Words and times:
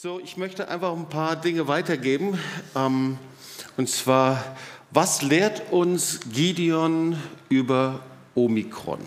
So, 0.00 0.20
ich 0.20 0.36
möchte 0.36 0.68
einfach 0.68 0.92
ein 0.92 1.08
paar 1.08 1.34
Dinge 1.34 1.66
weitergeben. 1.66 2.38
Ähm, 2.76 3.18
und 3.76 3.88
zwar, 3.88 4.56
was 4.92 5.22
lehrt 5.22 5.72
uns 5.72 6.20
Gideon 6.32 7.16
über 7.48 7.98
Omikron? 8.36 9.00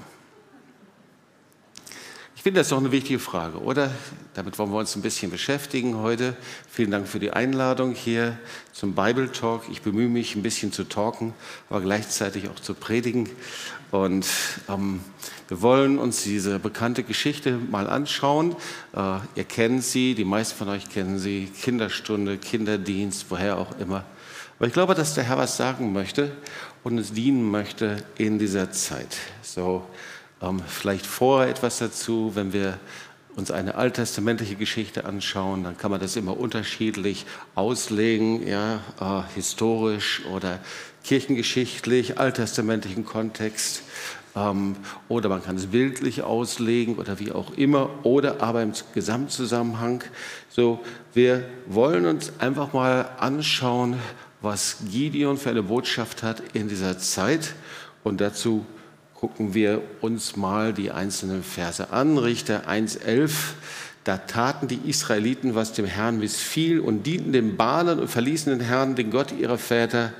Ich 2.35 2.43
finde, 2.43 2.59
das 2.59 2.67
doch 2.67 2.77
eine 2.79 2.91
wichtige 2.91 3.19
Frage, 3.19 3.59
oder? 3.61 3.91
Damit 4.33 4.57
wollen 4.57 4.71
wir 4.71 4.77
uns 4.77 4.95
ein 4.95 5.01
bisschen 5.01 5.29
beschäftigen 5.29 5.97
heute. 5.97 6.37
Vielen 6.69 6.89
Dank 6.89 7.05
für 7.05 7.19
die 7.19 7.31
Einladung 7.31 7.93
hier 7.93 8.37
zum 8.71 8.95
Bible 8.95 9.29
Talk. 9.29 9.63
Ich 9.69 9.81
bemühe 9.81 10.07
mich, 10.07 10.35
ein 10.35 10.41
bisschen 10.41 10.71
zu 10.71 10.85
talken, 10.85 11.33
aber 11.69 11.81
gleichzeitig 11.81 12.47
auch 12.47 12.55
zu 12.57 12.73
predigen. 12.73 13.29
Und 13.91 14.25
ähm, 14.69 15.01
wir 15.49 15.61
wollen 15.61 15.99
uns 15.99 16.23
diese 16.23 16.59
bekannte 16.59 17.03
Geschichte 17.03 17.57
mal 17.57 17.89
anschauen. 17.89 18.55
Äh, 18.95 19.17
ihr 19.35 19.43
kennt 19.43 19.83
sie, 19.83 20.15
die 20.15 20.23
meisten 20.23 20.57
von 20.57 20.69
euch 20.69 20.87
kennen 20.87 21.19
sie, 21.19 21.51
Kinderstunde, 21.61 22.37
Kinderdienst, 22.37 23.25
woher 23.27 23.57
auch 23.57 23.77
immer. 23.79 24.05
Aber 24.57 24.67
ich 24.67 24.73
glaube, 24.73 24.95
dass 24.95 25.13
der 25.13 25.25
Herr 25.25 25.39
was 25.39 25.57
sagen 25.57 25.91
möchte 25.91 26.31
und 26.85 26.97
uns 26.97 27.11
dienen 27.11 27.51
möchte 27.51 27.97
in 28.17 28.39
dieser 28.39 28.71
Zeit. 28.71 29.17
So, 29.41 29.85
ähm, 30.41 30.61
vielleicht 30.65 31.05
vorher 31.05 31.49
etwas 31.49 31.79
dazu, 31.79 32.31
wenn 32.33 32.53
wir 32.53 32.79
uns 33.35 33.51
eine 33.51 33.75
alttestamentliche 33.75 34.55
Geschichte 34.55 35.05
anschauen, 35.05 35.63
dann 35.63 35.77
kann 35.77 35.91
man 35.91 35.99
das 35.99 36.15
immer 36.15 36.37
unterschiedlich 36.37 37.25
auslegen, 37.55 38.45
ja, 38.45 38.81
äh, 38.99 39.35
historisch 39.35 40.23
oder 40.31 40.59
kirchengeschichtlich, 41.03 42.19
alttestamentlichen 42.19 43.05
Kontext. 43.05 43.83
Ähm, 44.35 44.75
oder 45.07 45.29
man 45.29 45.43
kann 45.43 45.55
es 45.55 45.67
bildlich 45.67 46.23
auslegen 46.23 46.95
oder 46.95 47.19
wie 47.19 47.31
auch 47.31 47.53
immer, 47.57 47.89
oder 48.03 48.41
aber 48.41 48.61
im 48.63 48.73
Gesamtzusammenhang. 48.93 50.03
So, 50.49 50.79
wir 51.13 51.45
wollen 51.67 52.05
uns 52.05 52.33
einfach 52.39 52.73
mal 52.73 53.09
anschauen, 53.17 53.95
was 54.41 54.77
Gideon 54.89 55.37
für 55.37 55.49
eine 55.49 55.63
Botschaft 55.63 56.23
hat 56.23 56.41
in 56.53 56.67
dieser 56.67 56.97
Zeit. 56.97 57.55
Und 58.03 58.21
dazu 58.21 58.65
gucken 59.21 59.53
wir 59.53 59.83
uns 60.01 60.35
mal 60.35 60.73
die 60.73 60.89
einzelnen 60.89 61.43
Verse 61.43 61.91
an. 61.91 62.17
Richter 62.17 62.67
1,11. 62.67 63.29
Da 64.03 64.17
taten 64.17 64.67
die 64.67 64.89
Israeliten, 64.89 65.53
was 65.53 65.73
dem 65.73 65.85
Herrn 65.85 66.17
missfiel, 66.17 66.79
und 66.79 67.05
dienten 67.05 67.31
dem 67.31 67.55
Balen 67.55 67.99
und 67.99 68.07
verließen 68.07 68.57
den 68.57 68.67
Herrn, 68.67 68.95
den 68.95 69.11
Gott 69.11 69.31
ihrer 69.31 69.59
Väter, 69.59 70.11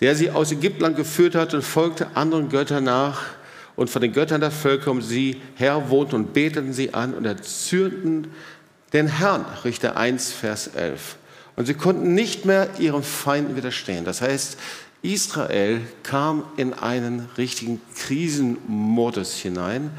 der 0.00 0.14
sie 0.14 0.30
aus 0.30 0.52
Ägyptland 0.52 0.96
geführt 0.96 1.34
hat 1.34 1.54
und 1.54 1.62
folgte 1.62 2.08
anderen 2.14 2.50
Göttern 2.50 2.84
nach 2.84 3.22
und 3.74 3.88
von 3.88 4.02
den 4.02 4.12
Göttern 4.12 4.42
der 4.42 4.50
Völker 4.50 4.90
um 4.90 5.00
sie 5.00 5.40
her 5.54 5.88
wohnten 5.88 6.16
und 6.16 6.34
beteten 6.34 6.74
sie 6.74 6.92
an 6.92 7.14
und 7.14 7.24
erzürnten 7.24 8.26
den 8.92 9.06
Herrn. 9.06 9.46
Richter 9.64 9.96
1, 9.96 10.30
Vers 10.30 10.66
11. 10.66 11.16
Und 11.56 11.64
sie 11.64 11.74
konnten 11.74 12.12
nicht 12.12 12.44
mehr 12.44 12.68
ihren 12.78 13.02
Feinden 13.02 13.56
widerstehen. 13.56 14.04
Das 14.04 14.20
heißt, 14.20 14.58
Israel 15.02 15.80
kam 16.02 16.44
in 16.56 16.74
einen 16.74 17.28
richtigen 17.38 17.80
Krisenmodus 17.96 19.34
hinein. 19.36 19.90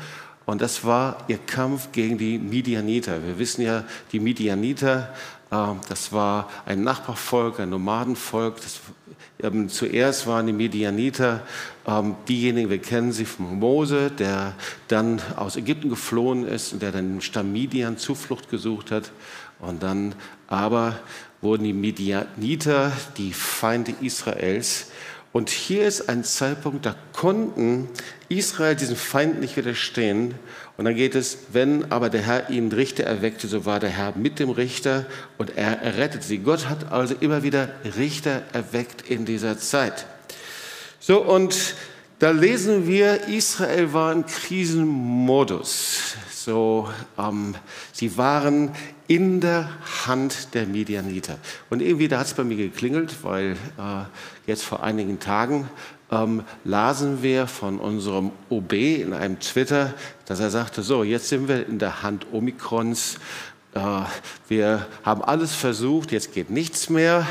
Und 0.46 0.62
das 0.62 0.84
war 0.84 1.18
ihr 1.28 1.38
Kampf 1.38 1.92
gegen 1.92 2.18
die 2.18 2.38
Midianiter. 2.38 3.26
Wir 3.26 3.40
wissen 3.40 3.62
ja, 3.62 3.84
die 4.12 4.20
Midianiter, 4.20 5.14
äh, 5.50 5.68
das 5.88 6.12
war 6.12 6.50
ein 6.66 6.84
Nachbarvolk, 6.84 7.60
ein 7.60 7.70
Nomadenvolk. 7.70 8.58
Das 8.58 8.82
ähm, 9.42 9.70
zuerst 9.70 10.28
waren 10.28 10.48
die 10.48 10.54
Medianiter 10.54 11.42
ähm, 11.88 12.16
diejenigen, 12.28 12.70
wir 12.70 12.80
kennen 12.80 13.12
sie 13.12 13.26
von 13.26 13.60
Mose, 13.60 14.12
der 14.12 14.54
dann 14.88 15.22
aus 15.36 15.56
Ägypten 15.56 15.90
geflohen 15.90 16.48
ist 16.48 16.74
und 16.74 16.82
der 16.82 16.92
dann 16.92 17.16
im 17.16 17.22
Stamm 17.22 17.52
Midian 17.52 17.98
Zuflucht 17.98 18.50
gesucht 18.50 18.92
hat. 18.92 19.12
Und 19.60 19.84
dann 19.84 20.16
aber 20.48 21.00
wurden 21.42 21.64
die 21.64 21.74
Medianiter 21.74 22.92
die 23.18 23.34
Feinde 23.34 23.94
Israels. 24.02 24.91
Und 25.34 25.50
hier 25.50 25.88
ist 25.88 26.10
ein 26.10 26.26
Zeitpunkt, 26.26 26.86
da 26.86 26.96
konnten 27.14 27.88
Israel 28.28 28.76
diesen 28.76 28.98
Feind 28.98 29.40
nicht 29.40 29.56
widerstehen. 29.56 30.36
Und 30.78 30.86
dann 30.86 30.96
geht 30.96 31.16
es, 31.16 31.38
wenn 31.54 31.92
aber 31.92 32.10
der 32.10 32.22
Herr 32.22 32.50
ihnen 32.50 32.72
Richter 32.72 33.06
erweckte, 33.06 33.48
so 33.48 33.66
war 33.66 33.80
der 33.80 33.92
Herr 33.92 34.14
mit 34.18 34.40
dem 34.40 34.50
Richter 34.50 35.06
und 35.38 35.58
er 35.58 35.82
errettete 35.82 36.26
sie. 36.26 36.40
Gott 36.40 36.68
hat 36.68 36.92
also 36.92 37.16
immer 37.20 37.44
wieder 37.44 37.70
Richter 37.98 38.42
erweckt 38.52 39.10
in 39.10 39.26
dieser 39.26 39.58
Zeit. 39.58 40.06
So, 41.00 41.22
und 41.22 41.76
da 42.20 42.32
lesen 42.32 42.88
wir, 42.88 43.28
Israel 43.30 43.94
war 43.94 44.12
im 44.12 44.26
Krisenmodus. 44.26 46.16
So, 46.32 46.90
ähm, 47.18 47.56
sie 47.94 48.18
waren 48.18 48.72
in 49.12 49.42
der 49.42 49.68
Hand 50.08 50.54
der 50.54 50.66
Medianiter. 50.66 51.36
Und 51.70 51.82
irgendwie, 51.82 52.08
da 52.08 52.20
hat 52.20 52.28
es 52.28 52.34
bei 52.34 52.46
mir 52.46 52.56
geklingelt, 52.56 53.26
weil 53.26 53.58
äh, 53.78 54.06
jetzt 54.48 54.64
vor 54.64 54.84
einigen 54.84 55.20
Tagen 55.20 55.70
ähm, 56.10 56.44
lasen 56.64 57.22
wir 57.22 57.48
von 57.48 57.78
unserem 57.78 58.32
OB 58.50 58.72
in 58.72 59.12
einem 59.12 59.38
Twitter, 59.42 59.94
dass 60.28 60.40
er 60.40 60.50
sagte, 60.50 60.82
so, 60.82 61.04
jetzt 61.04 61.28
sind 61.28 61.50
wir 61.50 61.68
in 61.68 61.78
der 61.78 62.04
Hand 62.04 62.28
Omikrons. 62.32 63.18
Äh, 63.74 63.80
wir 64.48 64.88
haben 65.04 65.22
alles 65.22 65.56
versucht, 65.56 66.14
jetzt 66.14 66.34
geht 66.34 66.50
nichts 66.50 66.90
mehr. 66.90 67.28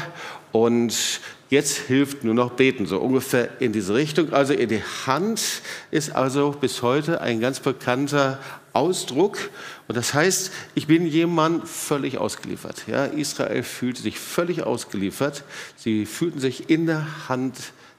Und 0.52 1.20
jetzt 1.48 1.78
hilft 1.78 2.24
nur 2.24 2.34
noch 2.34 2.50
beten, 2.50 2.84
so 2.84 2.98
ungefähr 2.98 3.60
in 3.62 3.72
diese 3.72 3.94
Richtung. 3.94 4.34
Also 4.34 4.52
in 4.52 4.68
die 4.68 4.82
Hand 5.06 5.62
ist 5.90 6.14
also 6.14 6.50
bis 6.50 6.82
heute 6.82 7.22
ein 7.22 7.40
ganz 7.40 7.60
bekannter 7.60 8.38
Ausdruck. 8.72 9.50
Und 9.88 9.96
das 9.96 10.14
heißt, 10.14 10.52
ich 10.74 10.86
bin 10.86 11.06
jemand 11.06 11.68
völlig 11.68 12.18
ausgeliefert. 12.18 12.84
Ja, 12.86 13.06
Israel 13.06 13.62
fühlte 13.62 14.02
sich 14.02 14.18
völlig 14.18 14.62
ausgeliefert. 14.62 15.44
Sie 15.76 16.06
fühlten 16.06 16.40
sich 16.40 16.70
in 16.70 16.86
der 16.86 17.28
Hand 17.28 17.56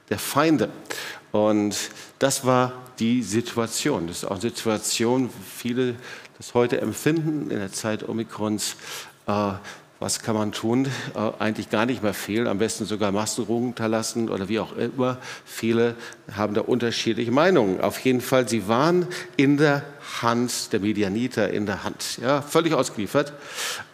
der 0.08 0.18
Feinde. 0.18 0.68
Und 1.30 1.76
das 2.18 2.44
war 2.44 2.72
die 2.98 3.22
Situation. 3.22 4.06
Das 4.06 4.18
ist 4.18 4.24
auch 4.24 4.32
eine 4.32 4.40
Situation, 4.40 5.28
wie 5.28 5.58
viele 5.58 5.94
das 6.36 6.54
heute 6.54 6.80
empfinden 6.80 7.50
in 7.50 7.58
der 7.58 7.72
Zeit 7.72 8.08
Omikrons. 8.08 8.76
Äh, 9.26 9.52
was 10.02 10.20
kann 10.20 10.34
man 10.34 10.50
tun? 10.50 10.86
Äh, 11.14 11.30
eigentlich 11.38 11.70
gar 11.70 11.86
nicht 11.86 12.02
mehr 12.02 12.12
viel, 12.12 12.48
am 12.48 12.58
besten 12.58 12.86
sogar 12.86 13.12
Masken 13.12 13.44
runterlassen 13.44 14.28
oder 14.28 14.48
wie 14.48 14.58
auch 14.58 14.76
immer. 14.76 15.18
Viele 15.44 15.94
haben 16.36 16.54
da 16.54 16.62
unterschiedliche 16.62 17.30
Meinungen. 17.30 17.80
Auf 17.80 18.00
jeden 18.00 18.20
Fall, 18.20 18.48
sie 18.48 18.66
waren 18.66 19.06
in 19.36 19.58
der 19.58 19.84
Hand 20.20 20.72
der 20.72 20.80
Medianiter, 20.80 21.50
in 21.50 21.66
der 21.66 21.84
Hand, 21.84 22.18
ja, 22.20 22.42
völlig 22.42 22.74
ausgeliefert. 22.74 23.32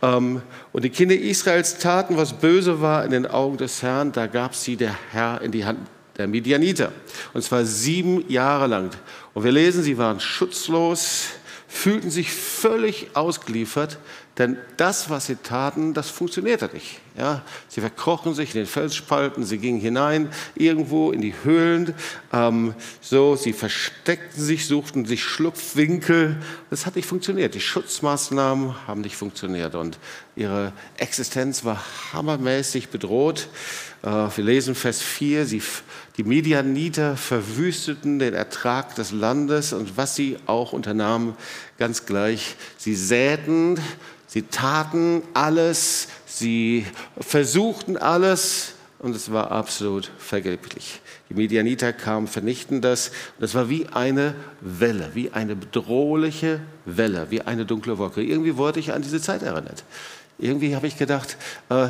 Ähm, 0.01 0.41
und 0.73 0.83
die 0.83 0.91
Kinder 0.91 1.15
Israels 1.15 1.79
taten, 1.79 2.17
was 2.17 2.33
böse 2.33 2.81
war 2.81 3.05
in 3.05 3.11
den 3.11 3.27
Augen 3.27 3.59
des 3.59 3.83
Herrn, 3.83 4.11
da 4.11 4.27
gab 4.27 4.55
sie 4.55 4.77
der 4.77 4.95
Herr 5.11 5.43
in 5.43 5.53
die 5.53 5.67
Hand 5.67 5.81
der 6.17 6.27
Midianiter. 6.27 6.91
Und 7.35 7.43
zwar 7.43 7.67
sieben 7.67 8.29
Jahre 8.31 8.67
lang. 8.67 8.91
Und 9.35 9.45
wir 9.45 9.53
lesen, 9.53 9.83
sie 9.83 9.99
waren 9.99 10.21
schutzlos, 10.21 11.27
fühlten 11.69 12.11
sich 12.11 12.33
völlig 12.33 13.15
ausgeliefert, 13.15 13.99
denn 14.39 14.57
das, 14.79 15.11
was 15.11 15.27
sie 15.27 15.37
taten, 15.37 15.93
das 15.93 16.09
funktionierte 16.09 16.71
nicht. 16.73 17.01
Ja, 17.17 17.43
sie 17.69 17.81
verkrochen 17.81 18.35
sich 18.35 18.55
in 18.55 18.61
den 18.61 18.67
Felsspalten, 18.67 19.45
sie 19.45 19.59
gingen 19.59 19.81
hinein 19.81 20.31
irgendwo 20.55 21.11
in 21.11 21.21
die 21.21 21.35
Höhlen, 21.43 21.93
ähm, 22.33 22.75
so, 23.01 23.37
sie 23.37 23.53
versteckten 23.53 24.43
sich, 24.43 24.67
suchten 24.67 25.05
sich 25.05 25.23
Schlupfwinkel. 25.23 26.41
Das 26.71 26.87
hat 26.87 26.97
nicht 26.97 27.07
funktioniert. 27.07 27.55
Die 27.55 27.61
Schutzmaßnahmen 27.61 28.87
haben 28.87 29.03
nicht 29.03 29.17
funktioniert 29.17 29.75
und 29.75 29.99
ihre 30.37 30.73
Existenz 30.97 31.65
war 31.65 31.85
hammermäßig 32.13 32.89
bedroht. 32.89 33.49
Äh, 34.03 34.07
wir 34.07 34.45
lesen 34.45 34.75
Vers 34.75 35.03
4, 35.03 35.47
sie, 35.47 35.63
die 36.19 36.25
Medianiter 36.25 37.17
verwüsteten 37.17 38.19
den 38.19 38.35
Ertrag 38.35 38.97
des 38.97 39.13
Landes 39.13 39.73
und 39.73 39.97
was 39.97 40.17
sie 40.17 40.37
auch 40.47 40.73
unternahmen, 40.73 41.37
ganz 41.79 42.07
gleich, 42.07 42.57
sie 42.77 42.97
säten, 42.97 43.81
sie 44.27 44.43
taten 44.43 45.23
alles, 45.33 46.09
sie 46.27 46.85
versuchten 47.21 47.97
alles 47.97 48.73
und 48.99 49.15
es 49.15 49.31
war 49.31 49.53
absolut 49.53 50.11
vergeblich. 50.19 51.01
Die 51.31 51.35
Medianiter 51.35 51.93
kamen, 51.93 52.27
vernichten 52.27 52.81
das. 52.81 53.09
Und 53.09 53.43
das 53.43 53.55
war 53.55 53.69
wie 53.69 53.87
eine 53.87 54.35
Welle, 54.61 55.11
wie 55.15 55.31
eine 55.31 55.55
bedrohliche 55.55 56.59
Welle, 56.85 57.29
wie 57.31 57.43
eine 57.43 57.65
dunkle 57.65 57.99
Wolke. 57.99 58.23
Irgendwie 58.23 58.57
wurde 58.57 58.81
ich 58.81 58.93
an 58.93 59.03
diese 59.03 59.21
Zeit 59.21 59.43
erinnert 59.43 59.85
irgendwie 60.39 60.75
habe 60.77 60.87
ich 60.87 60.97
gedacht, 60.97 61.37
äh, 61.69 61.89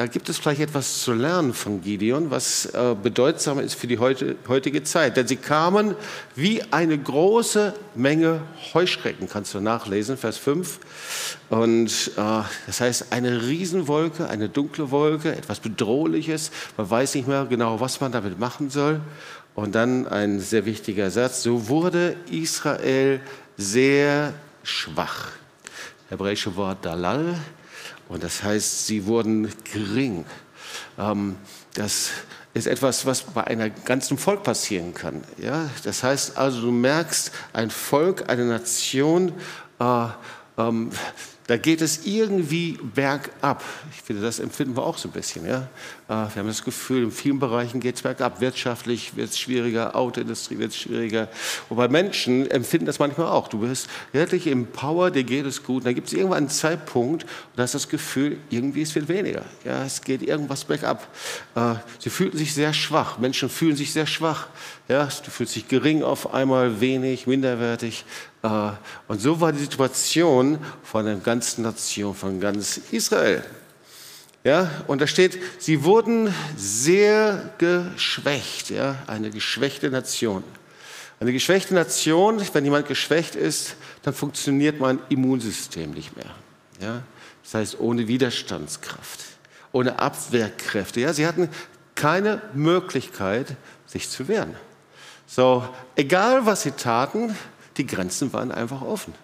da 0.00 0.06
gibt 0.06 0.30
es 0.30 0.38
vielleicht 0.38 0.62
etwas 0.62 1.02
zu 1.02 1.12
lernen 1.12 1.52
von 1.52 1.82
Gideon, 1.82 2.30
was 2.30 2.64
äh, 2.64 2.96
bedeutsam 3.02 3.58
ist 3.58 3.74
für 3.74 3.86
die 3.86 3.98
heute, 3.98 4.34
heutige 4.48 4.82
Zeit. 4.82 5.18
Denn 5.18 5.26
sie 5.26 5.36
kamen 5.36 5.94
wie 6.34 6.62
eine 6.70 6.96
große 6.96 7.74
Menge 7.94 8.40
Heuschrecken, 8.72 9.28
kannst 9.28 9.52
du 9.52 9.60
nachlesen, 9.60 10.16
Vers 10.16 10.38
5. 10.38 10.78
Und 11.50 12.12
äh, 12.16 12.42
das 12.66 12.80
heißt, 12.80 13.12
eine 13.12 13.42
Riesenwolke, 13.42 14.26
eine 14.26 14.48
dunkle 14.48 14.90
Wolke, 14.90 15.36
etwas 15.36 15.60
Bedrohliches. 15.60 16.50
Man 16.78 16.88
weiß 16.88 17.14
nicht 17.16 17.28
mehr 17.28 17.44
genau, 17.44 17.78
was 17.78 18.00
man 18.00 18.10
damit 18.10 18.38
machen 18.38 18.70
soll. 18.70 19.02
Und 19.54 19.74
dann 19.74 20.08
ein 20.08 20.40
sehr 20.40 20.64
wichtiger 20.64 21.10
Satz, 21.10 21.42
so 21.42 21.68
wurde 21.68 22.16
Israel 22.30 23.20
sehr 23.58 24.32
schwach. 24.62 25.32
Hebräische 26.08 26.56
Wort 26.56 26.86
Dalal 26.86 27.34
Und 28.10 28.24
das 28.24 28.42
heißt, 28.42 28.88
sie 28.88 29.06
wurden 29.06 29.50
gering. 29.72 30.24
Ähm, 30.98 31.36
das 31.74 32.10
ist 32.52 32.66
etwas, 32.66 33.06
was 33.06 33.22
bei 33.22 33.44
einem 33.44 33.72
ganzen 33.84 34.18
Volk 34.18 34.42
passieren 34.42 34.92
kann. 34.92 35.22
Ja? 35.38 35.70
Das 35.84 36.02
heißt 36.02 36.36
also, 36.36 36.60
du 36.60 36.72
merkst, 36.72 37.30
ein 37.52 37.70
Volk, 37.70 38.28
eine 38.28 38.44
Nation, 38.46 39.32
äh, 39.78 40.06
ähm, 40.68 40.90
da 41.50 41.56
geht 41.56 41.80
es 41.80 42.06
irgendwie 42.06 42.78
bergab. 42.94 43.64
Ich 43.92 44.02
finde, 44.02 44.22
das 44.22 44.38
empfinden 44.38 44.76
wir 44.76 44.84
auch 44.84 44.96
so 44.96 45.08
ein 45.08 45.10
bisschen. 45.10 45.44
Ja? 45.44 45.68
Äh, 46.06 46.12
wir 46.12 46.36
haben 46.36 46.46
das 46.46 46.62
Gefühl, 46.62 47.02
in 47.02 47.10
vielen 47.10 47.40
Bereichen 47.40 47.80
geht 47.80 47.96
es 47.96 48.02
bergab. 48.02 48.40
Wirtschaftlich 48.40 49.16
wird 49.16 49.30
es 49.30 49.38
schwieriger, 49.40 49.96
Autoindustrie 49.96 50.58
wird 50.58 50.70
es 50.70 50.76
schwieriger. 50.76 51.26
Und 51.68 51.76
bei 51.76 51.88
Menschen 51.88 52.48
empfinden 52.48 52.86
das 52.86 53.00
manchmal 53.00 53.26
auch. 53.26 53.48
Du 53.48 53.58
bist 53.58 53.88
wirklich 54.12 54.46
im 54.46 54.68
Power, 54.68 55.10
dir 55.10 55.24
geht 55.24 55.44
es 55.44 55.64
gut. 55.64 55.78
Und 55.78 55.86
dann 55.86 55.96
gibt 55.96 56.06
es 56.06 56.12
irgendwann 56.12 56.38
einen 56.38 56.48
Zeitpunkt, 56.50 57.26
da 57.56 57.64
hast 57.64 57.74
das 57.74 57.88
Gefühl, 57.88 58.36
irgendwie 58.48 58.82
es 58.82 58.94
wird 58.94 59.08
weniger. 59.08 59.44
Ja, 59.64 59.84
es 59.84 60.02
geht 60.02 60.22
irgendwas 60.22 60.64
bergab. 60.64 61.08
Äh, 61.56 61.74
sie 61.98 62.10
fühlten 62.10 62.38
sich 62.38 62.54
sehr 62.54 62.72
schwach. 62.72 63.18
Menschen 63.18 63.48
fühlen 63.48 63.74
sich 63.74 63.92
sehr 63.92 64.06
schwach. 64.06 64.46
Ja, 64.86 65.06
du 65.06 65.30
fühlst 65.32 65.56
dich 65.56 65.66
gering 65.66 66.04
auf 66.04 66.32
einmal, 66.32 66.80
wenig, 66.80 67.26
minderwertig. 67.26 68.04
Äh, 68.42 68.70
und 69.08 69.20
so 69.20 69.40
war 69.40 69.52
die 69.52 69.60
Situation 69.60 70.58
von 70.82 71.04
der 71.04 71.16
ganzen 71.16 71.62
Nation, 71.62 72.14
von 72.14 72.40
ganz 72.40 72.80
Israel. 72.90 73.44
Ja, 74.42 74.70
und 74.86 75.02
da 75.02 75.06
steht, 75.06 75.38
sie 75.58 75.84
wurden 75.84 76.34
sehr 76.56 77.52
geschwächt, 77.58 78.70
ja, 78.70 78.96
eine 79.06 79.30
geschwächte 79.30 79.90
Nation. 79.90 80.42
Eine 81.20 81.34
geschwächte 81.34 81.74
Nation, 81.74 82.40
wenn 82.54 82.64
jemand 82.64 82.88
geschwächt 82.88 83.34
ist, 83.34 83.76
dann 84.02 84.14
funktioniert 84.14 84.80
mein 84.80 84.98
Immunsystem 85.10 85.90
nicht 85.90 86.16
mehr. 86.16 86.30
Ja, 86.80 87.02
das 87.42 87.52
heißt, 87.52 87.80
ohne 87.80 88.08
Widerstandskraft, 88.08 89.20
ohne 89.72 89.98
Abwehrkräfte. 89.98 91.00
Ja, 91.00 91.12
sie 91.12 91.26
hatten 91.26 91.50
keine 91.94 92.40
Möglichkeit, 92.54 93.56
sich 93.84 94.08
zu 94.08 94.28
wehren. 94.28 94.54
So, 95.26 95.68
egal 95.96 96.46
was 96.46 96.62
sie 96.62 96.70
taten, 96.70 97.36
die 97.76 97.86
Grenzen 97.86 98.32
waren 98.32 98.52
einfach 98.52 98.82
offen. 98.82 99.14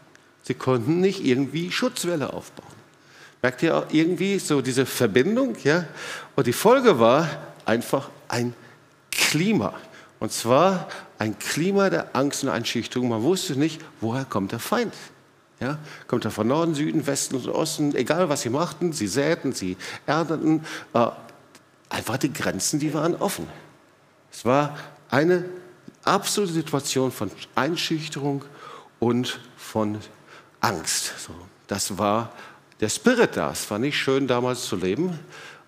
Sie 0.42 0.54
konnten 0.54 1.00
nicht 1.00 1.24
irgendwie 1.24 1.72
Schutzwelle 1.72 2.32
aufbauen. 2.32 2.76
Merkt 3.42 3.62
ihr 3.62 3.76
auch 3.76 3.86
irgendwie 3.90 4.38
so 4.38 4.60
diese 4.60 4.86
Verbindung? 4.86 5.56
Ja? 5.64 5.86
Und 6.34 6.46
die 6.46 6.52
Folge 6.52 6.98
war 6.98 7.28
einfach 7.64 8.10
ein 8.28 8.54
Klima. 9.10 9.74
Und 10.18 10.32
zwar 10.32 10.88
ein 11.18 11.38
Klima 11.38 11.90
der 11.90 12.14
Angst 12.16 12.44
und 12.44 12.50
Einschüchterung. 12.50 13.08
Man 13.08 13.22
wusste 13.22 13.56
nicht, 13.56 13.80
woher 14.00 14.24
kommt 14.24 14.52
der 14.52 14.58
Feind. 14.58 14.94
Ja? 15.60 15.78
Kommt 16.06 16.24
er 16.24 16.30
von 16.30 16.46
Norden, 16.46 16.74
Süden, 16.74 17.06
Westen 17.06 17.36
und 17.36 17.48
Osten? 17.48 17.94
Egal, 17.94 18.28
was 18.28 18.42
sie 18.42 18.50
machten, 18.50 18.92
sie 18.92 19.06
säten, 19.06 19.52
sie 19.52 19.76
ernteten. 20.06 20.64
Äh, 20.94 21.08
einfach 21.88 22.18
die 22.18 22.32
Grenzen, 22.32 22.78
die 22.78 22.94
waren 22.94 23.14
offen. 23.16 23.46
Es 24.32 24.44
war 24.44 24.76
eine 25.10 25.44
absolute 26.06 26.52
Situation 26.52 27.12
von 27.12 27.30
Einschüchterung 27.54 28.44
und 28.98 29.40
von 29.56 29.98
Angst. 30.60 31.12
So, 31.18 31.34
das 31.66 31.98
war 31.98 32.32
der 32.80 32.88
Spirit 32.88 33.36
da. 33.36 33.52
Es 33.52 33.70
war 33.70 33.78
nicht 33.78 33.98
schön, 33.98 34.26
damals 34.26 34.66
zu 34.66 34.76
leben. 34.76 35.18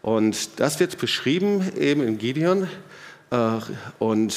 Und 0.02 0.60
das 0.60 0.80
wird 0.80 0.98
beschrieben 0.98 1.72
eben 1.76 2.02
in 2.02 2.18
Gideon. 2.18 2.68
Äh, 3.30 3.58
und 3.98 4.36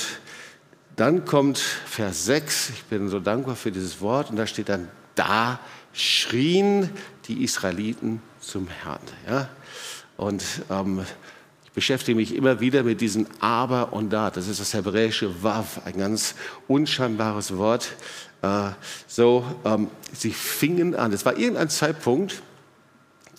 dann 0.95 1.25
kommt 1.25 1.57
Vers 1.57 2.25
6. 2.25 2.69
Ich 2.71 2.83
bin 2.85 3.09
so 3.09 3.19
dankbar 3.19 3.55
für 3.55 3.71
dieses 3.71 4.01
Wort. 4.01 4.29
Und 4.29 4.37
da 4.37 4.47
steht 4.47 4.69
dann, 4.69 4.87
da 5.15 5.59
schrien 5.93 6.89
die 7.27 7.43
Israeliten 7.43 8.21
zum 8.39 8.67
Herrn. 8.67 9.01
Ja? 9.27 9.49
Und 10.17 10.43
ähm, 10.69 11.05
beschäftige 11.73 12.15
mich 12.15 12.35
immer 12.35 12.59
wieder 12.59 12.83
mit 12.83 13.01
diesem 13.01 13.27
Aber 13.39 13.93
und 13.93 14.09
Da. 14.11 14.29
Das 14.29 14.47
ist 14.47 14.59
das 14.59 14.73
hebräische 14.73 15.43
Wav, 15.43 15.81
ein 15.85 15.97
ganz 15.97 16.35
unscheinbares 16.67 17.55
Wort. 17.57 17.93
Äh, 18.41 18.71
so, 19.07 19.45
ähm, 19.63 19.89
sie 20.13 20.31
fingen 20.31 20.95
an. 20.95 21.13
Es 21.13 21.25
war 21.25 21.37
irgendein 21.37 21.69
Zeitpunkt, 21.69 22.41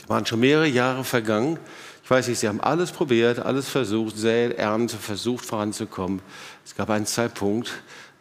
waren 0.06 0.26
schon 0.26 0.40
mehrere 0.40 0.68
Jahre 0.68 1.04
vergangen. 1.04 1.58
Ich 2.04 2.10
weiß 2.10 2.28
nicht, 2.28 2.38
sie 2.38 2.48
haben 2.48 2.60
alles 2.60 2.90
probiert, 2.90 3.38
alles 3.38 3.68
versucht, 3.68 4.16
Säen, 4.16 4.52
Ernte, 4.52 4.96
versucht 4.96 5.44
voranzukommen. 5.44 6.20
Es 6.64 6.74
gab 6.74 6.90
einen 6.90 7.06
Zeitpunkt, 7.06 7.70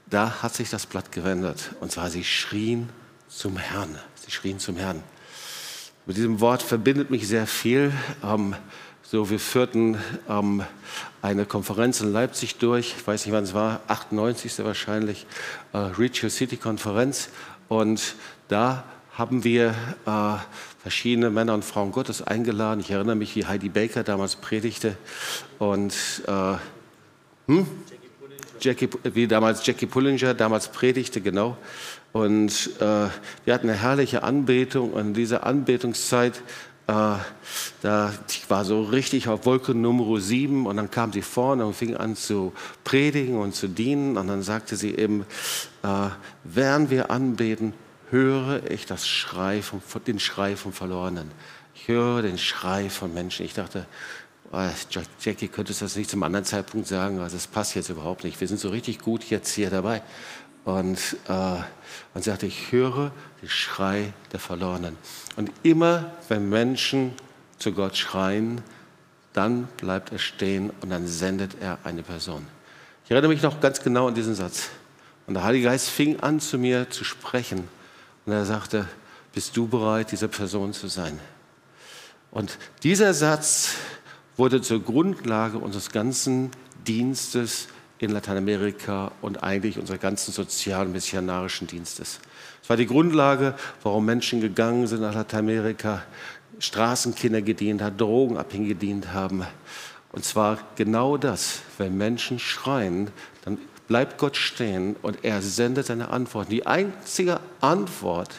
da 0.09 0.43
hat 0.43 0.53
sich 0.53 0.69
das 0.69 0.85
Blatt 0.85 1.11
gewendet. 1.11 1.71
Und 1.79 1.91
zwar, 1.91 2.09
sie 2.09 2.23
schrien 2.23 2.89
zum 3.27 3.57
Herrn. 3.57 3.97
Sie 4.15 4.31
schrien 4.31 4.59
zum 4.59 4.77
Herrn. 4.77 5.01
Mit 6.05 6.17
diesem 6.17 6.39
Wort 6.41 6.61
verbindet 6.61 7.09
mich 7.09 7.27
sehr 7.27 7.47
viel. 7.47 7.93
Ähm, 8.23 8.55
so, 9.11 9.29
wir 9.29 9.41
führten 9.41 9.97
ähm, 10.29 10.63
eine 11.21 11.45
Konferenz 11.45 11.99
in 11.99 12.13
Leipzig 12.13 12.59
durch, 12.59 12.95
ich 12.97 13.05
weiß 13.05 13.25
nicht, 13.25 13.35
wann 13.35 13.43
es 13.43 13.53
war, 13.53 13.81
98. 13.87 14.63
wahrscheinlich, 14.63 15.25
äh, 15.73 15.79
Reach 15.79 16.23
Your 16.23 16.29
City 16.29 16.55
Konferenz. 16.55 17.27
Und 17.67 18.15
da 18.47 18.85
haben 19.17 19.43
wir 19.43 19.75
äh, 20.05 20.35
verschiedene 20.81 21.29
Männer 21.29 21.55
und 21.55 21.65
Frauen 21.65 21.91
Gottes 21.91 22.21
eingeladen. 22.21 22.79
Ich 22.79 22.89
erinnere 22.89 23.17
mich, 23.17 23.35
wie 23.35 23.45
Heidi 23.45 23.67
Baker 23.67 24.03
damals 24.03 24.37
predigte 24.37 24.95
und 25.59 25.93
äh, 26.27 26.53
hm? 27.47 27.67
Jackie, 28.61 28.87
wie 29.03 29.27
damals 29.27 29.65
Jackie 29.65 29.87
Pullinger 29.87 30.35
damals 30.35 30.69
predigte, 30.69 31.19
genau. 31.19 31.57
Und 32.13 32.69
äh, 32.79 33.07
wir 33.43 33.53
hatten 33.53 33.69
eine 33.69 33.77
herrliche 33.77 34.23
Anbetung 34.23 34.93
und 34.93 35.01
in 35.07 35.13
dieser 35.13 35.45
Anbetungszeit 35.45 36.41
da, 37.81 38.13
ich 38.29 38.49
war 38.49 38.65
so 38.65 38.83
richtig 38.83 39.27
auf 39.27 39.45
Wolke 39.45 39.73
Nummer 39.73 40.19
7 40.19 40.65
und 40.65 40.77
dann 40.77 40.91
kam 40.91 41.13
sie 41.13 41.21
vorne 41.21 41.65
und 41.65 41.75
fing 41.75 41.95
an 41.95 42.15
zu 42.15 42.53
predigen 42.83 43.37
und 43.37 43.55
zu 43.55 43.67
dienen 43.67 44.17
und 44.17 44.27
dann 44.27 44.41
sagte 44.41 44.75
sie 44.75 44.95
eben, 44.95 45.25
äh, 45.83 46.09
während 46.43 46.89
wir 46.89 47.11
anbeten, 47.11 47.73
höre 48.09 48.69
ich 48.69 48.85
das 48.85 49.07
Schrei 49.07 49.61
vom, 49.61 49.81
den 50.05 50.19
Schrei 50.19 50.55
vom 50.55 50.73
Verlorenen. 50.73 51.31
Ich 51.73 51.87
höre 51.87 52.21
den 52.21 52.37
Schrei 52.37 52.89
von 52.89 53.13
Menschen. 53.13 53.45
Ich 53.45 53.53
dachte, 53.53 53.85
oh, 54.51 54.59
Jackie, 55.21 55.47
könntest 55.47 55.81
du 55.81 55.85
das 55.85 55.95
nicht 55.95 56.09
zum 56.09 56.23
anderen 56.23 56.45
Zeitpunkt 56.45 56.87
sagen? 56.87 57.19
Also 57.19 57.37
das 57.37 57.47
passt 57.47 57.73
jetzt 57.75 57.89
überhaupt 57.89 58.23
nicht. 58.23 58.39
Wir 58.39 58.47
sind 58.47 58.59
so 58.59 58.69
richtig 58.69 58.99
gut 58.99 59.23
jetzt 59.29 59.53
hier 59.53 59.69
dabei. 59.69 60.03
Und, 60.63 61.17
äh, 61.27 61.57
und 62.13 62.23
sagte, 62.23 62.45
ich 62.45 62.71
höre 62.71 63.11
den 63.41 63.49
Schrei 63.49 64.13
der 64.31 64.39
Verlorenen. 64.39 64.95
Und 65.35 65.51
immer, 65.63 66.11
wenn 66.29 66.49
Menschen 66.49 67.13
zu 67.57 67.71
Gott 67.71 67.97
schreien, 67.97 68.61
dann 69.33 69.67
bleibt 69.77 70.11
er 70.11 70.19
stehen 70.19 70.71
und 70.81 70.89
dann 70.89 71.07
sendet 71.07 71.55
er 71.61 71.79
eine 71.83 72.03
Person. 72.03 72.45
Ich 73.05 73.11
erinnere 73.11 73.31
mich 73.31 73.41
noch 73.41 73.59
ganz 73.59 73.81
genau 73.81 74.07
an 74.07 74.15
diesen 74.15 74.35
Satz. 74.35 74.69
Und 75.27 75.35
der 75.35 75.43
Heilige 75.43 75.65
Geist 75.65 75.89
fing 75.89 76.19
an 76.19 76.39
zu 76.39 76.57
mir 76.57 76.89
zu 76.89 77.03
sprechen. 77.03 77.67
Und 78.25 78.33
er 78.33 78.45
sagte, 78.45 78.87
bist 79.33 79.55
du 79.55 79.67
bereit, 79.67 80.11
diese 80.11 80.27
Person 80.27 80.73
zu 80.73 80.87
sein? 80.87 81.19
Und 82.31 82.57
dieser 82.83 83.13
Satz 83.13 83.75
wurde 84.37 84.61
zur 84.61 84.83
Grundlage 84.83 85.57
unseres 85.57 85.91
ganzen 85.91 86.51
Dienstes 86.87 87.67
in 88.01 88.11
Lateinamerika 88.11 89.11
und 89.21 89.43
eigentlich 89.43 89.77
unserer 89.77 89.97
ganzen 89.97 90.31
sozialen 90.31 90.91
missionarischen 90.91 91.67
Dienstes. 91.67 92.19
Es 92.63 92.69
war 92.69 92.77
die 92.77 92.87
Grundlage, 92.87 93.53
warum 93.83 94.05
Menschen 94.05 94.41
gegangen 94.41 94.87
sind 94.87 95.01
nach 95.01 95.13
Lateinamerika, 95.13 96.03
Straßenkinder 96.59 97.41
gedient 97.41 97.81
haben, 97.81 97.97
Drogenabhängige 97.97 98.73
gedient 98.73 99.13
haben. 99.13 99.45
Und 100.11 100.25
zwar 100.25 100.59
genau 100.75 101.17
das, 101.17 101.59
wenn 101.77 101.97
Menschen 101.97 102.39
schreien, 102.39 103.11
dann 103.45 103.57
bleibt 103.87 104.17
Gott 104.17 104.37
stehen 104.37 104.95
und 105.01 105.23
er 105.23 105.41
sendet 105.41 105.87
seine 105.87 106.09
Antwort. 106.09 106.51
Die 106.51 106.65
einzige 106.65 107.39
Antwort 107.61 108.29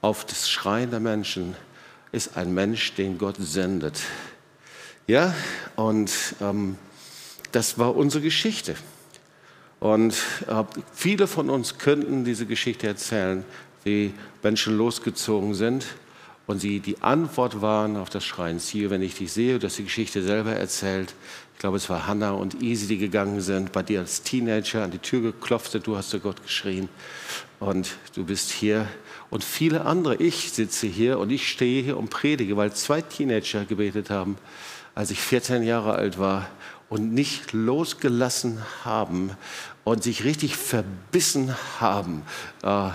auf 0.00 0.24
das 0.24 0.48
Schreien 0.48 0.90
der 0.90 1.00
Menschen 1.00 1.54
ist 2.12 2.36
ein 2.36 2.54
Mensch, 2.54 2.94
den 2.94 3.18
Gott 3.18 3.36
sendet. 3.38 4.00
Ja, 5.06 5.34
und 5.76 6.12
ähm, 6.40 6.76
das 7.52 7.78
war 7.78 7.96
unsere 7.96 8.22
Geschichte. 8.22 8.76
Und 9.80 10.14
äh, 10.46 10.64
viele 10.94 11.26
von 11.26 11.48
uns 11.48 11.78
könnten 11.78 12.24
diese 12.24 12.46
Geschichte 12.46 12.86
erzählen, 12.86 13.44
wie 13.82 14.12
Menschen 14.42 14.76
losgezogen 14.76 15.54
sind 15.54 15.86
und 16.46 16.58
sie 16.58 16.80
die 16.80 17.00
Antwort 17.00 17.62
waren 17.62 17.96
auf 17.96 18.10
das 18.10 18.24
Schreien. 18.24 18.58
Siehe, 18.58 18.90
wenn 18.90 19.02
ich 19.02 19.14
dich 19.14 19.32
sehe, 19.32 19.58
dass 19.58 19.76
die 19.76 19.84
Geschichte 19.84 20.22
selber 20.22 20.52
erzählt, 20.52 21.14
ich 21.54 21.60
glaube, 21.60 21.76
es 21.76 21.88
war 21.88 22.06
Hannah 22.06 22.32
und 22.32 22.62
Easy, 22.62 22.86
die 22.86 22.98
gegangen 22.98 23.40
sind, 23.40 23.72
bei 23.72 23.82
dir 23.82 24.00
als 24.00 24.22
Teenager 24.22 24.82
an 24.82 24.90
die 24.90 24.98
Tür 24.98 25.20
geklopft, 25.20 25.78
du 25.86 25.96
hast 25.96 26.10
zu 26.10 26.18
Gott 26.20 26.42
geschrien 26.42 26.88
und 27.58 27.96
du 28.14 28.24
bist 28.24 28.50
hier. 28.50 28.88
Und 29.30 29.44
viele 29.44 29.84
andere, 29.84 30.16
ich 30.16 30.52
sitze 30.52 30.86
hier 30.86 31.18
und 31.18 31.30
ich 31.30 31.48
stehe 31.48 31.82
hier 31.82 31.96
und 31.96 32.10
predige, 32.10 32.56
weil 32.56 32.72
zwei 32.72 33.00
Teenager 33.00 33.64
gebetet 33.64 34.10
haben, 34.10 34.36
als 34.94 35.10
ich 35.10 35.20
14 35.20 35.62
Jahre 35.62 35.94
alt 35.94 36.18
war 36.18 36.48
und 36.90 37.14
nicht 37.14 37.52
losgelassen 37.54 38.60
haben 38.84 39.30
und 39.84 40.02
sich 40.02 40.24
richtig 40.24 40.56
verbissen 40.56 41.56
haben, 41.80 42.22
äh, 42.62 42.90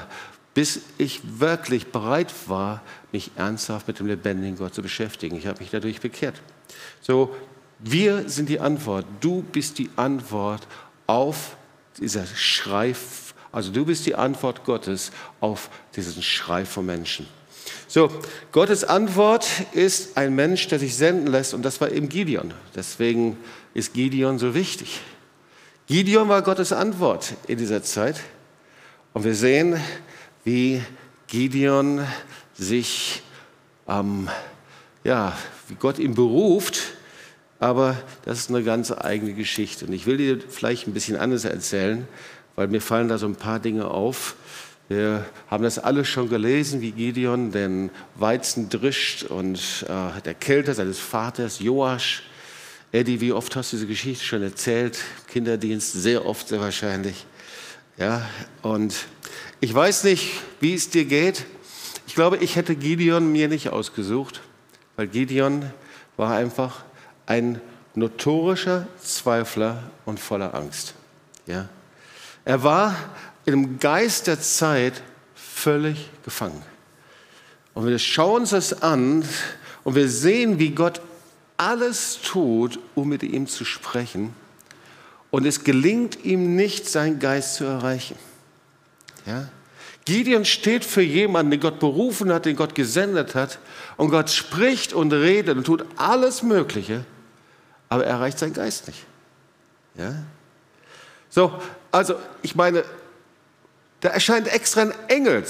bis 0.53 0.81
ich 0.97 1.21
wirklich 1.39 1.87
bereit 1.87 2.33
war, 2.47 2.83
mich 3.11 3.31
ernsthaft 3.35 3.87
mit 3.87 3.99
dem 3.99 4.07
lebendigen 4.07 4.57
Gott 4.57 4.75
zu 4.75 4.81
beschäftigen. 4.81 5.35
Ich 5.37 5.47
habe 5.47 5.59
mich 5.59 5.71
dadurch 5.71 6.01
bekehrt. 6.01 6.35
So, 7.01 7.35
wir 7.79 8.29
sind 8.29 8.49
die 8.49 8.59
Antwort. 8.59 9.05
Du 9.21 9.41
bist 9.41 9.79
die 9.79 9.89
Antwort 9.95 10.67
auf 11.07 11.57
dieser 11.97 12.25
Schrei, 12.25 12.93
also 13.51 13.71
du 13.71 13.85
bist 13.85 14.05
die 14.05 14.15
Antwort 14.15 14.65
Gottes 14.65 15.11
auf 15.39 15.69
diesen 15.95 16.21
Schrei 16.21 16.65
von 16.65 16.85
Menschen. 16.85 17.27
So, 17.87 18.11
Gottes 18.51 18.83
Antwort 18.83 19.47
ist 19.71 20.17
ein 20.17 20.35
Mensch, 20.35 20.67
der 20.67 20.79
sich 20.79 20.95
senden 20.95 21.27
lässt, 21.27 21.53
und 21.53 21.63
das 21.63 21.79
war 21.79 21.91
eben 21.91 22.09
Gideon. 22.09 22.53
Deswegen 22.75 23.37
ist 23.75 23.93
Gideon 23.93 24.39
so 24.39 24.55
wichtig. 24.55 25.01
Gideon 25.85 26.29
war 26.29 26.41
Gottes 26.41 26.73
Antwort 26.73 27.35
in 27.45 27.59
dieser 27.59 27.83
Zeit. 27.83 28.21
Und 29.13 29.25
wir 29.25 29.35
sehen, 29.35 29.79
wie 30.45 30.81
Gideon 31.27 32.07
sich, 32.53 33.21
ähm, 33.87 34.29
ja, 35.03 35.37
wie 35.67 35.75
Gott 35.75 35.99
ihn 35.99 36.15
beruft, 36.15 36.81
aber 37.59 37.97
das 38.23 38.39
ist 38.39 38.49
eine 38.49 38.63
ganz 38.63 38.91
eigene 38.91 39.33
Geschichte. 39.33 39.85
Und 39.85 39.93
ich 39.93 40.05
will 40.05 40.17
dir 40.17 40.39
vielleicht 40.39 40.87
ein 40.87 40.93
bisschen 40.93 41.17
anders 41.17 41.43
erzählen, 41.43 42.07
weil 42.55 42.67
mir 42.67 42.81
fallen 42.81 43.09
da 43.09 43.17
so 43.17 43.27
ein 43.27 43.35
paar 43.35 43.59
Dinge 43.59 43.87
auf. 43.87 44.35
Wir 44.87 45.25
haben 45.49 45.63
das 45.63 45.79
alle 45.79 46.05
schon 46.05 46.29
gelesen, 46.29 46.79
wie 46.79 46.91
Gideon 46.91 47.51
den 47.51 47.89
Weizen 48.15 48.69
drischt 48.69 49.23
und 49.23 49.85
äh, 49.89 50.21
der 50.21 50.33
Kälte 50.33 50.73
seines 50.73 50.97
Vaters 50.99 51.59
Joasch. 51.59 52.23
Eddie, 52.95 53.19
wie 53.19 53.33
oft 53.33 53.53
hast 53.57 53.73
du 53.73 53.75
diese 53.75 53.87
Geschichte 53.87 54.23
schon 54.23 54.41
erzählt? 54.41 54.97
Kinderdienst, 55.27 55.91
sehr 55.91 56.25
oft, 56.25 56.47
sehr 56.47 56.61
wahrscheinlich. 56.61 57.25
Ja, 57.97 58.25
und 58.61 58.95
ich 59.59 59.73
weiß 59.73 60.05
nicht, 60.05 60.31
wie 60.61 60.73
es 60.73 60.89
dir 60.89 61.03
geht. 61.03 61.45
Ich 62.07 62.15
glaube, 62.15 62.37
ich 62.37 62.55
hätte 62.55 62.73
Gideon 62.73 63.33
mir 63.33 63.49
nicht 63.49 63.67
ausgesucht, 63.67 64.39
weil 64.95 65.07
Gideon 65.07 65.69
war 66.15 66.35
einfach 66.37 66.85
ein 67.25 67.59
notorischer 67.95 68.87
Zweifler 69.03 69.91
und 70.05 70.17
voller 70.17 70.55
Angst. 70.55 70.93
Ja? 71.47 71.67
Er 72.45 72.63
war 72.63 72.95
im 73.45 73.77
Geist 73.77 74.27
der 74.27 74.39
Zeit 74.39 75.01
völlig 75.35 76.09
gefangen. 76.23 76.61
Und 77.73 77.87
wir 77.87 77.99
schauen 77.99 78.43
uns 78.43 78.51
das 78.51 78.81
an 78.81 79.25
und 79.83 79.95
wir 79.95 80.07
sehen, 80.07 80.59
wie 80.59 80.69
Gott 80.69 81.01
alles 81.57 82.19
tut, 82.21 82.79
um 82.95 83.09
mit 83.09 83.23
ihm 83.23 83.47
zu 83.47 83.65
sprechen. 83.65 84.33
Und 85.31 85.45
es 85.45 85.63
gelingt 85.63 86.23
ihm 86.23 86.55
nicht, 86.55 86.87
seinen 86.87 87.19
Geist 87.19 87.55
zu 87.55 87.65
erreichen. 87.65 88.17
Ja? 89.25 89.49
Gideon 90.05 90.45
steht 90.45 90.85
für 90.85 91.01
jemanden, 91.01 91.51
den 91.51 91.59
Gott 91.59 91.79
berufen 91.79 92.31
hat, 92.31 92.45
den 92.45 92.55
Gott 92.55 92.75
gesendet 92.75 93.35
hat. 93.35 93.59
Und 93.97 94.11
Gott 94.11 94.29
spricht 94.29 94.93
und 94.93 95.11
redet 95.11 95.57
und 95.57 95.65
tut 95.65 95.85
alles 95.97 96.43
Mögliche, 96.43 97.03
aber 97.89 98.05
er 98.05 98.11
erreicht 98.11 98.39
seinen 98.39 98.53
Geist 98.53 98.87
nicht. 98.87 99.03
Ja? 99.95 100.13
So, 101.29 101.59
also 101.91 102.15
ich 102.43 102.55
meine, 102.55 102.83
da 104.01 104.09
erscheint 104.09 104.47
extra 104.47 104.81
ein 104.81 104.93
Engel, 105.07 105.43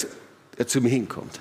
der 0.57 0.67
zu 0.67 0.79
mir 0.79 0.89
hinkommt. 0.89 1.39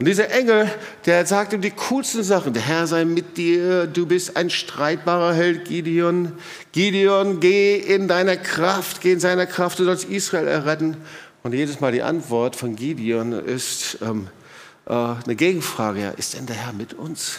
Und 0.00 0.06
dieser 0.06 0.30
Engel, 0.30 0.66
der 1.04 1.26
sagt 1.26 1.52
ihm 1.52 1.60
die 1.60 1.72
coolsten 1.72 2.22
Sachen. 2.22 2.54
Der 2.54 2.62
Herr 2.62 2.86
sei 2.86 3.04
mit 3.04 3.36
dir, 3.36 3.86
du 3.86 4.06
bist 4.06 4.34
ein 4.34 4.48
streitbarer 4.48 5.34
Held, 5.34 5.66
Gideon. 5.66 6.32
Gideon, 6.72 7.38
geh 7.38 7.76
in 7.76 8.08
deiner 8.08 8.38
Kraft, 8.38 9.02
geh 9.02 9.12
in 9.12 9.20
seiner 9.20 9.44
Kraft, 9.44 9.78
du 9.78 9.84
sollst 9.84 10.06
Israel 10.06 10.48
erretten. 10.48 10.96
Und 11.42 11.52
jedes 11.52 11.80
Mal 11.80 11.92
die 11.92 12.00
Antwort 12.00 12.56
von 12.56 12.76
Gideon 12.76 13.32
ist 13.32 13.98
ähm, 14.00 14.28
äh, 14.86 14.94
eine 14.94 15.36
Gegenfrage. 15.36 16.00
Ja, 16.00 16.10
ist 16.12 16.32
denn 16.32 16.46
der 16.46 16.56
Herr 16.56 16.72
mit 16.72 16.94
uns? 16.94 17.36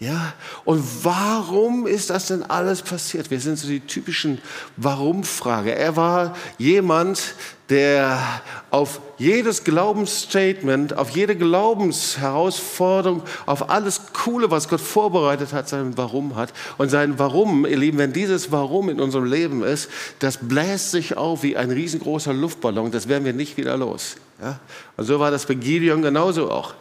Ja, 0.00 0.34
und 0.64 0.82
warum 1.04 1.86
ist 1.86 2.10
das 2.10 2.26
denn 2.26 2.42
alles 2.42 2.82
passiert? 2.82 3.30
Wir 3.30 3.38
sind 3.38 3.60
so 3.60 3.68
die 3.68 3.78
typischen 3.78 4.38
Warum-Frage. 4.76 5.72
Er 5.72 5.94
war 5.94 6.36
jemand, 6.58 7.36
der 7.70 8.42
auf 8.70 9.00
jedes 9.16 9.64
Glaubensstatement, 9.64 10.96
auf 10.96 11.10
jede 11.10 11.34
Glaubensherausforderung, 11.34 13.22
auf 13.46 13.70
alles 13.70 14.12
Coole, 14.12 14.50
was 14.50 14.68
Gott 14.68 14.80
vorbereitet 14.80 15.52
hat, 15.52 15.68
sein 15.68 15.96
Warum 15.96 16.36
hat. 16.36 16.52
Und 16.76 16.90
sein 16.90 17.18
Warum, 17.18 17.64
ihr 17.64 17.78
Lieben, 17.78 17.98
wenn 17.98 18.12
dieses 18.12 18.52
Warum 18.52 18.90
in 18.90 19.00
unserem 19.00 19.24
Leben 19.24 19.62
ist, 19.62 19.88
das 20.18 20.38
bläst 20.42 20.90
sich 20.90 21.16
auf 21.16 21.42
wie 21.42 21.56
ein 21.56 21.70
riesengroßer 21.70 22.34
Luftballon, 22.34 22.90
das 22.90 23.08
werden 23.08 23.24
wir 23.24 23.32
nicht 23.32 23.56
wieder 23.56 23.76
los. 23.76 24.16
Ja? 24.42 24.58
Und 24.96 25.04
so 25.04 25.18
war 25.18 25.30
das 25.30 25.46
bei 25.46 25.54
Gideon 25.54 26.02
genauso 26.02 26.50
auch. 26.50 26.74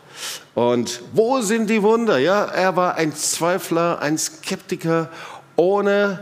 Und 0.54 1.02
wo 1.14 1.42
sind 1.42 1.70
die 1.70 1.82
Wunder? 1.82 2.18
Ja, 2.18 2.46
er 2.46 2.76
war 2.76 2.96
ein 2.96 3.16
Zweifler, 3.16 4.00
ein 4.00 4.18
Skeptiker, 4.18 5.10
ohne, 5.56 6.20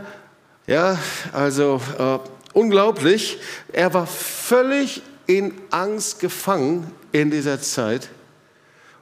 ja, 0.66 0.98
also 1.32 1.80
äh, 1.98 2.18
unglaublich. 2.52 3.38
Er 3.72 3.94
war 3.94 4.06
völlig 4.06 5.02
in 5.26 5.54
Angst 5.70 6.20
gefangen 6.20 6.90
in 7.12 7.30
dieser 7.30 7.60
Zeit. 7.60 8.08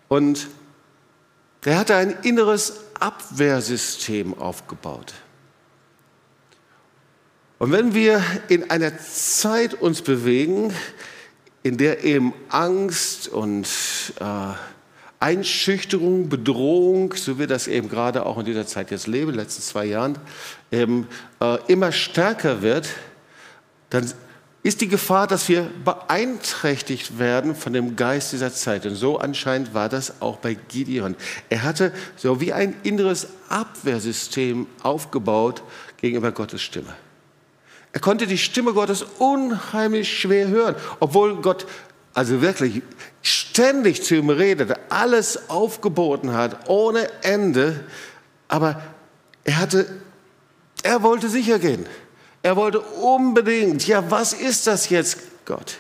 Und 0.09 0.49
er 1.65 1.79
hatte 1.79 1.95
ein 1.95 2.17
inneres 2.23 2.81
Abwehrsystem 2.99 4.37
aufgebaut. 4.39 5.15
Und 7.59 7.73
wenn 7.73 7.95
wir 7.95 8.23
in 8.49 8.71
einer 8.71 8.99
Zeit 8.99 9.75
uns 9.75 10.01
bewegen, 10.01 10.73
in 11.63 11.77
der 11.77 12.05
eben 12.05 12.33
Angst 12.49 13.29
und 13.29 13.69
äh, 14.19 14.55
Einschüchterung, 15.21 16.31
Bedrohung, 16.31 17.13
so 17.13 17.39
wie 17.39 17.47
das 17.47 17.69
eben 17.69 17.91
gerade 17.91 18.25
auch 18.25 18.39
in 18.39 18.47
dieser 18.47 18.67
Zeit 18.67 18.91
jetzt 18.91 19.07
lebe, 19.07 19.31
in 19.31 19.37
den 19.37 19.45
letzten 19.45 19.63
zwei 19.63 19.85
Jahren, 19.85 20.19
eben, 20.73 21.07
äh, 21.43 21.59
immer 21.67 21.93
stärker 21.93 22.63
wird, 22.63 22.89
dann 23.91 24.11
ist 24.63 24.83
die 24.83 24.89
Gefahr, 24.89 25.27
dass 25.27 25.49
wir 25.49 25.71
beeinträchtigt 25.85 27.19
werden 27.19 27.55
von 27.55 27.73
dem 27.73 27.97
Geist 27.97 28.33
dieser 28.33 28.53
Zeit. 28.53 28.85
Und 28.85 28.95
so 28.95 29.19
anscheinend 29.19 29.73
war 29.73 29.89
das 29.89 30.21
auch 30.21 30.37
bei 30.37 30.55
Gideon. 30.55 31.17
Er 31.49 31.63
hatte 31.63 31.93
so 32.17 32.41
wie 32.41 32.53
ein 32.53 32.75
inneres 32.83 33.29
Abwehrsystem 33.49 34.67
aufgebaut 34.83 35.63
gegenüber 35.97 36.33
Gottes 36.33 36.61
Stimme. 36.61 36.95
Er 37.93 38.01
konnte 38.01 38.27
die 38.27 38.39
Stimme 38.39 38.73
Gottes 38.73 39.03
unheimlich 39.19 40.21
schwer 40.21 40.49
hören, 40.49 40.77
obwohl 41.01 41.41
Gott 41.41 41.67
also 42.13 42.43
wirklich 42.43 42.83
ständig 43.23 44.03
zu 44.03 44.17
ihm 44.17 44.31
redete, 44.31 44.79
alles 44.91 45.49
aufgeboten 45.49 46.33
hat, 46.33 46.69
ohne 46.69 47.09
Ende. 47.23 47.85
Aber 48.49 48.81
er 49.45 49.59
hatte, 49.59 49.87
er 50.83 51.03
wollte 51.03 51.29
sicher 51.29 51.59
gehen. 51.59 51.87
Er 52.43 52.57
wollte 52.57 52.81
unbedingt, 52.81 53.87
ja, 53.87 54.11
was 54.11 54.33
ist 54.33 54.67
das 54.67 54.89
jetzt, 54.89 55.19
Gott? 55.45 55.77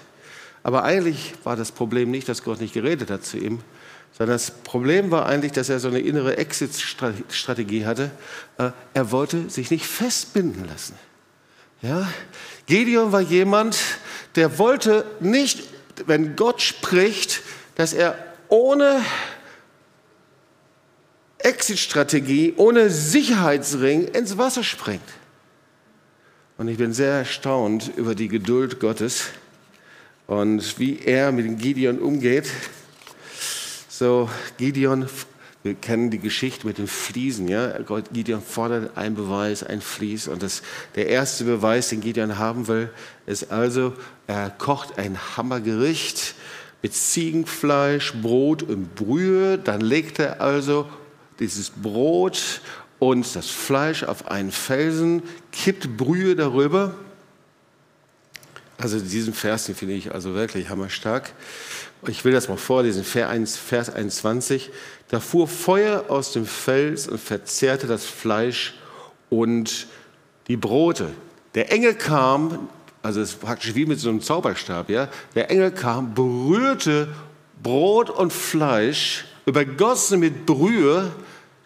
Aber 0.62 0.85
eigentlich 0.85 1.33
war 1.45 1.57
das 1.57 1.73
Problem 1.73 2.11
nicht, 2.11 2.29
dass 2.29 2.43
Gott 2.43 2.61
nicht 2.61 2.75
geredet 2.75 3.11
hat 3.11 3.25
zu 3.25 3.38
ihm, 3.38 3.61
sondern 4.17 4.35
das 4.35 4.50
Problem 4.50 5.11
war 5.11 5.26
eigentlich, 5.26 5.52
dass 5.52 5.71
er 5.71 5.81
so 5.81 5.88
eine 5.88 6.00
innere 6.00 6.37
Exit-Strategie 6.37 7.87
hatte. 7.87 8.11
Äh, 8.59 8.71
er 8.93 9.11
wollte 9.11 9.49
sich 9.49 9.71
nicht 9.71 9.87
festbinden 9.87 10.67
lassen. 10.67 10.95
Ja? 11.81 12.07
Gideon 12.67 13.12
war 13.12 13.23
jemand, 13.23 13.79
der 14.37 14.59
wollte 14.59 15.07
nicht, 15.21 15.62
wenn 16.07 16.37
Gott 16.37 16.61
spricht, 16.61 17.40
dass 17.76 17.95
er 17.95 18.19
ohne 18.49 19.00
Exit-Strategie, 21.38 22.52
ohne 22.57 22.90
Sicherheitsring 22.90 24.09
ins 24.09 24.37
Wasser 24.37 24.62
springt. 24.62 25.00
Und 26.61 26.69
ich 26.69 26.76
bin 26.76 26.93
sehr 26.93 27.14
erstaunt 27.14 27.90
über 27.97 28.14
die 28.14 28.29
Geduld 28.29 28.81
Gottes 28.81 29.29
und 30.26 30.79
wie 30.79 30.99
er 30.99 31.33
mit 31.33 31.59
Gideon 31.59 31.99
umgeht. 31.99 32.50
So, 33.88 34.29
Gideon, 34.59 35.07
wir 35.62 35.73
kennen 35.73 36.11
die 36.11 36.19
Geschichte 36.19 36.67
mit 36.67 36.76
den 36.76 36.87
Fliesen. 36.87 37.49
Ja? 37.49 37.79
Gideon 38.12 38.43
fordert 38.43 38.95
einen 38.99 39.14
Beweis, 39.14 39.62
ein 39.62 39.81
Fließ. 39.81 40.29
Und 40.29 40.43
das, 40.43 40.61
der 40.97 41.07
erste 41.07 41.45
Beweis, 41.45 41.88
den 41.88 42.02
Gideon 42.02 42.37
haben 42.37 42.69
will, 42.69 42.90
ist 43.25 43.50
also, 43.50 43.95
er 44.26 44.50
kocht 44.50 44.99
ein 44.99 45.17
Hammergericht 45.38 46.35
mit 46.83 46.93
Ziegenfleisch, 46.93 48.12
Brot 48.21 48.62
und 48.64 48.95
Brühe. 48.97 49.57
Dann 49.57 49.81
legt 49.81 50.19
er 50.19 50.43
also 50.43 50.87
dieses 51.38 51.71
Brot 51.71 52.61
und 53.00 53.35
das 53.35 53.49
Fleisch 53.49 54.04
auf 54.04 54.28
einen 54.28 54.52
Felsen, 54.52 55.25
kippt 55.50 55.97
Brühe 55.97 56.37
darüber. 56.37 56.95
Also 58.78 59.00
diesen 59.00 59.35
Vers, 59.35 59.66
den 59.66 59.75
finde 59.75 59.95
ich 59.95 60.14
also 60.14 60.35
wirklich 60.35 60.69
hammerstark. 60.69 61.33
Ich 62.07 62.25
will 62.25 62.33
das 62.33 62.49
mal 62.49 62.57
vorlesen, 62.57 63.04
Vers 63.04 63.90
21. 63.90 64.71
Da 65.09 65.19
fuhr 65.21 65.49
Feuer 65.49 66.04
aus 66.09 66.33
dem 66.33 66.47
Fels 66.47 67.09
und 67.09 67.21
verzehrte 67.21 67.87
das 67.87 68.04
Fleisch 68.04 68.75
und 69.28 69.87
die 70.47 70.57
Brote. 70.57 71.11
Der 71.54 71.73
Engel 71.73 71.95
kam 71.95 72.69
Also 73.02 73.21
es 73.21 73.30
ist 73.30 73.40
praktisch 73.40 73.75
wie 73.75 73.87
mit 73.87 73.99
so 73.99 74.11
einem 74.11 74.21
Zauberstab. 74.21 74.90
Ja? 74.90 75.09
Der 75.35 75.50
Engel 75.50 75.71
kam, 75.71 76.14
berührte 76.14 77.09
Brot 77.62 78.11
und 78.11 78.33
Fleisch, 78.33 79.25
übergossen 79.47 80.21
mit 80.21 80.45
Brühe. 80.45 81.11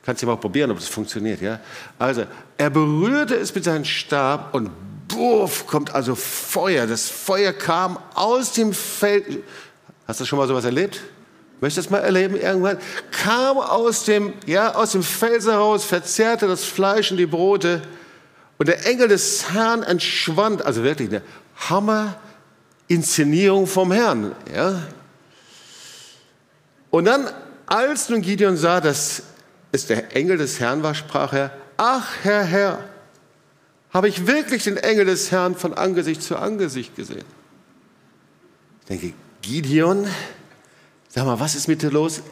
Kannst 0.05 0.23
du 0.23 0.27
mal 0.27 0.37
probieren, 0.37 0.71
ob 0.71 0.79
das 0.79 0.89
funktioniert. 0.89 1.41
Ja? 1.41 1.61
Also 1.99 2.27
er 2.59 2.71
berührte 2.71 3.37
es 3.37 3.55
mit 3.55 3.65
seinem 3.65 3.87
Stab 3.87 4.55
und 4.55 4.71
buff, 5.09 5.67
kommt 5.67 5.95
also 5.95 6.15
Feuer. 6.15 6.87
Das 6.87 7.09
Feuer 7.09 7.55
kam 7.55 7.99
aus 8.15 8.53
dem 8.53 8.75
Feld. 8.75 9.43
Hast 10.07 10.21
du 10.21 10.27
schon 10.27 10.39
mal 10.39 10.47
sowas 10.47 10.67
erlebt? 10.67 11.01
Möchtest 11.61 11.87
du 11.87 11.91
das 11.91 11.99
mal 11.99 12.05
erleben 12.05 12.37
irgendwann? 12.37 12.77
Kam 13.11 13.57
aus 13.57 14.05
dem, 14.05 14.35
ja, 14.45 14.75
aus 14.75 14.93
dem 14.93 15.03
Fels 15.03 15.47
heraus, 15.47 15.85
verzehrte 15.85 16.47
das 16.47 16.65
Fleisch 16.65 17.11
und 17.11 17.17
die 17.17 17.25
Brote. 17.25 17.81
Und 18.59 18.69
der 18.69 18.87
Engel 18.87 19.09
des 19.09 19.53
Herrn 19.53 19.83
entschwand. 19.83 20.67
Also 20.67 20.83
wirklich 20.83 21.09
eine 21.09 21.23
Hammer-Inszenierung 21.71 23.67
vom 23.67 23.91
Herrn. 23.91 24.33
Ja? 24.55 24.83
Und 26.91 27.07
dann, 27.07 27.31
als 27.65 28.11
nun 28.11 28.21
Gideon 28.21 28.59
sah, 28.59 28.83
dass 28.83 29.23
es 29.75 29.87
der 29.87 30.15
Engel 30.17 30.39
des 30.39 30.61
Herrn 30.61 30.83
war, 30.83 30.95
sprach 30.95 31.33
er, 31.33 31.51
ach 31.77 32.09
Herr, 32.23 32.45
Herr, 32.45 32.79
habe 33.93 34.09
ich 34.09 34.27
wirklich 34.27 34.65
den 34.65 34.77
Engel 34.77 35.07
des 35.07 35.33
Herrn 35.33 35.57
von 35.57 35.75
Angesicht 35.75 36.23
zu 36.23 36.37
Angesicht 36.37 36.95
gesehen. 36.95 37.25
Ich 38.81 38.87
denke, 38.87 39.13
Gideon, 39.43 40.07
sag 41.09 41.25
mal, 41.25 41.41
was 41.41 41.57
ist 41.57 41.67
mit 41.67 41.83
dir 41.83 41.91
los? 41.91 42.23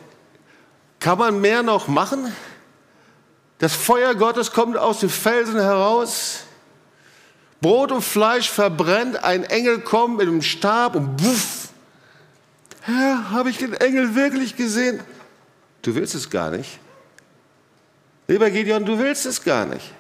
Kann 1.00 1.18
man 1.18 1.40
mehr 1.40 1.62
noch 1.64 1.88
machen? 1.88 2.32
Das 3.58 3.75
Feuer 3.75 4.14
Gottes 4.14 4.52
kommt 4.52 4.76
aus 4.76 5.00
den 5.00 5.11
Felsen 5.11 5.61
heraus. 5.61 6.44
Brot 7.61 7.90
und 7.90 8.02
Fleisch 8.02 8.50
verbrennt. 8.50 9.22
Ein 9.22 9.44
Engel 9.44 9.80
kommt 9.80 10.18
mit 10.18 10.28
einem 10.28 10.42
Stab 10.42 10.94
und 10.94 11.16
buff. 11.16 11.68
Herr, 12.82 13.30
habe 13.30 13.50
ich 13.50 13.58
den 13.58 13.72
Engel 13.75 14.14
wirklich 14.14 14.56
gesehen? 14.56 15.00
Du 15.82 15.94
willst 15.94 16.14
es 16.14 16.30
gar 16.30 16.50
nicht. 16.50 16.80
Lieber 18.33 18.51
Gideon, 18.51 18.87
du 18.87 18.99
willst 18.99 19.27
es 19.27 19.45
gar 19.45 19.67
nicht. 19.67 19.93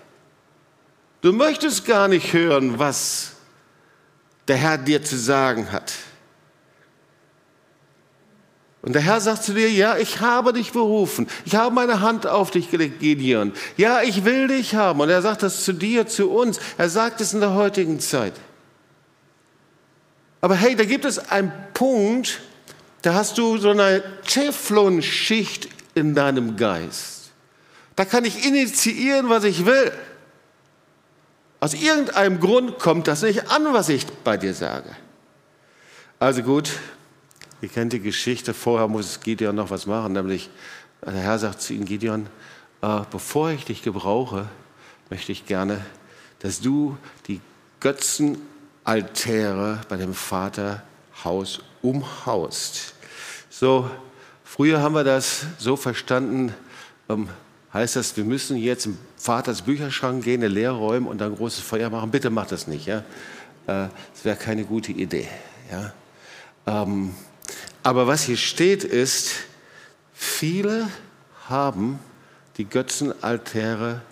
Du 1.20 1.34
möchtest 1.34 1.84
gar 1.84 2.08
nicht 2.08 2.32
hören, 2.32 2.78
was 2.78 3.32
der 4.48 4.56
Herr 4.56 4.78
dir 4.78 5.04
zu 5.04 5.18
sagen 5.18 5.70
hat. 5.70 5.92
Und 8.80 8.94
der 8.94 9.02
Herr 9.02 9.20
sagt 9.20 9.42
zu 9.42 9.52
dir, 9.52 9.70
ja, 9.70 9.98
ich 9.98 10.22
habe 10.22 10.54
dich 10.54 10.72
berufen. 10.72 11.28
Ich 11.44 11.56
habe 11.56 11.74
meine 11.74 12.00
Hand 12.00 12.26
auf 12.26 12.50
dich 12.50 12.70
gelegt, 12.70 13.00
Gideon. 13.00 13.52
Ja, 13.76 14.00
ich 14.00 14.24
will 14.24 14.48
dich 14.48 14.76
haben. 14.76 15.00
Und 15.00 15.10
er 15.10 15.20
sagt 15.20 15.42
das 15.42 15.62
zu 15.62 15.74
dir, 15.74 16.06
zu 16.06 16.30
uns. 16.30 16.58
Er 16.78 16.88
sagt 16.88 17.20
es 17.20 17.34
in 17.34 17.40
der 17.40 17.52
heutigen 17.52 18.00
Zeit. 18.00 18.32
Aber 20.40 20.54
hey, 20.54 20.74
da 20.74 20.86
gibt 20.86 21.04
es 21.04 21.18
einen 21.18 21.52
Punkt, 21.74 22.40
da 23.02 23.12
hast 23.12 23.36
du 23.36 23.58
so 23.58 23.68
eine 23.68 24.02
Teflonschicht 24.26 25.68
in 25.94 26.14
deinem 26.14 26.56
Geist. 26.56 27.21
Da 27.96 28.04
kann 28.04 28.24
ich 28.24 28.46
initiieren, 28.46 29.28
was 29.28 29.44
ich 29.44 29.66
will. 29.66 29.92
Aus 31.60 31.74
irgendeinem 31.74 32.40
Grund 32.40 32.78
kommt 32.78 33.06
das 33.06 33.22
nicht 33.22 33.50
an, 33.50 33.72
was 33.72 33.88
ich 33.88 34.06
bei 34.24 34.36
dir 34.36 34.54
sage. 34.54 34.96
Also 36.18 36.42
gut, 36.42 36.72
Ihr 37.62 37.68
kennt 37.68 37.92
die 37.92 38.00
Geschichte, 38.00 38.54
vorher 38.54 38.88
muss 38.88 39.20
Gideon 39.20 39.54
noch 39.54 39.70
was 39.70 39.86
machen, 39.86 40.14
nämlich 40.14 40.50
der 41.06 41.12
Herr 41.12 41.38
sagt 41.38 41.62
zu 41.62 41.74
ihm, 41.74 41.84
Gideon, 41.84 42.26
äh, 42.80 43.02
bevor 43.08 43.50
ich 43.50 43.64
dich 43.64 43.82
gebrauche, 43.82 44.48
möchte 45.10 45.30
ich 45.30 45.46
gerne, 45.46 45.86
dass 46.40 46.60
du 46.60 46.98
die 47.28 47.40
Götzenaltäre 47.78 49.80
bei 49.88 49.96
dem 49.96 50.12
Vaterhaus 50.12 51.60
umhaust. 51.82 52.94
So, 53.48 53.88
früher 54.42 54.82
haben 54.82 54.96
wir 54.96 55.04
das 55.04 55.46
so 55.58 55.76
verstanden, 55.76 56.52
ähm, 57.08 57.28
heißt 57.72 57.96
das, 57.96 58.16
wir 58.16 58.24
müssen 58.24 58.56
jetzt 58.56 58.86
im 58.86 58.98
Vaters 59.16 59.62
Bücherschrank 59.62 60.24
gehen, 60.24 60.42
eine 60.42 60.48
Leere 60.48 60.76
räumen 60.76 61.06
und 61.06 61.20
dann 61.20 61.32
ein 61.32 61.36
großes 61.36 61.60
Feuer 61.60 61.90
machen. 61.90 62.10
Bitte 62.10 62.30
macht 62.30 62.52
das 62.52 62.66
nicht. 62.66 62.86
Ja? 62.86 62.98
Äh, 63.66 63.88
das 64.14 64.24
wäre 64.24 64.36
keine 64.36 64.64
gute 64.64 64.92
Idee. 64.92 65.28
Ja? 65.70 65.92
Ähm, 66.66 67.14
aber 67.82 68.06
was 68.06 68.24
hier 68.24 68.36
steht 68.36 68.84
ist, 68.84 69.32
viele 70.12 70.88
haben 71.48 71.98
die 72.56 72.64
Götzenaltäre 72.64 74.02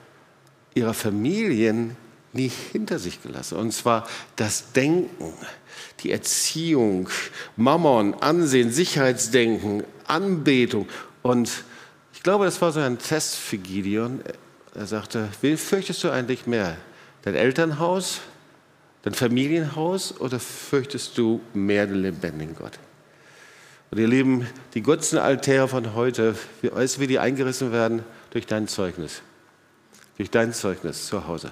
ihrer 0.74 0.94
Familien 0.94 1.96
nie 2.32 2.50
hinter 2.72 2.98
sich 2.98 3.22
gelassen. 3.22 3.58
Und 3.58 3.72
zwar 3.72 4.08
das 4.36 4.72
Denken, 4.72 5.32
die 6.00 6.12
Erziehung, 6.12 7.08
Mammon, 7.56 8.14
Ansehen, 8.14 8.72
Sicherheitsdenken, 8.72 9.84
Anbetung. 10.06 10.88
Und 11.22 11.64
ich 12.20 12.24
glaube, 12.24 12.44
das 12.44 12.60
war 12.60 12.70
so 12.70 12.80
ein 12.80 12.98
Test 12.98 13.36
für 13.36 13.56
Gideon. 13.56 14.20
Er 14.74 14.84
sagte, 14.84 15.30
wen 15.40 15.56
fürchtest 15.56 16.04
du 16.04 16.10
eigentlich 16.10 16.46
mehr? 16.46 16.76
Dein 17.22 17.34
Elternhaus, 17.34 18.20
dein 19.00 19.14
Familienhaus 19.14 20.20
oder 20.20 20.38
fürchtest 20.38 21.16
du 21.16 21.40
mehr 21.54 21.86
den 21.86 22.02
lebendigen 22.02 22.54
Gott? 22.54 22.78
Und 23.90 24.00
ihr 24.00 24.06
Lieben, 24.06 24.46
die 24.74 24.82
Götzenaltäre 24.82 25.66
von 25.66 25.94
heute, 25.94 26.34
weißt 26.60 26.98
du, 26.98 27.00
wie 27.00 27.06
die 27.06 27.18
eingerissen 27.18 27.72
werden? 27.72 28.04
Durch 28.32 28.44
dein 28.44 28.68
Zeugnis. 28.68 29.22
Durch 30.18 30.30
dein 30.30 30.52
Zeugnis 30.52 31.06
zu 31.06 31.26
Hause. 31.26 31.50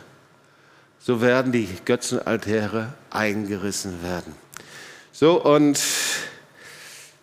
So 0.99 1.23
werden 1.23 1.51
die 1.51 1.67
Götzenaltäre 1.87 2.93
eingerissen 3.09 4.03
werden. 4.03 4.35
So, 5.13 5.43
und 5.43 5.81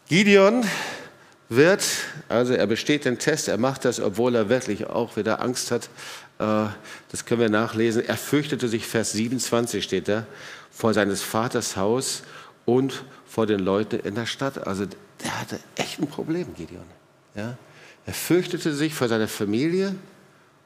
Gideon 0.10 0.66
wird, 1.50 1.84
also 2.28 2.54
er 2.54 2.68
besteht 2.68 3.06
den 3.06 3.20
Test, 3.20 3.48
er 3.48 3.58
macht 3.58 3.86
das, 3.86 4.00
obwohl 4.00 4.36
er 4.36 4.50
wirklich 4.50 4.88
auch 4.88 5.16
wieder 5.16 5.42
Angst 5.42 5.72
hat. 5.72 5.90
Äh, 6.40 6.68
das 7.12 7.26
können 7.26 7.42
wir 7.42 7.50
nachlesen. 7.50 8.04
Er 8.06 8.18
fürchtete 8.18 8.68
sich, 8.68 8.88
Vers 8.88 9.12
27 9.12 9.84
steht 9.84 10.08
da, 10.08 10.26
vor 10.72 10.94
seines 10.94 11.22
Vaters 11.22 11.78
Haus 11.78 12.24
und 12.66 13.04
vor 13.28 13.46
den 13.46 13.60
Leuten 13.60 14.00
in 14.00 14.16
der 14.16 14.26
Stadt. 14.26 14.68
Also 14.68 14.86
der 15.24 15.40
hatte 15.40 15.60
echt 15.76 16.00
ein 16.00 16.08
Problem, 16.08 16.54
Gideon. 16.56 16.86
Ja? 17.36 17.58
Er 18.06 18.14
fürchtete 18.14 18.74
sich 18.74 18.94
vor 18.94 19.08
seiner 19.08 19.28
Familie 19.28 19.96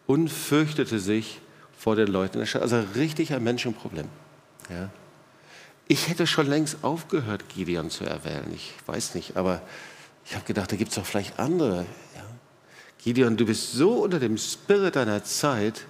und 0.07 0.29
fürchtete 0.29 0.99
sich 0.99 1.39
vor 1.77 1.95
den 1.95 2.07
Leuten 2.07 2.35
in 2.35 2.39
der 2.41 2.47
Stadt. 2.47 2.61
Also 2.61 2.83
richtig 2.95 3.33
ein 3.33 3.43
Menschenproblem. 3.43 4.07
Ja? 4.69 4.89
Ich 5.87 6.07
hätte 6.07 6.27
schon 6.27 6.47
längst 6.47 6.83
aufgehört, 6.83 7.43
Gideon 7.49 7.89
zu 7.89 8.03
erwählen. 8.03 8.51
Ich 8.53 8.73
weiß 8.85 9.15
nicht, 9.15 9.37
aber 9.37 9.61
ich 10.29 10.35
habe 10.35 10.45
gedacht, 10.45 10.71
da 10.71 10.75
gibt 10.75 10.91
es 10.91 10.95
doch 10.95 11.05
vielleicht 11.05 11.39
andere. 11.39 11.85
Ja? 12.15 12.23
Gideon, 13.03 13.35
du 13.35 13.45
bist 13.45 13.73
so 13.73 14.03
unter 14.03 14.19
dem 14.19 14.37
Spirit 14.37 14.95
deiner 14.95 15.23
Zeit, 15.23 15.85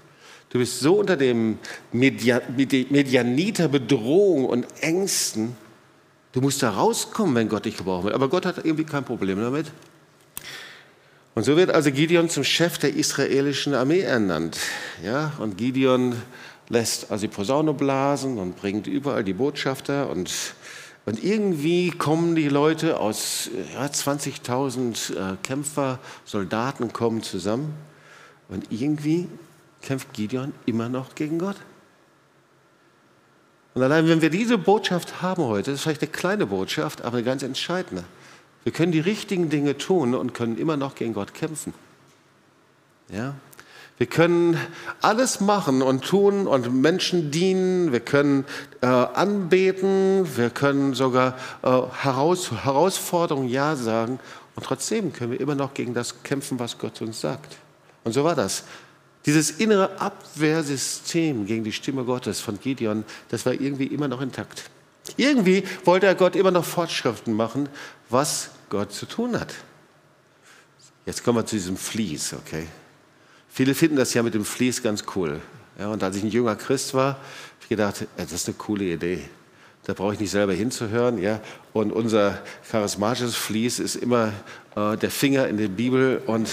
du 0.50 0.60
bist 0.60 0.80
so 0.80 0.96
unter 0.96 1.18
dem 1.18 1.60
Medianiter 1.92 3.68
Bedrohung 3.68 4.46
und 4.46 4.66
Ängsten, 4.82 5.56
Du 6.32 6.42
musst 6.42 6.62
da 6.62 6.70
rauskommen, 6.70 7.34
wenn 7.36 7.50
Gott 7.50 7.66
dich 7.66 7.78
gebrauchen 7.78 8.06
will. 8.06 8.14
Aber 8.14 8.30
Gott 8.30 8.46
hat 8.46 8.60
irgendwie 8.60 8.84
kein 8.84 9.04
Problem 9.04 9.40
damit. 9.40 9.72
Und 11.34 11.44
so 11.44 11.58
wird 11.58 11.72
also 11.72 11.92
Gideon 11.92 12.30
zum 12.30 12.44
Chef 12.44 12.78
der 12.78 12.94
israelischen 12.94 13.74
Armee 13.74 14.02
ernannt. 14.02 14.58
Ja, 15.04 15.34
und 15.40 15.58
Gideon 15.58 16.16
lässt 16.68 17.10
also 17.10 17.22
die 17.22 17.34
Posaune 17.34 17.74
blasen 17.74 18.38
und 18.38 18.58
bringt 18.58 18.86
überall 18.86 19.24
die 19.24 19.34
Botschafter. 19.34 20.10
Und, 20.10 20.32
und 21.10 21.24
irgendwie 21.24 21.90
kommen 21.90 22.36
die 22.36 22.50
Leute 22.50 23.00
aus 23.00 23.50
ja, 23.74 23.84
20.000 23.84 25.16
äh, 25.16 25.38
Kämpfer, 25.42 25.98
Soldaten 26.24 26.94
kommen 26.94 27.24
zusammen. 27.24 27.74
Und 28.48 28.72
irgendwie 28.72 29.28
kämpft 29.82 30.14
Gideon 30.14 30.54
immer 30.68 30.88
noch 30.88 31.16
gegen 31.16 31.40
Gott. 31.40 31.56
Und 33.74 33.82
allein 33.82 34.08
wenn 34.08 34.22
wir 34.22 34.30
diese 34.30 34.60
Botschaft 34.60 35.20
haben 35.24 35.46
heute, 35.46 35.72
das 35.72 35.80
ist 35.80 35.82
vielleicht 35.82 36.04
eine 36.04 36.12
kleine 36.12 36.46
Botschaft, 36.46 37.02
aber 37.02 37.18
eine 37.18 37.26
ganz 37.26 37.42
entscheidende. 37.42 38.04
Wir 38.64 38.72
können 38.72 38.92
die 38.92 39.00
richtigen 39.00 39.50
Dinge 39.50 39.80
tun 39.80 40.14
und 40.14 40.36
können 40.36 40.60
immer 40.60 40.78
noch 40.78 40.94
gegen 40.94 41.16
Gott 41.16 41.34
kämpfen. 41.34 41.74
Ja? 43.12 43.34
Wir 44.00 44.08
können 44.08 44.58
alles 45.02 45.42
machen 45.42 45.82
und 45.82 46.06
tun 46.06 46.48
und 46.48 46.74
Menschen 46.74 47.32
dienen. 47.32 47.92
Wir 47.92 48.00
können 48.00 48.46
äh, 48.80 48.86
anbeten. 48.86 50.26
Wir 50.38 50.50
können 50.50 50.94
sogar 50.94 51.38
äh, 51.64 51.68
Heraus 51.68 52.50
Herausforderungen 52.64 53.50
Ja 53.50 53.76
sagen. 53.76 54.20
Und 54.56 54.66
trotzdem 54.66 55.12
können 55.12 55.34
wir 55.34 55.42
immer 55.42 55.56
noch 55.56 55.74
gegen 55.74 55.94
das 55.94 56.24
kämpfen, 56.24 56.60
was 56.60 56.78
Gott 56.78 57.02
uns 57.02 57.20
sagt. 57.20 57.58
Und 58.06 58.14
so 58.14 58.24
war 58.24 58.36
das. 58.36 58.64
Dieses 59.26 59.52
innere 59.52 60.00
Abwehrsystem 60.00 61.46
gegen 61.46 61.66
die 61.66 61.74
Stimme 61.74 62.06
Gottes 62.06 62.40
von 62.40 62.58
Gideon, 62.58 63.04
das 63.28 63.46
war 63.46 63.52
irgendwie 63.52 63.88
immer 63.88 64.08
noch 64.08 64.22
intakt. 64.22 64.64
Irgendwie 65.18 65.66
wollte 65.84 66.06
er 66.06 66.16
Gott 66.16 66.38
immer 66.38 66.52
noch 66.52 66.64
Fortschriften 66.64 67.34
machen, 67.34 67.68
was 68.10 68.52
Gott 68.70 68.94
zu 68.94 69.06
tun 69.08 69.38
hat. 69.38 69.54
Jetzt 71.06 71.26
kommen 71.26 71.40
wir 71.40 71.46
zu 71.46 71.58
diesem 71.58 71.76
Vlies, 71.76 72.34
okay? 72.34 72.66
Viele 73.50 73.76
finden 73.76 73.98
das 73.98 74.14
ja 74.14 74.24
mit 74.24 74.34
dem 74.34 74.46
Vlies 74.46 74.82
ganz 74.82 75.04
cool. 75.16 75.42
Ja, 75.78 75.88
und 75.88 76.04
als 76.04 76.16
ich 76.16 76.24
ein 76.24 76.30
junger 76.30 76.56
Christ 76.56 76.94
war, 76.94 77.14
habe 77.14 77.20
ich 77.62 77.70
gedacht, 77.70 78.06
das 78.18 78.32
ist 78.32 78.48
eine 78.48 78.58
coole 78.58 78.86
Idee. 78.86 79.22
Da 79.86 79.94
brauche 79.94 80.14
ich 80.14 80.20
nicht 80.20 80.32
selber 80.32 80.54
hinzuhören. 80.54 81.18
Ja? 81.18 81.40
Und 81.74 81.92
unser 81.92 82.40
charismatisches 82.70 83.36
Fließ 83.36 83.80
ist 83.80 83.96
immer 83.96 84.34
äh, 84.76 84.98
der 84.98 85.10
Finger 85.10 85.48
in 85.48 85.58
der 85.58 85.68
Bibel 85.68 86.22
und 86.26 86.50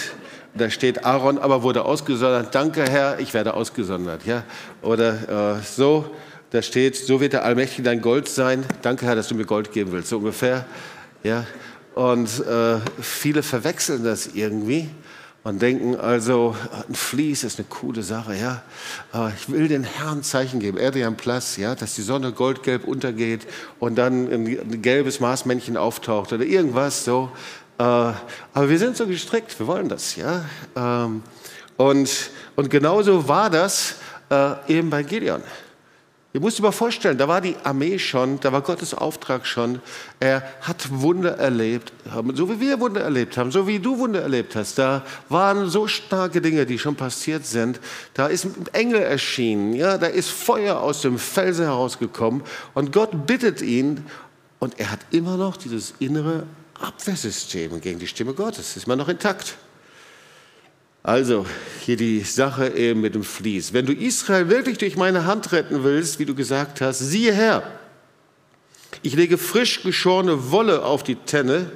da 0.54 0.70
steht 0.70 1.04
Aaron, 1.04 1.38
aber 1.38 1.62
wurde 1.62 1.84
ausgesondert. 1.84 2.54
Danke, 2.54 2.84
Herr, 2.88 3.18
ich 3.18 3.34
werde 3.34 3.54
ausgesondert. 3.54 4.24
Ja? 4.24 4.44
Oder 4.80 5.58
äh, 5.58 5.62
so, 5.62 6.14
da 6.50 6.62
steht, 6.62 6.96
so 6.96 7.20
wird 7.20 7.34
der 7.34 7.44
Allmächtige 7.44 7.82
dein 7.82 8.00
Gold 8.00 8.28
sein. 8.28 8.64
Danke, 8.80 9.04
Herr, 9.04 9.16
dass 9.16 9.28
du 9.28 9.34
mir 9.34 9.44
Gold 9.44 9.72
geben 9.72 9.92
willst. 9.92 10.08
So 10.08 10.18
ungefähr. 10.18 10.64
Ja? 11.22 11.44
Und 11.94 12.40
äh, 12.46 12.78
viele 13.02 13.42
verwechseln 13.42 14.04
das 14.04 14.28
irgendwie 14.28 14.88
und 15.46 15.62
denken 15.62 15.94
also, 15.94 16.56
ein 16.88 16.96
Vlies 16.96 17.44
ist 17.44 17.60
eine 17.60 17.68
coole 17.68 18.02
Sache, 18.02 18.34
ja. 18.34 18.62
Ich 19.36 19.48
will 19.48 19.68
den 19.68 19.84
Herrn 19.84 20.24
Zeichen 20.24 20.58
geben, 20.58 20.76
Adrian 20.76 21.16
Plus, 21.16 21.56
ja, 21.56 21.76
dass 21.76 21.94
die 21.94 22.02
Sonne 22.02 22.32
goldgelb 22.32 22.82
untergeht 22.82 23.46
und 23.78 23.94
dann 23.94 24.26
ein 24.26 24.82
gelbes 24.82 25.20
Marsmännchen 25.20 25.76
auftaucht 25.76 26.32
oder 26.32 26.44
irgendwas 26.44 27.04
so. 27.04 27.30
Äh, 27.78 27.82
aber 27.84 28.68
wir 28.68 28.78
sind 28.80 28.96
so 28.96 29.06
gestrickt, 29.06 29.56
wir 29.60 29.68
wollen 29.68 29.88
das, 29.88 30.16
ja. 30.16 30.44
Ähm, 30.74 31.22
und, 31.76 32.30
und 32.56 32.68
genauso 32.68 33.28
war 33.28 33.48
das 33.48 33.94
äh, 34.30 34.54
eben 34.66 34.90
bei 34.90 35.04
Gideon. 35.04 35.42
Ihr 36.36 36.42
müsst 36.42 36.58
euch 36.58 36.64
mal 36.64 36.70
vorstellen, 36.70 37.16
da 37.16 37.28
war 37.28 37.40
die 37.40 37.56
Armee 37.64 37.98
schon, 37.98 38.38
da 38.40 38.52
war 38.52 38.60
Gottes 38.60 38.92
Auftrag 38.92 39.46
schon. 39.46 39.80
Er 40.20 40.42
hat 40.60 40.86
Wunder 40.90 41.38
erlebt, 41.38 41.94
so 42.34 42.50
wie 42.50 42.60
wir 42.60 42.78
Wunder 42.78 43.00
erlebt 43.00 43.38
haben, 43.38 43.50
so 43.50 43.66
wie 43.66 43.78
du 43.78 43.98
Wunder 43.98 44.20
erlebt 44.20 44.54
hast. 44.54 44.76
Da 44.76 45.02
waren 45.30 45.70
so 45.70 45.88
starke 45.88 46.42
Dinge, 46.42 46.66
die 46.66 46.78
schon 46.78 46.94
passiert 46.94 47.46
sind. 47.46 47.80
Da 48.12 48.26
ist 48.26 48.44
ein 48.44 48.66
Engel 48.74 49.00
erschienen, 49.00 49.72
ja, 49.72 49.96
da 49.96 50.08
ist 50.08 50.28
Feuer 50.28 50.78
aus 50.78 51.00
dem 51.00 51.18
Felsen 51.18 51.64
herausgekommen 51.64 52.42
und 52.74 52.92
Gott 52.92 53.26
bittet 53.26 53.62
ihn 53.62 54.04
und 54.58 54.78
er 54.78 54.90
hat 54.90 55.00
immer 55.12 55.38
noch 55.38 55.56
dieses 55.56 55.94
innere 56.00 56.42
Abwehrsystem 56.78 57.80
gegen 57.80 57.98
die 57.98 58.06
Stimme 58.06 58.34
Gottes, 58.34 58.76
ist 58.76 58.84
immer 58.84 58.96
noch 58.96 59.08
intakt. 59.08 59.56
Also, 61.06 61.46
hier 61.82 61.96
die 61.96 62.18
Sache 62.22 62.66
eben 62.70 63.00
mit 63.00 63.14
dem 63.14 63.22
Vlies. 63.22 63.72
Wenn 63.72 63.86
du 63.86 63.92
Israel 63.92 64.48
wirklich 64.48 64.76
durch 64.78 64.96
meine 64.96 65.24
Hand 65.24 65.52
retten 65.52 65.84
willst, 65.84 66.18
wie 66.18 66.24
du 66.24 66.34
gesagt 66.34 66.80
hast, 66.80 66.98
siehe 66.98 67.32
her, 67.32 67.62
ich 69.02 69.14
lege 69.14 69.38
frisch 69.38 69.84
geschorene 69.84 70.50
Wolle 70.50 70.84
auf 70.84 71.04
die 71.04 71.14
Tenne. 71.14 71.70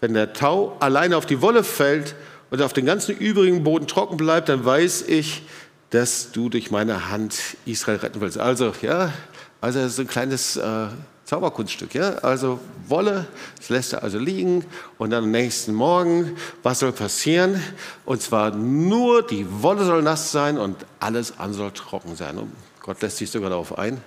Wenn 0.00 0.14
der 0.14 0.32
Tau 0.32 0.74
alleine 0.80 1.18
auf 1.18 1.26
die 1.26 1.42
Wolle 1.42 1.64
fällt 1.64 2.14
und 2.50 2.62
auf 2.62 2.72
den 2.72 2.86
ganzen 2.86 3.14
übrigen 3.14 3.62
Boden 3.62 3.86
trocken 3.86 4.16
bleibt, 4.16 4.48
dann 4.48 4.64
weiß 4.64 5.02
ich, 5.02 5.42
dass 5.90 6.32
du 6.32 6.48
durch 6.48 6.70
meine 6.70 7.10
Hand 7.10 7.58
Israel 7.66 7.98
retten 7.98 8.22
willst. 8.22 8.38
Also, 8.38 8.72
ja, 8.80 9.12
also 9.60 9.80
ist 9.80 10.00
ein 10.00 10.08
kleines 10.08 10.56
äh, 10.56 10.86
Zauberkunststück. 11.32 11.94
Ja? 11.94 12.16
Also 12.16 12.60
Wolle, 12.88 13.26
das 13.56 13.70
lässt 13.70 13.94
er 13.94 14.02
also 14.02 14.18
liegen 14.18 14.66
und 14.98 15.08
dann 15.08 15.24
am 15.24 15.30
nächsten 15.30 15.72
Morgen, 15.72 16.36
was 16.62 16.80
soll 16.80 16.92
passieren? 16.92 17.62
Und 18.04 18.20
zwar 18.20 18.50
nur 18.50 19.26
die 19.26 19.46
Wolle 19.62 19.86
soll 19.86 20.02
nass 20.02 20.30
sein 20.30 20.58
und 20.58 20.76
alles 21.00 21.38
an 21.38 21.54
soll 21.54 21.70
trocken 21.70 22.16
sein. 22.16 22.36
Und 22.36 22.52
Gott 22.82 23.00
lässt 23.00 23.16
sich 23.16 23.30
sogar 23.30 23.48
darauf 23.48 23.78
ein, 23.78 24.02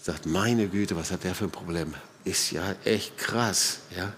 sagt, 0.00 0.24
meine 0.26 0.68
Güte, 0.68 0.94
was 0.94 1.10
hat 1.10 1.24
der 1.24 1.34
für 1.34 1.46
ein 1.46 1.50
Problem? 1.50 1.94
Ist 2.24 2.52
ja 2.52 2.62
echt 2.84 3.18
krass. 3.18 3.80
Ja? 3.96 4.12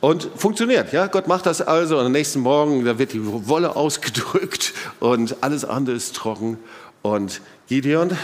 Und 0.00 0.30
funktioniert, 0.36 0.94
ja. 0.94 1.08
Gott 1.08 1.28
macht 1.28 1.44
das 1.44 1.60
also 1.60 1.98
und 1.98 2.06
am 2.06 2.12
nächsten 2.12 2.40
Morgen, 2.40 2.86
da 2.86 2.98
wird 2.98 3.12
die 3.12 3.20
Wolle 3.22 3.76
ausgedrückt 3.76 4.72
und 4.98 5.42
alles 5.42 5.66
andere 5.66 5.94
ist 5.94 6.16
trocken. 6.16 6.56
Und 7.02 7.42
Gideon, 7.68 8.16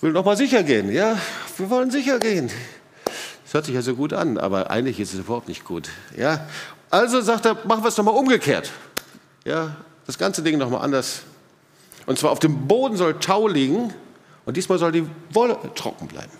will 0.00 0.12
noch 0.12 0.24
mal 0.24 0.36
sicher 0.36 0.62
gehen. 0.62 0.92
Ja, 0.92 1.18
wir 1.56 1.70
wollen 1.70 1.90
sicher 1.90 2.18
gehen. 2.18 2.50
Das 3.44 3.54
hört 3.54 3.66
sich 3.66 3.74
ja 3.74 3.82
so 3.82 3.94
gut 3.94 4.12
an, 4.12 4.38
aber 4.38 4.70
eigentlich 4.70 5.00
ist 5.00 5.14
es 5.14 5.20
überhaupt 5.20 5.48
nicht 5.48 5.64
gut. 5.64 5.88
Ja, 6.16 6.46
also 6.90 7.20
sagt 7.20 7.46
er, 7.46 7.54
machen 7.66 7.82
wir 7.82 7.88
es 7.88 7.96
noch 7.96 8.04
mal 8.04 8.10
umgekehrt. 8.10 8.70
Ja, 9.44 9.76
das 10.06 10.18
ganze 10.18 10.42
Ding 10.42 10.58
noch 10.58 10.70
mal 10.70 10.80
anders. 10.80 11.22
Und 12.06 12.18
zwar 12.18 12.30
auf 12.30 12.38
dem 12.38 12.68
Boden 12.68 12.96
soll 12.96 13.18
Tau 13.18 13.48
liegen 13.48 13.92
und 14.44 14.56
diesmal 14.56 14.78
soll 14.78 14.92
die 14.92 15.06
Wolle 15.30 15.58
trocken 15.74 16.08
bleiben. 16.08 16.32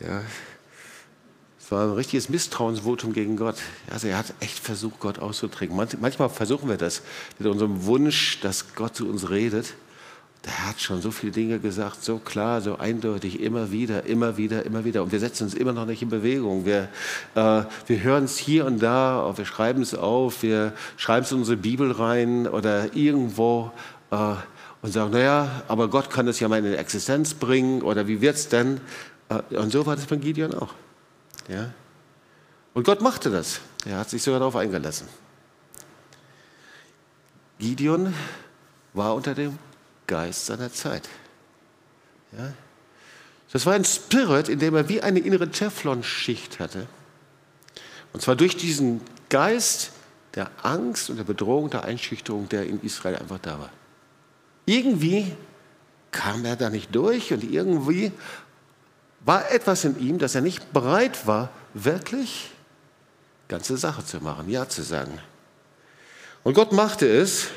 Ja, 0.00 0.22
es 1.60 1.72
war 1.72 1.84
ein 1.84 1.92
richtiges 1.92 2.28
Misstrauensvotum 2.28 3.12
gegen 3.12 3.36
Gott. 3.36 3.56
Also 3.90 4.08
er 4.08 4.18
hat 4.18 4.32
echt 4.40 4.58
versucht, 4.58 5.00
Gott 5.00 5.18
auszutrinken. 5.18 5.76
Manchmal 5.76 6.28
versuchen 6.28 6.68
wir 6.68 6.76
das 6.76 7.02
mit 7.38 7.48
unserem 7.48 7.84
Wunsch, 7.84 8.40
dass 8.40 8.74
Gott 8.74 8.96
zu 8.96 9.08
uns 9.08 9.30
redet 9.30 9.74
der 10.48 10.66
hat 10.66 10.80
schon 10.80 11.02
so 11.02 11.10
viele 11.10 11.30
Dinge 11.30 11.58
gesagt, 11.58 12.02
so 12.02 12.16
klar, 12.18 12.62
so 12.62 12.78
eindeutig, 12.78 13.40
immer 13.40 13.70
wieder, 13.70 14.06
immer 14.06 14.38
wieder, 14.38 14.64
immer 14.64 14.82
wieder. 14.82 15.02
Und 15.02 15.12
wir 15.12 15.20
setzen 15.20 15.44
uns 15.44 15.52
immer 15.52 15.74
noch 15.74 15.84
nicht 15.84 16.00
in 16.00 16.08
Bewegung. 16.08 16.64
Wir, 16.64 16.88
äh, 17.34 17.64
wir 17.86 18.02
hören 18.02 18.24
es 18.24 18.38
hier 18.38 18.64
und 18.64 18.78
da, 18.78 19.30
wir 19.36 19.44
schreiben 19.44 19.82
es 19.82 19.94
auf, 19.94 20.42
wir 20.42 20.72
schreiben 20.96 21.26
es 21.26 21.32
in 21.32 21.38
unsere 21.38 21.58
Bibel 21.58 21.92
rein 21.92 22.48
oder 22.48 22.96
irgendwo 22.96 23.72
äh, 24.10 24.36
und 24.80 24.90
sagen, 24.90 25.10
naja, 25.10 25.62
aber 25.68 25.88
Gott 25.88 26.08
kann 26.08 26.26
es 26.28 26.40
ja 26.40 26.48
mal 26.48 26.60
in 26.60 26.64
die 26.64 26.78
Existenz 26.78 27.34
bringen 27.34 27.82
oder 27.82 28.08
wie 28.08 28.22
wird 28.22 28.36
es 28.36 28.48
denn? 28.48 28.80
Äh, 29.28 29.54
und 29.54 29.70
so 29.70 29.84
war 29.84 29.96
das 29.96 30.06
bei 30.06 30.16
Gideon 30.16 30.54
auch. 30.54 30.72
Ja? 31.48 31.72
Und 32.72 32.84
Gott 32.84 33.02
machte 33.02 33.28
das. 33.28 33.60
Er 33.84 33.98
hat 33.98 34.08
sich 34.08 34.22
sogar 34.22 34.40
darauf 34.40 34.56
eingelassen. 34.56 35.08
Gideon 37.58 38.14
war 38.94 39.14
unter 39.14 39.34
dem 39.34 39.58
Geist 40.08 40.46
seiner 40.46 40.72
Zeit. 40.72 41.08
Ja? 42.32 42.52
Das 43.52 43.64
war 43.64 43.74
ein 43.74 43.84
Spirit, 43.84 44.48
in 44.48 44.58
dem 44.58 44.74
er 44.74 44.88
wie 44.88 45.00
eine 45.00 45.20
innere 45.20 45.48
Teflonschicht 45.48 46.58
hatte. 46.58 46.88
Und 48.12 48.20
zwar 48.20 48.34
durch 48.34 48.56
diesen 48.56 49.00
Geist 49.28 49.92
der 50.34 50.50
Angst 50.62 51.10
und 51.10 51.16
der 51.16 51.24
Bedrohung, 51.24 51.70
der 51.70 51.84
Einschüchterung, 51.84 52.48
der 52.48 52.66
in 52.66 52.82
Israel 52.82 53.16
einfach 53.16 53.38
da 53.38 53.58
war. 53.58 53.70
Irgendwie 54.66 55.34
kam 56.10 56.44
er 56.44 56.56
da 56.56 56.68
nicht 56.68 56.94
durch 56.94 57.32
und 57.32 57.44
irgendwie 57.44 58.12
war 59.20 59.50
etwas 59.50 59.84
in 59.84 59.98
ihm, 60.00 60.18
dass 60.18 60.34
er 60.34 60.40
nicht 60.40 60.72
bereit 60.72 61.26
war, 61.26 61.50
wirklich 61.74 62.50
ganze 63.48 63.76
Sache 63.76 64.04
zu 64.04 64.18
machen, 64.18 64.48
Ja 64.48 64.68
zu 64.68 64.82
sagen. 64.82 65.18
Und 66.44 66.54
Gott 66.54 66.72
machte 66.72 67.06
es, 67.06 67.48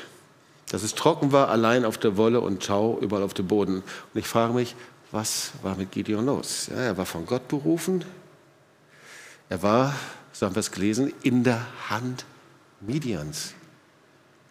dass 0.72 0.82
es 0.82 0.94
trocken 0.94 1.32
war, 1.32 1.50
allein 1.50 1.84
auf 1.84 1.98
der 1.98 2.16
Wolle 2.16 2.40
und 2.40 2.64
Tau 2.64 2.98
überall 2.98 3.22
auf 3.22 3.34
dem 3.34 3.46
Boden. 3.46 3.76
Und 3.76 4.18
ich 4.18 4.26
frage 4.26 4.54
mich, 4.54 4.74
was 5.10 5.52
war 5.60 5.76
mit 5.76 5.92
Gideon 5.92 6.24
los? 6.24 6.68
Ja, 6.70 6.80
er 6.80 6.96
war 6.96 7.04
von 7.04 7.26
Gott 7.26 7.46
berufen. 7.46 8.02
Er 9.50 9.62
war, 9.62 9.94
so 10.32 10.46
haben 10.46 10.54
wir 10.54 10.60
es 10.60 10.70
gelesen, 10.70 11.12
in 11.22 11.44
der 11.44 11.66
Hand 11.90 12.24
Midians. 12.80 13.52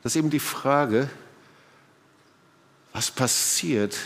Das 0.04 0.12
ist 0.12 0.18
eben 0.18 0.30
die 0.30 0.40
Frage, 0.40 1.10
was 2.94 3.10
passiert, 3.10 3.98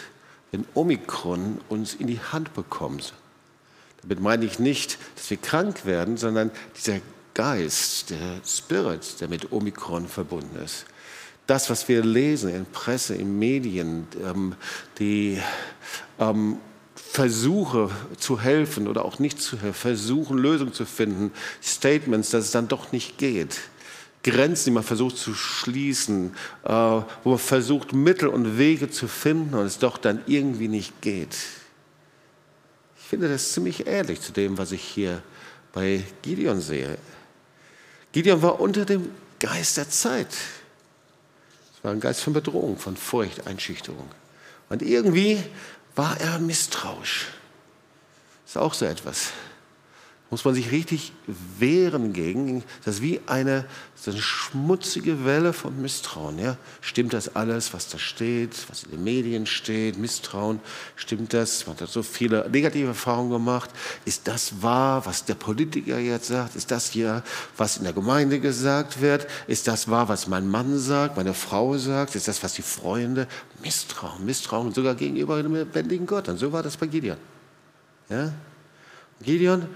wenn 0.51 0.65
Omikron 0.73 1.59
uns 1.67 1.95
in 1.95 2.07
die 2.07 2.21
Hand 2.21 2.53
bekommt. 2.53 3.13
Damit 4.03 4.21
meine 4.21 4.45
ich 4.45 4.57
nicht, 4.57 4.99
dass 5.15 5.29
wir 5.29 5.37
krank 5.37 5.83
werden, 5.83 6.15
sondern 6.15 6.51
dieser 6.77 7.01
Geist, 7.33 8.11
der 8.11 8.39
Spirit, 8.45 9.19
der 9.19 9.27
mit 9.27 9.51
Omikron 9.51 10.07
verbunden 10.07 10.57
ist 10.63 10.85
das, 11.47 11.69
was 11.69 11.87
wir 11.87 12.03
lesen 12.03 12.53
in 12.53 12.65
Presse, 12.65 13.15
in 13.15 13.37
Medien, 13.37 14.07
ähm, 14.23 14.55
die 14.99 15.39
ähm, 16.19 16.57
Versuche 16.95 17.89
zu 18.17 18.41
helfen 18.41 18.87
oder 18.87 19.05
auch 19.05 19.19
nicht 19.19 19.41
zu 19.41 19.61
helfen, 19.61 19.73
versuchen 19.73 20.37
Lösungen 20.37 20.73
zu 20.73 20.85
finden, 20.85 21.31
Statements, 21.61 22.31
dass 22.31 22.45
es 22.45 22.51
dann 22.51 22.67
doch 22.67 22.91
nicht 22.91 23.17
geht. 23.17 23.59
Grenzen, 24.23 24.65
die 24.65 24.71
man 24.71 24.83
versucht 24.83 25.17
zu 25.17 25.35
schließen, 25.35 26.35
äh, 26.63 26.69
wo 26.69 27.29
man 27.29 27.37
versucht, 27.37 27.93
Mittel 27.93 28.27
und 28.27 28.57
Wege 28.57 28.89
zu 28.89 29.07
finden 29.07 29.53
und 29.53 29.65
es 29.65 29.77
doch 29.77 29.97
dann 29.97 30.21
irgendwie 30.25 30.67
nicht 30.67 30.99
geht. 31.01 31.35
Ich 32.97 33.05
finde 33.07 33.29
das 33.29 33.51
ziemlich 33.51 33.85
ähnlich 33.85 34.19
zu 34.19 34.31
dem, 34.31 34.57
was 34.57 34.71
ich 34.71 34.81
hier 34.81 35.21
bei 35.73 36.03
Gideon 36.23 36.59
sehe. 36.59 36.97
Gideon 38.13 38.41
war 38.41 38.59
unter 38.59 38.83
dem 38.83 39.09
Geist 39.39 39.77
der 39.77 39.89
Zeit 39.89 40.29
war 41.85 41.91
ein 41.91 41.99
Geist 41.99 42.21
von 42.21 42.33
Bedrohung, 42.33 42.77
von 42.77 42.97
Furcht, 42.97 43.45
Einschüchterung. 43.45 44.09
Und 44.69 44.81
irgendwie 44.81 45.41
war 45.95 46.19
er 46.19 46.39
misstrauisch. 46.39 47.27
Ist 48.47 48.57
auch 48.57 48.73
so 48.73 48.85
etwas 48.85 49.29
muss 50.31 50.43
man 50.43 50.55
sich 50.55 50.71
richtig 50.71 51.13
wehren 51.59 52.11
gegen. 52.11 52.63
Das 52.83 52.95
ist 52.95 53.01
wie 53.01 53.21
eine, 53.27 53.65
ist 53.95 54.07
eine 54.09 54.17
schmutzige 54.17 55.23
Welle 55.23 55.53
von 55.53 55.79
Misstrauen. 55.79 56.39
Ja? 56.39 56.57
Stimmt 56.81 57.13
das 57.13 57.35
alles, 57.35 57.73
was 57.73 57.89
da 57.89 57.99
steht, 57.99 58.55
was 58.69 58.83
in 58.83 58.91
den 58.91 59.03
Medien 59.03 59.45
steht? 59.45 59.97
Misstrauen, 59.97 60.59
stimmt 60.95 61.33
das? 61.33 61.67
Man 61.67 61.77
hat 61.79 61.89
so 61.89 62.01
viele 62.01 62.49
negative 62.49 62.87
Erfahrungen 62.87 63.29
gemacht. 63.29 63.69
Ist 64.03 64.27
das 64.27 64.63
wahr, 64.63 65.05
was 65.05 65.25
der 65.25 65.35
Politiker 65.35 65.99
jetzt 65.99 66.27
sagt? 66.27 66.55
Ist 66.55 66.71
das 66.71 66.89
hier, 66.89 67.23
was 67.55 67.77
in 67.77 67.83
der 67.83 67.93
Gemeinde 67.93 68.39
gesagt 68.39 69.01
wird? 69.01 69.27
Ist 69.47 69.67
das 69.67 69.89
wahr, 69.89 70.09
was 70.09 70.27
mein 70.27 70.47
Mann 70.47 70.79
sagt, 70.79 71.17
meine 71.17 71.35
Frau 71.35 71.77
sagt? 71.77 72.15
Ist 72.15 72.27
das, 72.27 72.41
was 72.41 72.55
die 72.55 72.63
Freunde? 72.63 73.27
Misstrauen, 73.61 74.25
Misstrauen, 74.25 74.73
sogar 74.73 74.95
gegenüber 74.95 75.41
dem 75.41 75.53
lebendigen 75.53 76.07
Gott. 76.07 76.27
Und 76.29 76.37
so 76.37 76.51
war 76.51 76.63
das 76.63 76.77
bei 76.77 76.87
Gideon. 76.87 77.17
Ja? 78.09 78.33
Gideon 79.21 79.67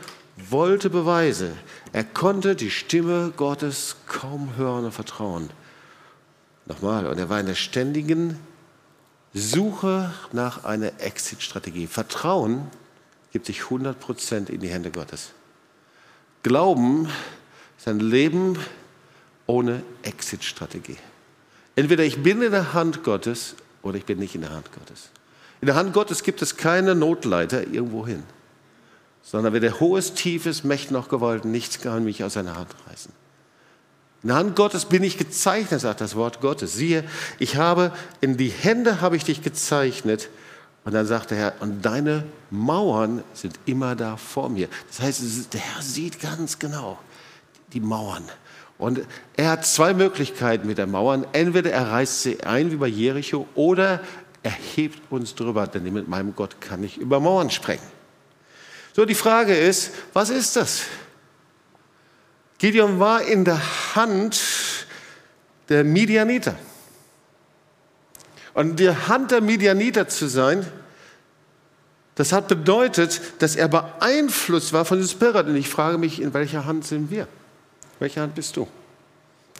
wollte 0.49 0.89
Beweise. 0.89 1.56
Er 1.91 2.04
konnte 2.04 2.56
die 2.56 2.71
Stimme 2.71 3.32
Gottes 3.36 3.97
kaum 4.08 4.56
hören 4.56 4.86
und 4.86 4.91
vertrauen. 4.91 5.49
Nochmal, 6.65 7.08
und 7.08 7.17
er 7.17 7.30
war 7.30 7.39
in 7.39 7.47
der 7.47 7.56
ständigen 7.56 8.39
Suche 9.34 10.12
nach 10.32 10.63
einer 10.63 10.99
Exit-Strategie. 10.99 11.88
Vertrauen 11.88 12.67
gibt 13.32 13.45
sich 13.45 13.62
100% 13.62 14.49
in 14.49 14.60
die 14.60 14.69
Hände 14.69 14.91
Gottes. 14.91 15.32
Glauben 16.43 17.10
ist 17.78 17.88
ein 17.88 17.99
Leben 17.99 18.58
ohne 19.45 19.84
Exit-Strategie. 20.04 20.97
Entweder 21.75 22.04
ich 22.04 22.21
bin 22.21 22.41
in 22.41 22.52
der 22.52 22.73
Hand 22.73 23.04
Gottes 23.04 23.56
oder 23.82 23.97
ich 23.97 24.06
bin 24.06 24.19
nicht 24.19 24.36
in 24.36 24.41
der 24.41 24.52
Hand 24.52 24.71
Gottes. 24.73 25.10
In 25.62 25.65
der 25.65 25.75
Hand 25.75 25.93
Gottes 25.93 26.23
gibt 26.23 26.41
es 26.41 26.58
keine 26.58 26.95
Notleiter 26.95 27.67
irgendwo 27.67 28.06
hin, 28.06 28.23
sondern 29.22 29.54
weder 29.54 29.80
hohes, 29.80 30.14
tiefes, 30.14 30.64
Mächten 30.64 30.94
noch 30.94 31.10
Gewalt, 31.10 31.46
nichts 31.46 31.82
kann 31.82 32.04
mich 32.04 32.24
aus 32.24 32.34
seiner 32.34 32.56
Hand 32.56 32.70
reißen. 32.90 33.12
In 34.22 34.30
der 34.30 34.38
Hand 34.38 34.56
Gottes 34.56 34.86
bin 34.86 35.04
ich 35.04 35.18
gezeichnet, 35.18 35.80
sagt 35.80 36.02
das 36.02 36.16
Wort 36.16 36.42
Gottes. 36.42 36.74
Siehe, 36.74 37.06
ich 37.38 37.56
habe, 37.56 37.94
in 38.20 38.36
die 38.36 38.50
Hände 38.50 39.00
habe 39.00 39.16
ich 39.16 39.24
dich 39.24 39.42
gezeichnet. 39.42 40.30
Und 40.84 40.94
dann 40.94 41.06
sagt 41.06 41.32
der 41.32 41.38
Herr, 41.38 41.54
und 41.62 41.86
deine 41.86 42.26
Mauern 42.50 43.24
sind 43.34 43.60
immer 43.66 43.96
da 43.96 44.18
vor 44.18 44.50
mir. 44.50 44.68
Das 44.88 45.00
heißt, 45.02 45.54
der 45.54 45.62
Herr 45.62 45.82
sieht 45.82 46.20
ganz 46.20 46.60
genau 46.60 47.00
die 47.72 47.80
Mauern. 47.80 48.24
Und 48.78 49.02
er 49.38 49.52
hat 49.52 49.66
zwei 49.66 49.94
Möglichkeiten 49.94 50.68
mit 50.68 50.78
der 50.78 50.88
Mauern. 50.88 51.26
Entweder 51.32 51.72
er 51.72 51.92
reißt 51.92 52.24
sie 52.24 52.44
ein 52.44 52.72
wie 52.72 52.78
bei 52.78 52.88
Jericho 52.88 53.48
oder 53.56 54.02
er 54.42 54.52
hebt 54.52 55.00
uns 55.12 55.36
drüber, 55.36 55.68
denn 55.68 55.92
mit 55.94 56.08
meinem 56.08 56.34
Gott 56.36 56.62
kann 56.62 56.84
ich 56.84 56.98
über 56.98 57.20
Mauern 57.20 57.50
sprengen. 57.50 57.99
So, 59.00 59.06
die 59.06 59.16
Frage 59.16 59.56
ist, 59.56 59.92
was 60.12 60.30
ist 60.30 60.58
das? 60.58 60.82
Gideon 62.58 63.00
war 63.00 63.22
in 63.22 63.46
der 63.46 63.62
Hand 63.96 64.42
der 65.70 65.86
Midianiter. 65.86 66.54
Und 68.54 68.78
die 68.78 68.90
Hand 68.90 69.32
der 69.32 69.40
Midianiter 69.40 70.10
zu 70.10 70.28
sein, 70.28 70.68
das 72.16 72.34
hat 72.34 72.50
bedeutet, 72.50 73.22
dass 73.40 73.56
er 73.56 73.70
beeinflusst 73.70 74.74
war 74.74 74.84
von 74.84 74.98
dem 75.00 75.08
Spirit. 75.08 75.48
Und 75.48 75.56
ich 75.56 75.70
frage 75.70 75.98
mich, 75.98 76.22
in 76.22 76.34
welcher 76.34 76.66
Hand 76.66 76.86
sind 76.86 77.10
wir? 77.10 77.26
Welche 78.00 78.20
Hand 78.20 78.36
bist 78.36 78.58
du? 78.58 78.68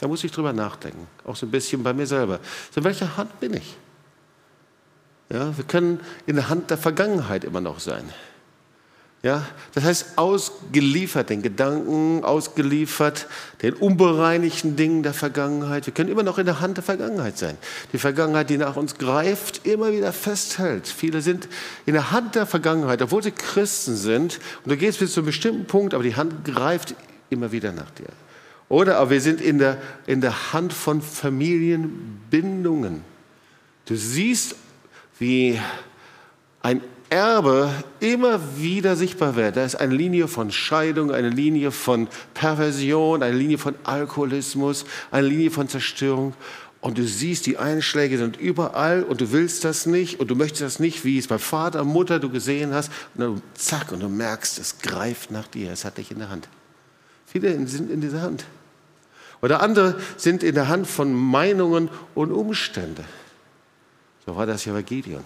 Da 0.02 0.10
muss 0.10 0.22
ich 0.26 0.34
drüber 0.34 0.52
nachdenken, 0.52 1.08
auch 1.24 1.38
so 1.38 1.46
ein 1.46 1.52
bisschen 1.52 1.82
bei 1.82 1.94
mir 1.94 2.08
selber. 2.08 2.42
So, 2.76 2.82
in 2.82 2.84
welcher 2.84 3.16
Hand 3.16 3.40
bin 3.40 3.54
ich? 3.54 3.78
Ja, 5.30 5.56
wir 5.56 5.64
können 5.64 6.02
in 6.26 6.36
der 6.36 6.50
Hand 6.50 6.72
der 6.72 6.78
Vergangenheit 6.78 7.46
immer 7.46 7.62
noch 7.62 7.80
sein. 7.80 8.04
Ja, 9.22 9.46
das 9.74 9.84
heißt, 9.84 10.18
ausgeliefert 10.18 11.30
den 11.30 11.42
Gedanken, 11.42 12.24
ausgeliefert 12.24 13.28
den 13.62 13.74
unbereinigten 13.74 14.78
Dingen 14.78 15.04
der 15.04 15.14
Vergangenheit. 15.14 15.86
Wir 15.86 15.94
können 15.94 16.10
immer 16.10 16.24
noch 16.24 16.38
in 16.38 16.46
der 16.46 16.62
Hand 16.62 16.78
der 16.78 16.86
Vergangenheit 16.86 17.38
sein. 17.38 17.58
Die 17.92 17.98
Vergangenheit, 17.98 18.50
die 18.50 18.58
nach 18.58 18.78
uns 18.78 18.98
greift, 18.98 19.68
immer 19.68 19.92
wieder 19.92 20.14
festhält. 20.14 20.88
Viele 20.88 21.22
sind 21.22 21.50
in 21.86 21.96
der 21.96 22.12
Hand 22.12 22.36
der 22.36 22.46
Vergangenheit, 22.46 23.02
obwohl 23.02 23.22
sie 23.22 23.32
Christen 23.32 23.98
sind. 23.98 24.40
Und 24.64 24.72
du 24.72 24.78
gehst 24.78 25.00
bis 25.00 25.12
zu 25.12 25.20
einem 25.20 25.28
bestimmten 25.28 25.66
Punkt, 25.66 25.94
aber 25.94 26.04
die 26.04 26.16
Hand 26.16 26.46
greift 26.46 26.96
immer 27.30 27.52
wieder 27.52 27.74
nach 27.74 27.92
dir. 27.92 28.08
Oder 28.70 29.00
aber 29.00 29.10
wir 29.10 29.22
sind 29.22 29.42
in 29.42 29.58
der, 29.58 29.82
in 30.08 30.22
der 30.22 30.54
Hand 30.54 30.72
von 30.72 31.02
Familienbindungen. 31.02 33.02
Du 33.86 33.98
siehst, 33.98 34.56
wie 35.18 35.60
ein 36.62 36.82
Erbe 37.10 37.72
immer 38.00 38.40
wieder 38.58 38.96
sichtbar 38.96 39.36
wird. 39.36 39.58
Da 39.58 39.66
ist 39.66 39.76
eine 39.76 39.96
Linie 39.96 40.28
von 40.28 40.52
Scheidung, 40.52 41.12
eine 41.12 41.30
Linie 41.30 41.72
von 41.72 42.08
Perversion, 42.34 43.24
eine 43.24 43.36
Linie 43.36 43.58
von 43.58 43.76
Alkoholismus, 43.84 44.86
eine 45.10 45.28
Linie 45.28 45.52
von 45.52 45.68
Zerstörung. 45.68 46.34
Und 46.82 46.98
du 46.98 47.04
siehst, 47.04 47.46
die 47.46 47.58
Einschläge 47.58 48.18
sind 48.18 48.38
überall 48.38 49.04
und 49.04 49.20
du 49.20 49.32
willst 49.32 49.66
das 49.66 49.86
nicht 49.86 50.20
und 50.20 50.30
du 50.30 50.36
möchtest 50.36 50.62
das 50.62 50.80
nicht, 50.80 51.04
wie 51.04 51.18
es 51.18 51.28
bei 51.28 51.38
Vater, 51.38 51.84
Mutter 51.84 52.20
du 52.20 52.30
gesehen 52.30 52.74
hast. 52.74 52.92
Und 53.16 53.22
dann 53.22 53.42
zack, 53.54 53.92
und 53.92 54.02
du 54.02 54.08
merkst, 54.08 54.60
es 54.60 54.80
greift 54.80 55.32
nach 55.32 55.48
dir, 55.48 55.72
es 55.72 55.84
hat 55.84 55.98
dich 55.98 56.12
in 56.12 56.20
der 56.20 56.30
Hand. 56.30 56.48
Viele 57.26 57.68
sind 57.68 57.92
in 57.92 58.02
dieser 58.02 58.22
Hand. 58.22 58.46
Oder 59.42 59.62
andere 59.62 60.00
sind 60.18 60.44
in 60.44 60.56
der 60.56 60.68
Hand 60.68 60.88
von 60.88 61.14
Meinungen 61.14 61.90
und 62.16 62.32
Umstände. 62.32 63.04
So 64.26 64.36
war 64.36 64.46
das 64.46 64.66
ja 64.66 64.74
bei 64.74 64.82
Gideon. 64.82 65.24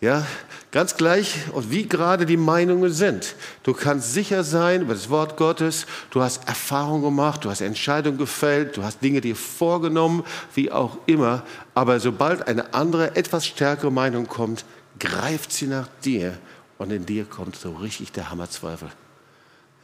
Ja, 0.00 0.24
ganz 0.70 0.96
gleich, 0.96 1.34
wie 1.70 1.88
gerade 1.88 2.24
die 2.24 2.36
Meinungen 2.36 2.92
sind. 2.92 3.34
Du 3.64 3.72
kannst 3.72 4.14
sicher 4.14 4.44
sein 4.44 4.82
über 4.82 4.94
das 4.94 5.10
Wort 5.10 5.36
Gottes, 5.36 5.86
du 6.10 6.22
hast 6.22 6.46
Erfahrung 6.46 7.02
gemacht, 7.02 7.44
du 7.44 7.50
hast 7.50 7.62
Entscheidungen 7.62 8.16
gefällt, 8.16 8.76
du 8.76 8.84
hast 8.84 9.02
Dinge 9.02 9.20
dir 9.20 9.34
vorgenommen, 9.34 10.22
wie 10.54 10.70
auch 10.70 10.98
immer. 11.06 11.42
Aber 11.74 11.98
sobald 11.98 12.46
eine 12.46 12.74
andere, 12.74 13.16
etwas 13.16 13.44
stärkere 13.44 13.90
Meinung 13.90 14.28
kommt, 14.28 14.64
greift 15.00 15.50
sie 15.52 15.66
nach 15.66 15.88
dir 16.04 16.38
und 16.78 16.92
in 16.92 17.04
dir 17.04 17.24
kommt 17.24 17.56
so 17.56 17.72
richtig 17.72 18.12
der 18.12 18.30
Hammerzweifel. 18.30 18.90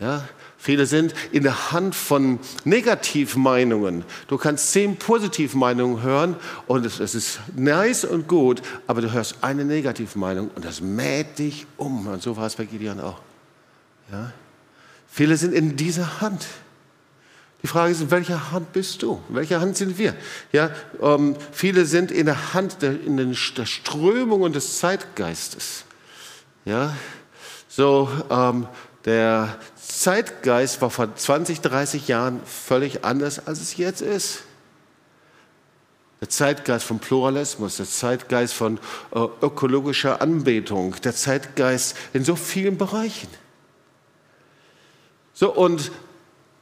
Ja, 0.00 0.28
viele 0.58 0.86
sind 0.86 1.14
in 1.30 1.44
der 1.44 1.70
Hand 1.70 1.94
von 1.94 2.40
Negativmeinungen. 2.64 4.04
Du 4.26 4.36
kannst 4.38 4.72
zehn 4.72 4.96
Positivmeinungen 4.96 6.02
hören 6.02 6.36
und 6.66 6.84
es, 6.84 6.98
es 6.98 7.14
ist 7.14 7.40
nice 7.54 8.04
und 8.04 8.26
gut, 8.26 8.60
aber 8.88 9.00
du 9.00 9.12
hörst 9.12 9.36
eine 9.42 9.64
Negativmeinung 9.64 10.50
und 10.54 10.64
das 10.64 10.80
mäht 10.80 11.38
dich 11.38 11.66
um. 11.76 12.08
Und 12.08 12.22
so 12.22 12.36
war 12.36 12.46
es 12.46 12.56
bei 12.56 12.64
Gideon 12.64 13.00
auch. 13.00 13.20
Ja? 14.10 14.32
Viele 15.08 15.36
sind 15.36 15.54
in 15.54 15.76
dieser 15.76 16.20
Hand. 16.20 16.44
Die 17.62 17.68
Frage 17.68 17.92
ist, 17.92 18.02
in 18.02 18.10
welcher 18.10 18.50
Hand 18.50 18.72
bist 18.72 19.00
du? 19.02 19.22
In 19.28 19.36
welcher 19.36 19.60
Hand 19.60 19.76
sind 19.76 19.96
wir? 19.96 20.14
Ja, 20.52 20.70
ähm, 21.00 21.36
viele 21.52 21.86
sind 21.86 22.10
in 22.10 22.26
der 22.26 22.52
Hand 22.52 22.82
der, 22.82 23.00
in 23.00 23.16
den, 23.16 23.36
der 23.56 23.64
Strömung 23.64 24.52
des 24.52 24.80
Zeitgeistes. 24.80 25.84
Ja, 26.64 26.94
so 27.68 28.10
ähm, 28.28 28.66
der 29.04 29.56
Zeitgeist 29.96 30.82
war 30.82 30.90
vor 30.90 31.14
20, 31.14 31.60
30 31.60 32.08
Jahren 32.08 32.40
völlig 32.44 33.04
anders, 33.04 33.46
als 33.46 33.60
es 33.60 33.76
jetzt 33.76 34.02
ist. 34.02 34.42
Der 36.20 36.28
Zeitgeist 36.28 36.84
von 36.84 36.98
Pluralismus, 36.98 37.76
der 37.76 37.86
Zeitgeist 37.86 38.54
von 38.54 38.78
äh, 39.14 39.20
ökologischer 39.40 40.20
Anbetung, 40.20 40.96
der 41.04 41.14
Zeitgeist 41.14 41.96
in 42.12 42.24
so 42.24 42.34
vielen 42.34 42.76
Bereichen. 42.76 43.28
So, 45.32 45.52
und 45.54 45.92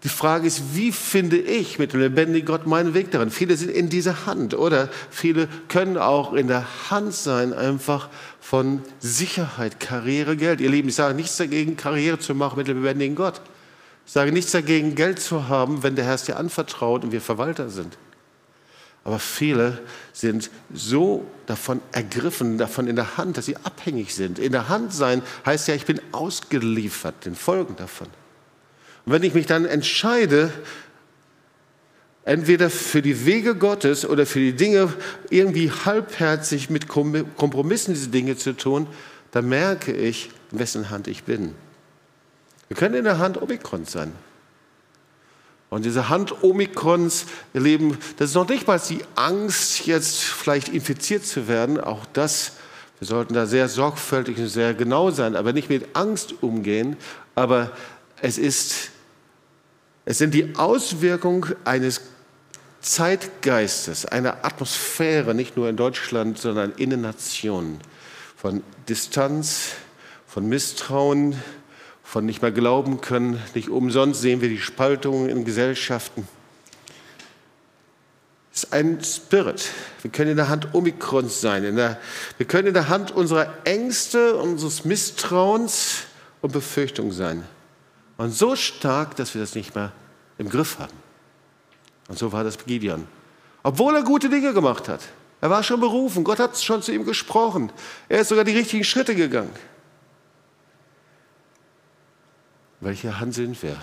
die 0.04 0.08
Frage 0.08 0.48
ist, 0.48 0.74
wie 0.74 0.90
finde 0.90 1.38
ich 1.38 1.78
mit 1.78 1.92
dem 1.92 2.00
lebendigen 2.00 2.46
Gott 2.46 2.66
meinen 2.66 2.92
Weg 2.92 3.12
darin? 3.12 3.30
Viele 3.30 3.56
sind 3.56 3.70
in 3.70 3.88
dieser 3.88 4.26
Hand 4.26 4.52
oder 4.52 4.88
viele 5.10 5.48
können 5.68 5.96
auch 5.96 6.32
in 6.32 6.48
der 6.48 6.66
Hand 6.90 7.14
sein, 7.14 7.52
einfach 7.52 8.08
von 8.40 8.82
Sicherheit, 8.98 9.78
Karriere, 9.78 10.36
Geld. 10.36 10.60
Ihr 10.60 10.70
Lieben, 10.70 10.88
ich 10.88 10.96
sage 10.96 11.14
nichts 11.14 11.36
dagegen, 11.36 11.76
Karriere 11.76 12.18
zu 12.18 12.34
machen 12.34 12.56
mit 12.58 12.66
dem 12.66 12.82
lebendigen 12.82 13.14
Gott. 13.14 13.40
Ich 14.04 14.12
sage 14.12 14.32
nichts 14.32 14.50
dagegen, 14.50 14.96
Geld 14.96 15.20
zu 15.20 15.48
haben, 15.48 15.84
wenn 15.84 15.94
der 15.94 16.04
Herr 16.04 16.14
es 16.14 16.24
dir 16.24 16.36
anvertraut 16.36 17.04
und 17.04 17.12
wir 17.12 17.20
Verwalter 17.20 17.70
sind. 17.70 17.96
Aber 19.04 19.20
viele 19.20 19.80
sind 20.12 20.50
so 20.72 21.24
davon 21.46 21.80
ergriffen, 21.92 22.58
davon 22.58 22.88
in 22.88 22.96
der 22.96 23.16
Hand, 23.16 23.36
dass 23.36 23.46
sie 23.46 23.56
abhängig 23.56 24.14
sind. 24.14 24.40
In 24.40 24.50
der 24.50 24.68
Hand 24.68 24.92
sein 24.92 25.22
heißt 25.46 25.68
ja, 25.68 25.74
ich 25.74 25.86
bin 25.86 26.00
ausgeliefert 26.10 27.24
den 27.24 27.36
Folgen 27.36 27.76
davon. 27.76 28.08
Und 29.04 29.12
wenn 29.12 29.22
ich 29.22 29.34
mich 29.34 29.46
dann 29.46 29.64
entscheide, 29.64 30.52
entweder 32.24 32.70
für 32.70 33.02
die 33.02 33.26
Wege 33.26 33.54
Gottes 33.54 34.08
oder 34.08 34.26
für 34.26 34.38
die 34.38 34.54
Dinge 34.54 34.92
irgendwie 35.30 35.70
halbherzig 35.70 36.70
mit 36.70 36.88
Kompromissen 36.88 37.94
diese 37.94 38.08
Dinge 38.08 38.36
zu 38.36 38.52
tun, 38.52 38.86
dann 39.32 39.48
merke 39.48 39.92
ich, 39.92 40.30
in 40.52 40.58
wessen 40.58 40.90
Hand 40.90 41.08
ich 41.08 41.24
bin. 41.24 41.54
Wir 42.68 42.76
können 42.76 42.94
in 42.94 43.04
der 43.04 43.18
Hand 43.18 43.40
Omikron 43.40 43.84
sein. 43.86 44.12
Und 45.72 45.86
diese 45.86 46.10
Hand 46.10 46.42
Omikrons, 46.42 47.24
ihr 47.54 47.62
Lieben, 47.62 47.96
das 48.18 48.28
ist 48.28 48.34
noch 48.34 48.46
nicht 48.46 48.66
mal 48.66 48.78
die 48.78 49.00
Angst, 49.14 49.86
jetzt 49.86 50.20
vielleicht 50.20 50.68
infiziert 50.68 51.24
zu 51.24 51.48
werden. 51.48 51.80
Auch 51.80 52.04
das, 52.12 52.52
wir 52.98 53.08
sollten 53.08 53.32
da 53.32 53.46
sehr 53.46 53.70
sorgfältig 53.70 54.36
und 54.36 54.48
sehr 54.48 54.74
genau 54.74 55.10
sein, 55.10 55.34
aber 55.34 55.54
nicht 55.54 55.70
mit 55.70 55.96
Angst 55.96 56.42
umgehen. 56.42 56.98
Aber 57.34 57.72
es 58.20 58.36
ist, 58.36 58.90
es 60.04 60.18
sind 60.18 60.34
die 60.34 60.56
Auswirkungen 60.56 61.54
eines 61.64 62.00
Zeitgeistes, 62.80 64.06
einer 64.06 64.44
Atmosphäre, 64.44 65.34
nicht 65.34 65.56
nur 65.56 65.68
in 65.68 65.76
Deutschland, 65.76 66.38
sondern 66.38 66.72
in 66.72 66.90
den 66.90 67.02
Nationen, 67.02 67.80
von 68.36 68.62
Distanz, 68.88 69.74
von 70.26 70.48
Misstrauen, 70.48 71.36
von 72.02 72.26
nicht 72.26 72.42
mehr 72.42 72.50
glauben 72.50 73.00
können. 73.00 73.40
Nicht 73.54 73.68
umsonst 73.68 74.20
sehen 74.20 74.40
wir 74.40 74.48
die 74.48 74.58
Spaltungen 74.58 75.28
in 75.28 75.44
Gesellschaften. 75.44 76.26
Es 78.52 78.64
ist 78.64 78.72
ein 78.72 79.02
Spirit. 79.02 79.70
Wir 80.02 80.10
können 80.10 80.32
in 80.32 80.36
der 80.36 80.48
Hand 80.48 80.74
Omikrons 80.74 81.40
sein. 81.40 81.64
In 81.64 81.76
der, 81.76 81.98
wir 82.36 82.46
können 82.46 82.68
in 82.68 82.74
der 82.74 82.88
Hand 82.88 83.12
unserer 83.12 83.54
Ängste, 83.64 84.36
unseres 84.36 84.84
Misstrauens 84.84 86.02
und 86.42 86.52
Befürchtung 86.52 87.12
sein. 87.12 87.44
Und 88.22 88.30
so 88.30 88.54
stark, 88.54 89.16
dass 89.16 89.34
wir 89.34 89.40
das 89.40 89.56
nicht 89.56 89.74
mehr 89.74 89.90
im 90.38 90.48
Griff 90.48 90.78
haben. 90.78 90.96
Und 92.06 92.16
so 92.16 92.30
war 92.30 92.44
das 92.44 92.56
bei 92.56 92.62
Gideon. 92.66 93.08
Obwohl 93.64 93.96
er 93.96 94.04
gute 94.04 94.28
Dinge 94.28 94.54
gemacht 94.54 94.88
hat. 94.88 95.00
Er 95.40 95.50
war 95.50 95.64
schon 95.64 95.80
berufen. 95.80 96.22
Gott 96.22 96.38
hat 96.38 96.56
schon 96.56 96.82
zu 96.82 96.92
ihm 96.92 97.04
gesprochen. 97.04 97.72
Er 98.08 98.20
ist 98.20 98.28
sogar 98.28 98.44
die 98.44 98.56
richtigen 98.56 98.84
Schritte 98.84 99.16
gegangen. 99.16 99.50
Welche 102.78 103.18
Hand 103.18 103.34
sind 103.34 103.60
wir? 103.60 103.76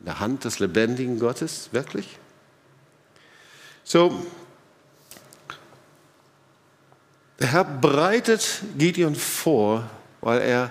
In 0.00 0.04
der 0.04 0.20
Hand 0.20 0.44
des 0.44 0.58
lebendigen 0.58 1.18
Gottes, 1.18 1.70
wirklich? 1.72 2.18
So, 3.84 4.22
der 7.40 7.52
Herr 7.52 7.64
bereitet 7.64 8.64
Gideon 8.76 9.14
vor, 9.14 9.88
weil 10.20 10.42
er 10.42 10.70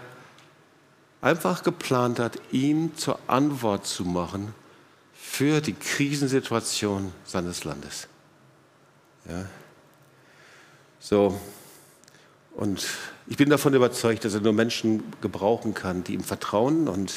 einfach 1.21 1.63
geplant 1.63 2.19
hat, 2.19 2.39
ihn 2.51 2.95
zur 2.97 3.19
Antwort 3.27 3.85
zu 3.85 4.03
machen 4.03 4.53
für 5.13 5.61
die 5.61 5.73
Krisensituation 5.73 7.13
seines 7.25 7.63
Landes. 7.63 8.07
Ja. 9.29 9.45
So, 10.99 11.39
und 12.55 12.85
ich 13.27 13.37
bin 13.37 13.49
davon 13.49 13.73
überzeugt, 13.73 14.25
dass 14.25 14.33
er 14.33 14.41
nur 14.41 14.53
Menschen 14.53 15.03
gebrauchen 15.21 15.73
kann, 15.73 16.03
die 16.03 16.13
ihm 16.13 16.23
vertrauen 16.23 16.87
und 16.87 17.13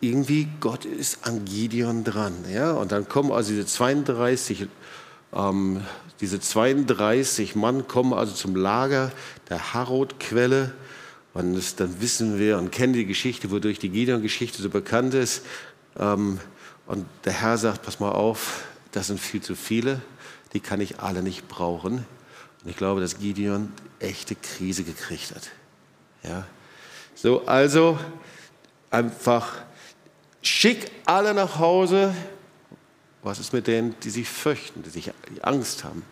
irgendwie 0.00 0.48
Gott 0.60 0.84
ist 0.84 1.26
an 1.26 1.44
Gideon 1.44 2.04
dran. 2.04 2.34
Ja? 2.52 2.72
Und 2.72 2.92
dann 2.92 3.08
kommen 3.08 3.32
also 3.32 3.50
diese 3.50 3.66
32, 3.66 4.68
ähm, 5.32 5.82
diese 6.20 6.40
32 6.40 7.54
Mann 7.54 7.86
kommen 7.88 8.12
also 8.12 8.34
zum 8.34 8.56
Lager 8.56 9.12
der 9.48 9.74
Harod-Quelle. 9.74 10.72
Und 11.34 11.54
das, 11.54 11.76
dann 11.76 12.00
wissen 12.00 12.38
wir 12.38 12.58
und 12.58 12.70
kennen 12.70 12.92
die 12.92 13.06
Geschichte, 13.06 13.50
wodurch 13.50 13.78
die 13.78 13.88
Gideon-Geschichte 13.88 14.60
so 14.60 14.68
bekannt 14.68 15.14
ist. 15.14 15.44
Ähm, 15.98 16.38
und 16.86 17.06
der 17.24 17.32
Herr 17.32 17.58
sagt, 17.58 17.82
pass 17.82 18.00
mal 18.00 18.12
auf, 18.12 18.64
das 18.92 19.06
sind 19.06 19.18
viel 19.18 19.40
zu 19.40 19.54
viele, 19.54 20.02
die 20.52 20.60
kann 20.60 20.80
ich 20.80 21.00
alle 21.00 21.22
nicht 21.22 21.48
brauchen. 21.48 22.06
Und 22.62 22.70
ich 22.70 22.76
glaube, 22.76 23.00
dass 23.00 23.18
Gideon 23.18 23.72
echte 23.98 24.34
Krise 24.34 24.84
gekriegt 24.84 25.34
hat. 25.34 25.50
Ja? 26.22 26.46
So, 27.14 27.46
also 27.46 27.98
einfach 28.90 29.62
schick 30.42 30.90
alle 31.06 31.34
nach 31.34 31.58
Hause. 31.58 32.14
Was 33.22 33.38
ist 33.38 33.52
mit 33.52 33.66
denen, 33.66 33.94
die 34.00 34.10
sich 34.10 34.28
fürchten, 34.28 34.82
die 34.82 34.90
sich 34.90 35.10
die 35.34 35.44
Angst 35.44 35.84
haben, 35.84 36.02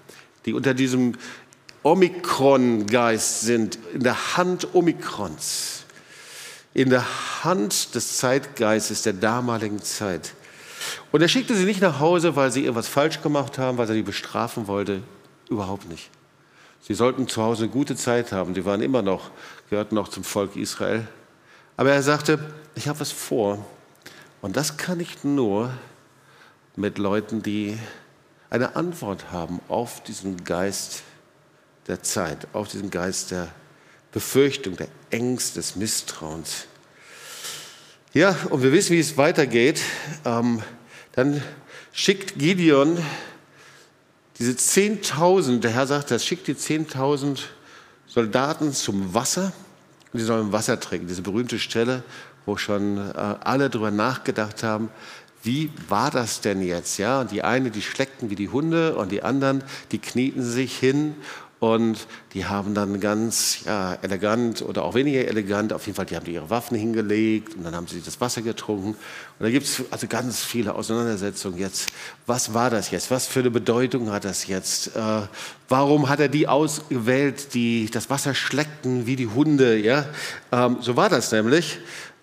die 0.46 0.54
unter 0.54 0.74
diesem 0.74 1.16
Omikron-Geist 1.82 3.40
sind, 3.42 3.78
in 3.94 4.02
der 4.02 4.36
Hand 4.36 4.74
Omikrons, 4.74 5.84
in 6.74 6.90
der 6.90 7.04
Hand 7.42 7.94
des 7.94 8.18
Zeitgeistes 8.18 9.02
der 9.02 9.14
damaligen 9.14 9.82
Zeit. 9.82 10.34
Und 11.12 11.22
er 11.22 11.28
schickte 11.28 11.54
sie 11.54 11.64
nicht 11.64 11.80
nach 11.80 12.00
Hause, 12.00 12.36
weil 12.36 12.50
sie 12.50 12.62
irgendwas 12.62 12.88
falsch 12.88 13.22
gemacht 13.22 13.58
haben, 13.58 13.78
weil 13.78 13.88
er 13.88 13.94
sie 13.94 14.02
bestrafen 14.02 14.66
wollte. 14.66 15.02
Überhaupt 15.48 15.88
nicht. 15.88 16.10
Sie 16.82 16.94
sollten 16.94 17.28
zu 17.28 17.42
Hause 17.42 17.64
eine 17.64 17.72
gute 17.72 17.96
Zeit 17.96 18.32
haben. 18.32 18.54
Sie 18.54 18.64
waren 18.64 18.82
immer 18.82 19.02
noch, 19.02 19.30
gehörten 19.68 19.94
noch 19.94 20.08
zum 20.08 20.24
Volk 20.24 20.56
Israel. 20.56 21.06
Aber 21.76 21.92
er 21.92 22.02
sagte, 22.02 22.38
ich 22.74 22.88
habe 22.88 23.00
was 23.00 23.12
vor. 23.12 23.64
Und 24.42 24.56
das 24.56 24.76
kann 24.76 25.00
ich 25.00 25.24
nur 25.24 25.70
mit 26.76 26.98
Leuten, 26.98 27.42
die 27.42 27.78
eine 28.48 28.76
Antwort 28.76 29.30
haben 29.32 29.60
auf 29.68 30.02
diesen 30.02 30.44
Geist 30.44 31.02
der 31.90 32.02
Zeit, 32.02 32.46
auf 32.52 32.68
diesen 32.68 32.90
Geist 32.90 33.32
der 33.32 33.48
Befürchtung, 34.12 34.76
der 34.76 34.88
Ängste, 35.10 35.58
des 35.58 35.74
Misstrauens. 35.74 36.66
Ja, 38.14 38.36
und 38.48 38.62
wir 38.62 38.72
wissen, 38.72 38.92
wie 38.92 39.00
es 39.00 39.16
weitergeht. 39.16 39.80
Ähm, 40.24 40.62
dann 41.12 41.42
schickt 41.92 42.38
Gideon 42.38 42.98
diese 44.38 44.52
10.000, 44.52 45.58
der 45.60 45.72
Herr 45.72 45.86
sagt, 45.86 46.10
das 46.12 46.24
schickt 46.24 46.46
die 46.46 46.54
10.000 46.54 47.40
Soldaten 48.06 48.72
zum 48.72 49.12
Wasser 49.12 49.52
und 50.12 50.20
die 50.20 50.24
sollen 50.24 50.52
Wasser 50.52 50.78
trinken. 50.78 51.08
Diese 51.08 51.22
berühmte 51.22 51.58
Stelle, 51.58 52.04
wo 52.46 52.56
schon 52.56 52.98
äh, 52.98 53.12
alle 53.14 53.68
darüber 53.68 53.90
nachgedacht 53.90 54.62
haben, 54.62 54.90
wie 55.42 55.70
war 55.88 56.10
das 56.10 56.40
denn 56.40 56.62
jetzt? 56.62 56.98
Ja, 56.98 57.20
und 57.20 57.32
die 57.32 57.42
einen, 57.42 57.72
die 57.72 57.82
schleckten 57.82 58.30
wie 58.30 58.34
die 58.34 58.48
Hunde 58.48 58.96
und 58.96 59.10
die 59.10 59.22
anderen, 59.22 59.64
die 59.90 59.98
knieten 59.98 60.42
sich 60.42 60.78
hin 60.78 61.16
und 61.60 62.06
die 62.32 62.46
haben 62.46 62.74
dann 62.74 63.00
ganz 63.00 63.60
ja, 63.66 63.92
elegant 64.00 64.62
oder 64.62 64.82
auch 64.82 64.94
weniger 64.94 65.28
elegant, 65.28 65.74
auf 65.74 65.84
jeden 65.84 65.94
Fall, 65.94 66.06
die 66.06 66.16
haben 66.16 66.24
ihre 66.26 66.48
Waffen 66.48 66.76
hingelegt 66.76 67.54
und 67.54 67.64
dann 67.64 67.76
haben 67.76 67.86
sie 67.86 68.00
das 68.00 68.18
Wasser 68.18 68.40
getrunken. 68.40 68.88
Und 68.88 68.96
da 69.38 69.50
gibt 69.50 69.66
es 69.66 69.82
also 69.90 70.06
ganz 70.06 70.42
viele 70.42 70.74
Auseinandersetzungen 70.74 71.58
jetzt. 71.58 71.90
Was 72.26 72.54
war 72.54 72.70
das 72.70 72.90
jetzt? 72.90 73.10
Was 73.10 73.26
für 73.26 73.40
eine 73.40 73.50
Bedeutung 73.50 74.10
hat 74.10 74.24
das 74.24 74.46
jetzt? 74.46 74.96
Äh, 74.96 75.20
warum 75.68 76.08
hat 76.08 76.20
er 76.20 76.28
die 76.28 76.48
ausgewählt, 76.48 77.52
die 77.52 77.90
das 77.92 78.08
Wasser 78.08 78.34
schleckten 78.34 79.06
wie 79.06 79.16
die 79.16 79.28
Hunde? 79.28 79.76
Ja? 79.76 80.06
Ähm, 80.52 80.78
so 80.80 80.96
war 80.96 81.10
das 81.10 81.30
nämlich 81.30 81.78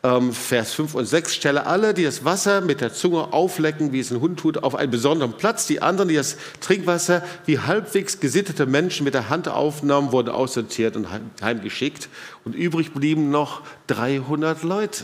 ähm, 0.08 0.32
Vers 0.32 0.74
5 0.74 0.96
und 0.96 1.06
6, 1.06 1.36
stelle 1.36 1.66
alle, 1.66 1.94
die 1.94 2.04
das 2.04 2.24
Wasser 2.24 2.62
mit 2.62 2.80
der 2.82 2.94
Zunge 2.94 3.34
auflecken, 3.34 3.92
wie 3.92 4.00
es 4.00 4.12
ein 4.12 4.22
Hund 4.22 4.40
tut, 4.40 4.64
auf 4.64 4.76
einen 4.76 4.92
besonderen 4.92 5.34
Platz. 5.34 5.68
Die 5.68 5.82
anderen, 5.82 6.08
die 6.08 6.16
das 6.16 6.38
Trinkwasser 6.62 7.24
wie 7.46 7.60
halbwegs 7.60 8.20
gesittete 8.20 8.66
Menschen 8.66 9.04
mit 9.04 9.14
der 9.14 9.30
Hand 9.30 9.48
aufnahmen, 9.48 10.12
wurden 10.12 10.30
aussortiert 10.30 10.96
und 10.96 11.08
heimgeschickt. 11.42 12.10
Und 12.46 12.56
übrig 12.56 12.94
blieben 12.94 13.30
noch 13.30 13.62
300 13.88 14.64
Leute. 14.64 15.04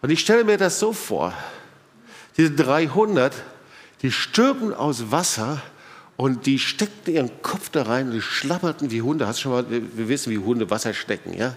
Und 0.00 0.10
ich 0.10 0.20
stelle 0.20 0.44
mir 0.44 0.56
das 0.56 0.78
so 0.78 0.92
vor, 0.92 1.34
diese 2.36 2.52
300, 2.52 3.34
die 4.02 4.12
stürben 4.12 4.72
aus 4.72 5.10
Wasser 5.10 5.60
und 6.16 6.46
die 6.46 6.58
steckten 6.58 7.14
ihren 7.14 7.42
Kopf 7.42 7.68
da 7.70 7.82
rein 7.82 8.06
und 8.06 8.12
die 8.12 8.22
schlapperten 8.22 8.90
wie 8.90 9.02
Hunde. 9.02 9.26
Hast 9.26 9.40
schon 9.40 9.52
mal, 9.52 9.66
wir 9.68 10.08
wissen, 10.08 10.30
wie 10.30 10.38
Hunde 10.38 10.70
Wasser 10.70 10.94
stecken, 10.94 11.36
ja? 11.36 11.56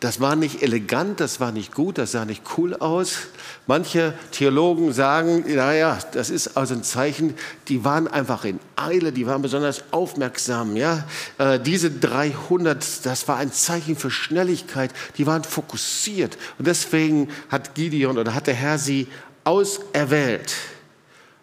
Das 0.00 0.18
war 0.18 0.34
nicht 0.34 0.62
elegant, 0.62 1.20
das 1.20 1.40
war 1.40 1.52
nicht 1.52 1.74
gut, 1.74 1.98
das 1.98 2.12
sah 2.12 2.24
nicht 2.24 2.42
cool 2.56 2.74
aus. 2.74 3.18
Manche 3.66 4.14
Theologen 4.32 4.94
sagen, 4.94 5.44
naja, 5.46 5.98
das 6.12 6.30
ist 6.30 6.56
also 6.56 6.72
ein 6.72 6.82
Zeichen, 6.82 7.34
die 7.68 7.84
waren 7.84 8.08
einfach 8.08 8.46
in 8.46 8.60
Eile, 8.76 9.12
die 9.12 9.26
waren 9.26 9.42
besonders 9.42 9.84
aufmerksam. 9.90 10.74
Ja? 10.74 11.04
Äh, 11.36 11.60
diese 11.60 11.90
300, 11.90 13.04
das 13.04 13.28
war 13.28 13.36
ein 13.36 13.52
Zeichen 13.52 13.94
für 13.94 14.10
Schnelligkeit, 14.10 14.90
die 15.18 15.26
waren 15.26 15.44
fokussiert. 15.44 16.38
Und 16.58 16.66
deswegen 16.66 17.28
hat 17.50 17.74
Gideon 17.74 18.16
oder 18.16 18.34
hat 18.34 18.46
der 18.46 18.54
Herr 18.54 18.78
sie 18.78 19.06
auserwählt. 19.44 20.54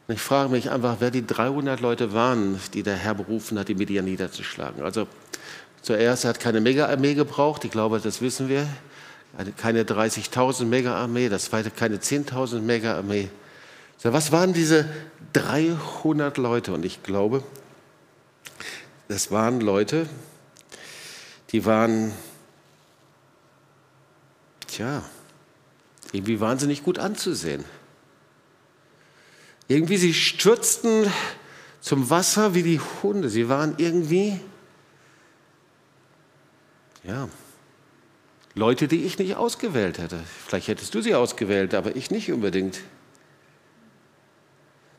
Und 0.07 0.15
ich 0.15 0.21
frage 0.21 0.49
mich 0.49 0.71
einfach, 0.71 0.95
wer 0.99 1.11
die 1.11 1.27
300 1.27 1.79
Leute 1.79 2.13
waren, 2.13 2.59
die 2.73 2.81
der 2.81 2.95
Herr 2.95 3.13
berufen 3.13 3.59
hat, 3.59 3.67
die 3.67 3.75
Medier 3.75 4.01
niederzuschlagen. 4.01 4.81
Also 4.81 5.05
Zuerst 5.87 6.25
hat 6.25 6.41
keine 6.41 6.59
Mega-Armee 6.59 7.13
gebraucht, 7.13 7.63
ich 7.63 7.71
glaube, 7.71 8.01
das 8.01 8.19
wissen 8.19 8.49
wir. 8.49 8.67
Keine 9.55 9.85
30.000 9.85 10.65
Mega-Armee, 10.65 11.29
das 11.29 11.45
zweite 11.45 11.71
keine 11.71 11.95
10.000 11.95 12.59
Mega-Armee. 12.59 13.29
So, 13.97 14.11
was 14.11 14.33
waren 14.33 14.51
diese 14.51 14.85
300 15.31 16.37
Leute? 16.39 16.73
Und 16.73 16.83
ich 16.83 17.03
glaube, 17.03 17.41
das 19.07 19.31
waren 19.31 19.61
Leute, 19.61 20.09
die 21.53 21.63
waren, 21.63 22.11
tja, 24.67 25.03
irgendwie 26.11 26.41
wahnsinnig 26.41 26.83
gut 26.83 26.99
anzusehen. 26.99 27.63
Irgendwie, 29.69 29.95
sie 29.95 30.13
stürzten 30.13 31.09
zum 31.79 32.09
Wasser 32.09 32.55
wie 32.55 32.63
die 32.63 32.81
Hunde. 33.01 33.29
Sie 33.29 33.47
waren 33.47 33.75
irgendwie 33.77 34.41
ja. 37.07 37.27
Leute, 38.53 38.87
die 38.87 39.05
ich 39.05 39.17
nicht 39.19 39.35
ausgewählt 39.35 39.99
hätte. 39.99 40.19
Vielleicht 40.45 40.67
hättest 40.67 40.93
du 40.93 41.01
sie 41.01 41.15
ausgewählt, 41.15 41.73
aber 41.73 41.95
ich 41.95 42.11
nicht 42.11 42.31
unbedingt. 42.31 42.79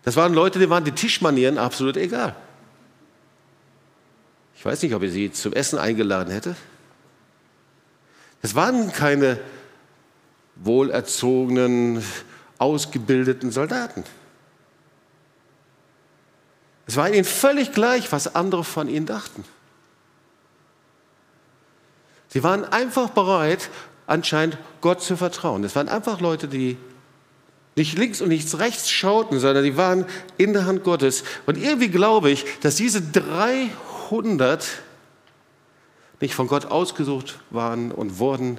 Das 0.05 0.17
waren 0.17 0.33
Leute, 0.33 0.59
die 0.59 0.71
waren 0.71 0.85
die 0.85 0.93
Tischmanieren 0.93 1.59
absolut 1.59 1.97
egal. 1.97 2.35
Ich 4.57 4.65
weiß 4.65 4.83
nicht, 4.83 4.95
ob 4.95 5.03
ich 5.03 5.13
sie 5.13 5.33
zum 5.33 5.53
Essen 5.53 5.79
eingeladen 5.79 6.33
hätte. 6.33 6.57
Das 8.43 8.55
waren 8.55 8.93
keine 8.93 9.39
wohlerzogenen, 10.57 12.03
ausgebildeten 12.59 13.51
Soldaten. 13.51 14.05
Es 16.87 16.97
war 16.97 17.13
ihnen 17.13 17.25
völlig 17.25 17.73
gleich, 17.73 18.11
was 18.13 18.35
andere 18.35 18.65
von 18.65 18.89
ihnen 18.89 19.07
dachten. 19.07 19.45
Sie 22.29 22.43
waren 22.43 22.65
einfach 22.65 23.11
bereit, 23.11 23.71
anscheinend 24.07 24.59
Gott 24.81 25.03
zu 25.03 25.17
vertrauen. 25.17 25.65
Es 25.65 25.75
waren 25.77 25.89
einfach 25.89 26.21
Leute, 26.21 26.49
die 26.49 26.77
nicht 27.77 27.97
links 27.97 28.21
und 28.21 28.29
nichts 28.29 28.59
rechts 28.59 28.91
schauten, 28.91 29.39
sondern 29.39 29.65
die 29.65 29.77
waren 29.77 30.05
in 30.37 30.53
der 30.53 30.67
Hand 30.67 30.85
Gottes. 30.85 31.25
Und 31.47 31.57
irgendwie 31.57 31.89
glaube 31.89 32.31
ich, 32.31 32.45
dass 32.61 32.75
diese 32.75 33.01
300 33.01 34.67
nicht 36.21 36.35
von 36.35 36.49
Gott 36.49 36.67
ausgesucht 36.67 37.39
waren 37.51 37.93
und 37.93 38.19
wurden, 38.19 38.59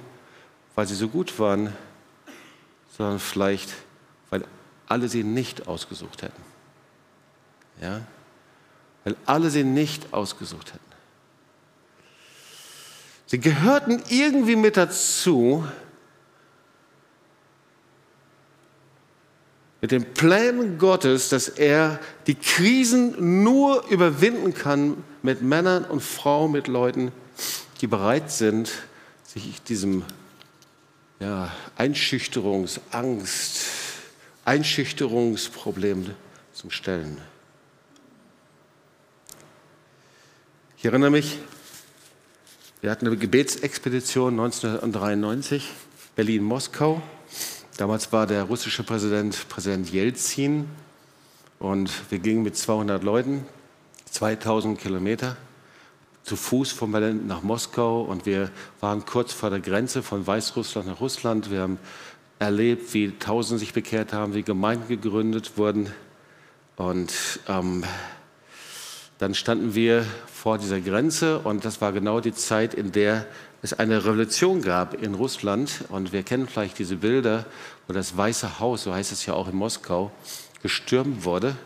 weil 0.76 0.88
sie 0.88 0.96
so 0.96 1.10
gut 1.10 1.38
waren, 1.40 1.74
sondern 2.98 3.20
vielleicht, 3.20 3.74
weil 4.30 4.46
alle 4.88 5.10
sie 5.10 5.24
nicht 5.24 5.68
ausgesucht 5.68 6.22
hätten. 6.22 6.42
Ja? 7.82 8.02
Weil 9.04 9.16
alle 9.26 9.50
sie 9.50 9.64
nicht 9.64 10.14
ausgesucht 10.14 10.74
hätten. 10.74 10.89
Sie 13.30 13.40
gehörten 13.40 14.02
irgendwie 14.10 14.56
mit 14.56 14.76
dazu, 14.76 15.64
mit 19.82 19.92
den 19.92 20.16
Plänen 20.16 20.80
Gottes, 20.80 21.30
dass 21.30 21.48
er 21.48 22.00
die 22.26 22.34
Krisen 22.34 23.44
nur 23.44 23.86
überwinden 23.90 24.56
kann 24.56 25.04
mit 25.22 25.44
Männern 25.44 25.86
und 25.86 26.02
Frauen, 26.02 26.54
mit 26.54 26.68
Leuten, 26.68 27.12
die 27.82 27.86
bereit 27.86 28.32
sind, 28.32 28.72
sich 29.24 29.62
diesem 29.62 30.04
ja, 31.20 31.56
Einschüchterungs-, 31.78 32.80
Angst, 32.90 33.62
Einschüchterungsproblem 34.44 36.16
zu 36.52 36.72
stellen. 36.72 37.22
Ich 40.80 40.86
erinnere 40.86 41.12
mich, 41.12 41.38
wir 42.82 42.92
hatten 42.92 43.08
eine 43.08 43.18
Gebetsexpedition 43.18 44.40
1993, 44.40 45.70
Berlin-Moskau. 46.16 47.02
Damals 47.76 48.14
war 48.14 48.26
der 48.26 48.44
russische 48.44 48.84
Präsident 48.84 49.50
Präsident 49.50 49.92
Jelzin 49.92 50.66
und 51.60 51.92
wir 52.10 52.20
gingen 52.20 52.44
mit 52.44 52.56
200 52.56 53.04
Leuten, 53.04 53.46
2000 54.12 54.80
Kilometer 54.80 55.36
zu 56.24 56.38
Fuß 56.38 56.72
von 56.72 56.94
Berlin 56.94 57.28
nach 57.28 57.44
Moskau 57.44 58.04
und 58.04 58.26
wir 58.26 58.50
waren 58.80 59.06
kurz 59.06 59.34
vor 59.34 59.50
der 59.50 59.60
Grenze 59.60 60.02
von 60.02 60.26
Weißrussland 60.26 60.88
nach 60.88 61.02
Russland. 61.02 61.52
Wir 61.52 61.62
haben 61.62 61.80
erlebt, 62.40 62.94
wie 62.94 63.12
Tausende 63.12 63.60
sich 63.60 63.74
bekehrt 63.74 64.14
haben, 64.14 64.34
wie 64.34 64.44
Gemeinden 64.44 64.88
gegründet 64.88 65.58
wurden 65.58 65.92
und 66.78 67.14
ähm, 67.50 67.84
dann 69.20 69.36
standen 69.36 69.76
wir 69.76 70.06
vor 70.34 70.58
dieser 70.58 70.80
Grenze 70.80 71.40
und 71.40 71.66
das 71.66 71.82
war 71.82 71.92
genau 71.92 72.22
die 72.22 72.34
Zeit, 72.34 72.74
in 72.74 72.94
der 72.94 73.26
es 73.62 73.74
eine 73.74 74.06
Revolution 74.06 74.62
gab 74.62 74.94
in 74.94 75.14
Russland 75.14 75.84
und 75.90 76.14
wir 76.14 76.24
kennen 76.24 76.48
vielleicht 76.48 76.80
diese 76.80 76.96
Bilder, 76.96 77.46
wo 77.88 77.94
das 77.94 78.16
Weiße 78.16 78.60
Haus, 78.60 78.84
so 78.84 78.94
heißt 78.94 79.12
es 79.12 79.26
ja 79.26 79.34
auch 79.34 79.50
in 79.50 79.56
Moskau, 79.56 80.12
gestürmt 80.64 81.26
wurde 81.26 81.58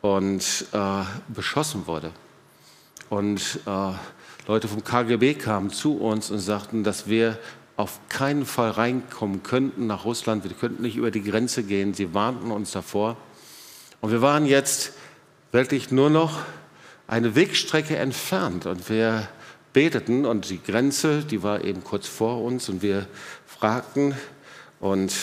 und 0.00 0.66
äh, 0.72 1.02
beschossen 1.28 1.86
wurde. 1.86 2.10
Und 3.10 3.60
äh, 3.66 3.92
Leute 4.48 4.68
vom 4.68 4.82
KGB 4.82 5.34
kamen 5.34 5.68
zu 5.68 5.98
uns 5.98 6.30
und 6.30 6.38
sagten, 6.38 6.84
dass 6.84 7.06
wir 7.06 7.38
auf 7.76 8.00
keinen 8.08 8.46
Fall 8.46 8.70
reinkommen 8.70 9.42
könnten 9.42 9.86
nach 9.86 10.06
Russland, 10.06 10.44
wir 10.44 10.52
könnten 10.52 10.82
nicht 10.82 10.96
über 10.96 11.10
die 11.10 11.22
Grenze 11.22 11.64
gehen. 11.64 11.92
Sie 11.92 12.14
warnten 12.14 12.50
uns 12.50 12.70
davor. 12.70 13.16
Und 14.00 14.10
wir 14.10 14.22
waren 14.22 14.46
jetzt 14.46 14.92
wirklich 15.52 15.90
nur 15.90 16.08
noch 16.08 16.40
eine 17.06 17.34
Wegstrecke 17.34 17.96
entfernt 17.96 18.66
und 18.66 18.88
wir 18.88 19.28
beteten 19.72 20.24
und 20.24 20.50
die 20.50 20.62
Grenze, 20.62 21.22
die 21.22 21.42
war 21.42 21.64
eben 21.64 21.84
kurz 21.84 22.06
vor 22.06 22.42
uns 22.42 22.68
und 22.68 22.82
wir 22.82 23.06
fragten 23.46 24.14
und 24.80 25.14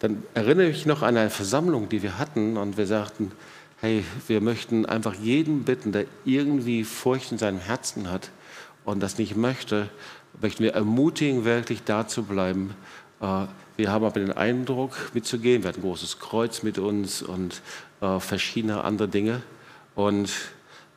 dann 0.00 0.22
erinnere 0.34 0.68
ich 0.68 0.76
mich 0.78 0.86
noch 0.86 1.02
an 1.02 1.16
eine 1.16 1.30
Versammlung, 1.30 1.88
die 1.88 2.02
wir 2.02 2.18
hatten 2.18 2.56
und 2.56 2.78
wir 2.78 2.86
sagten, 2.86 3.32
hey, 3.80 4.04
wir 4.26 4.40
möchten 4.40 4.86
einfach 4.86 5.14
jeden 5.14 5.64
bitten, 5.64 5.92
der 5.92 6.06
irgendwie 6.24 6.84
Furcht 6.84 7.32
in 7.32 7.38
seinem 7.38 7.58
Herzen 7.58 8.10
hat 8.10 8.30
und 8.84 9.00
das 9.00 9.18
nicht 9.18 9.36
möchte, 9.36 9.88
möchten 10.40 10.64
wir 10.64 10.74
ermutigen, 10.74 11.44
wirklich 11.44 11.84
da 11.84 12.08
zu 12.08 12.22
bleiben. 12.22 12.74
Äh, 13.20 13.46
wir 13.76 13.90
haben 13.90 14.04
aber 14.04 14.20
den 14.20 14.32
Eindruck, 14.32 14.96
mitzugehen. 15.14 15.62
Wir 15.62 15.68
hatten 15.68 15.80
ein 15.80 15.84
großes 15.84 16.18
Kreuz 16.18 16.62
mit 16.62 16.78
uns 16.78 17.22
und 17.22 17.62
äh, 18.00 18.20
verschiedene 18.20 18.84
andere 18.84 19.08
Dinge. 19.08 19.42
Und 19.94 20.30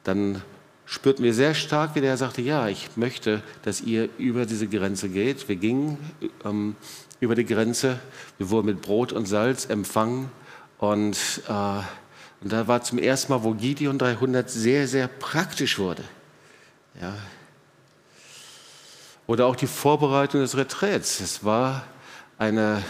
dann 0.04 0.42
spürten 0.86 1.24
wir 1.24 1.34
sehr 1.34 1.54
stark, 1.54 1.96
wie 1.96 2.02
der 2.02 2.18
sagte, 2.18 2.42
ja, 2.42 2.68
ich 2.68 2.90
möchte, 2.96 3.42
dass 3.64 3.82
ihr 3.82 4.10
über 4.18 4.46
diese 4.46 4.68
Grenze 4.68 5.10
geht. 5.10 5.48
Wir 5.48 5.56
gingen 5.56 5.98
ähm, 6.44 6.76
über 7.20 7.36
die 7.36 7.46
Grenze, 7.46 8.00
wir 8.38 8.50
wurden 8.50 8.68
mit 8.68 8.82
Brot 8.82 9.14
und 9.14 9.26
Salz 9.26 9.66
empfangen 9.66 10.30
und, 10.78 11.18
äh, 11.48 11.52
und 12.42 12.52
da 12.52 12.68
war 12.68 12.84
zum 12.84 13.00
ersten 13.00 13.32
Mal, 13.32 13.44
wo 13.44 13.54
Gideon 13.54 13.98
300 13.98 14.50
sehr, 14.50 14.88
sehr 14.88 15.08
praktisch 15.08 15.80
wurde. 15.80 16.04
Ja. 17.02 17.16
Oder 19.26 19.46
auch 19.46 19.56
die 19.56 19.68
Vorbereitung 19.68 20.42
des 20.42 20.58
Retreats. 20.58 21.22
Es 21.22 21.46
war 21.46 21.86
eine 22.38 22.84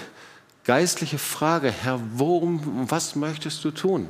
geistliche 0.63 1.19
Frage, 1.19 1.71
Herr, 1.71 1.99
worum, 2.15 2.89
was 2.89 3.15
möchtest 3.15 3.63
du 3.63 3.71
tun? 3.71 4.09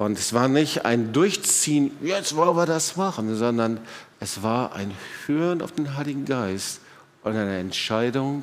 Und 0.00 0.18
es 0.18 0.32
war 0.32 0.48
nicht 0.48 0.86
ein 0.86 1.12
Durchziehen, 1.12 1.90
jetzt 2.00 2.34
wollen 2.34 2.56
wir 2.56 2.64
das 2.64 2.96
machen, 2.96 3.36
sondern 3.36 3.78
es 4.18 4.42
war 4.42 4.74
ein 4.74 4.92
Hören 5.26 5.60
auf 5.60 5.72
den 5.72 5.94
Heiligen 5.94 6.24
Geist 6.24 6.80
und 7.22 7.32
eine 7.32 7.58
Entscheidung, 7.58 8.42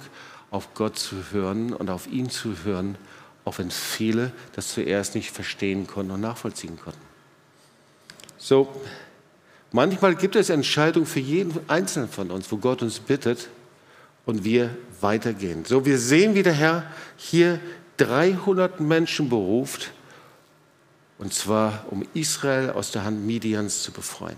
auf 0.52 0.76
Gott 0.76 1.00
zu 1.00 1.16
hören 1.32 1.74
und 1.74 1.90
auf 1.90 2.06
ihn 2.06 2.30
zu 2.30 2.54
hören, 2.64 2.96
auch 3.44 3.58
wenn 3.58 3.72
viele 3.72 4.32
das 4.56 4.72
zuerst 4.72 5.16
nicht 5.16 5.32
verstehen 5.32 5.88
konnten 5.88 6.12
und 6.12 6.22
nachvollziehen 6.22 6.78
konnten. 6.80 7.02
So, 8.38 8.70
manchmal 9.72 10.14
gibt 10.14 10.36
es 10.36 10.52
Entscheidungen 10.52 11.08
für 11.08 11.22
jeden 11.22 11.60
Einzelnen 11.68 12.08
von 12.08 12.30
uns, 12.30 12.52
wo 12.52 12.58
Gott 12.58 12.84
uns 12.84 13.00
bittet 13.00 13.50
und 14.28 14.44
wir 14.44 14.78
weitergehen. 15.02 15.66
So, 15.66 15.88
wir 15.88 15.98
sehen, 15.98 16.36
wie 16.36 16.44
der 16.44 16.54
Herr 16.54 16.84
hier 17.16 17.60
300 17.98 18.80
Menschen 18.80 19.28
beruft, 19.28 19.92
und 21.18 21.34
zwar 21.34 21.86
um 21.90 22.06
Israel 22.14 22.72
aus 22.72 22.92
der 22.92 23.04
Hand 23.04 23.26
Midians 23.26 23.84
zu 23.84 23.92
befreien. 23.92 24.38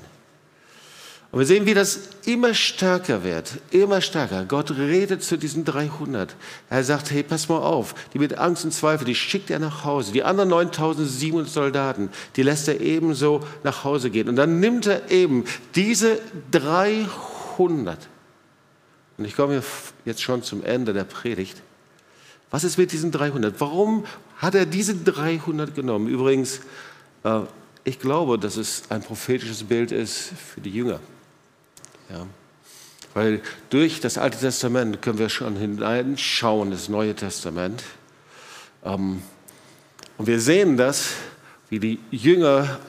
Und 1.31 1.37
wir 1.37 1.45
sehen, 1.45 1.67
wie 1.67 1.75
das 1.75 1.99
immer 2.25 2.55
stärker 2.55 3.23
wird, 3.23 3.59
immer 3.69 4.01
stärker. 4.01 4.45
Gott 4.45 4.71
redet 4.71 5.23
zu 5.23 5.37
diesen 5.37 5.63
300. 5.63 6.35
Er 6.71 6.83
sagt, 6.83 7.11
hey, 7.11 7.21
pass 7.21 7.47
mal 7.49 7.59
auf, 7.59 7.93
die 8.13 8.19
mit 8.19 8.39
Angst 8.39 8.65
und 8.65 8.71
Zweifel, 8.71 9.05
die 9.05 9.13
schickt 9.13 9.51
er 9.51 9.59
nach 9.59 9.83
Hause. 9.83 10.11
Die 10.11 10.23
anderen 10.23 10.49
9700 10.49 11.47
Soldaten, 11.47 12.09
die 12.35 12.41
lässt 12.41 12.67
er 12.67 12.81
ebenso 12.81 13.41
nach 13.63 13.83
Hause 13.83 14.09
gehen. 14.09 14.27
Und 14.27 14.37
dann 14.37 14.59
nimmt 14.59 14.87
er 14.87 15.11
eben 15.11 15.45
diese 15.75 16.19
300. 16.49 18.09
Und 19.19 19.25
ich 19.25 19.35
komme 19.35 19.61
jetzt 20.05 20.23
schon 20.23 20.41
zum 20.41 20.63
Ende 20.63 20.93
der 20.93 21.03
Predigt. 21.03 21.61
Was 22.49 22.63
ist 22.63 22.79
mit 22.79 22.91
diesen 22.91 23.11
300? 23.11 23.53
Warum 23.59 24.05
hat 24.39 24.55
er 24.55 24.65
diese 24.65 24.95
300 24.95 25.75
genommen? 25.75 26.07
Übrigens, 26.07 26.61
äh, 27.23 27.41
ich 27.83 27.99
glaube, 27.99 28.39
dass 28.39 28.57
es 28.57 28.83
ein 28.89 29.01
prophetisches 29.01 29.63
Bild 29.63 29.91
ist 29.91 30.31
für 30.53 30.61
die 30.61 30.71
Jünger. 30.71 30.99
Ja. 32.09 32.25
Weil 33.13 33.41
durch 33.69 33.99
das 33.99 34.17
Alte 34.17 34.39
Testament 34.39 35.01
können 35.01 35.19
wir 35.19 35.29
schon 35.29 35.55
hineinschauen, 35.55 36.71
das 36.71 36.89
Neue 36.89 37.15
Testament. 37.15 37.83
Ähm, 38.83 39.21
und 40.17 40.27
wir 40.27 40.39
sehen 40.39 40.77
das, 40.77 41.11
wie 41.69 41.79
die 41.79 41.99
Jünger 42.11 42.79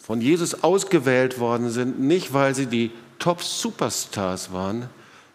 von 0.00 0.20
Jesus 0.20 0.62
ausgewählt 0.62 1.38
worden 1.38 1.70
sind, 1.70 2.00
nicht 2.00 2.32
weil 2.32 2.54
sie 2.54 2.66
die 2.66 2.90
Top-Superstars 3.18 4.52
waren, 4.52 4.88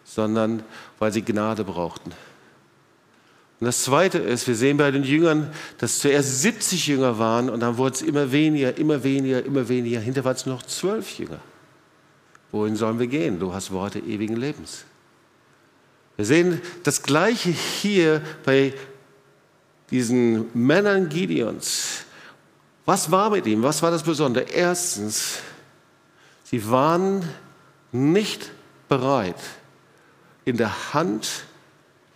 sondern 0.04 0.62
weil 0.98 1.12
sie 1.12 1.22
Gnade 1.22 1.64
brauchten. 1.64 2.12
Und 3.60 3.66
das 3.66 3.82
Zweite 3.82 4.18
ist, 4.18 4.46
wir 4.46 4.54
sehen 4.54 4.76
bei 4.76 4.90
den 4.90 5.02
Jüngern, 5.02 5.50
dass 5.78 5.98
zuerst 5.98 6.42
70 6.42 6.86
Jünger 6.86 7.18
waren 7.18 7.50
und 7.50 7.60
dann 7.60 7.76
wurde 7.76 7.96
es 7.96 8.02
immer 8.02 8.30
weniger, 8.30 8.76
immer 8.78 9.02
weniger, 9.02 9.44
immer 9.44 9.68
weniger. 9.68 9.98
Hinterher 9.98 10.24
waren 10.26 10.36
es 10.36 10.46
noch 10.46 10.62
zwölf 10.62 11.18
Jünger. 11.18 11.40
Wohin 12.52 12.76
sollen 12.76 12.98
wir 13.00 13.08
gehen? 13.08 13.40
Du 13.40 13.52
hast 13.52 13.72
Worte 13.72 13.98
ewigen 13.98 14.36
Lebens. 14.36 14.84
Wir 16.16 16.24
sehen 16.24 16.60
das 16.84 17.02
Gleiche 17.02 17.50
hier 17.50 18.22
bei 18.44 18.74
diesen 19.90 20.46
Männern 20.54 21.08
Gideons. 21.08 22.04
Was 22.84 23.10
war 23.10 23.30
mit 23.30 23.46
ihm? 23.46 23.62
Was 23.62 23.82
war 23.82 23.90
das 23.90 24.02
Besondere? 24.02 24.44
Erstens, 24.44 25.38
sie 26.44 26.70
waren 26.70 27.28
nicht 27.92 28.50
bereit, 28.88 29.40
in 30.44 30.56
der 30.56 30.94
Hand 30.94 31.44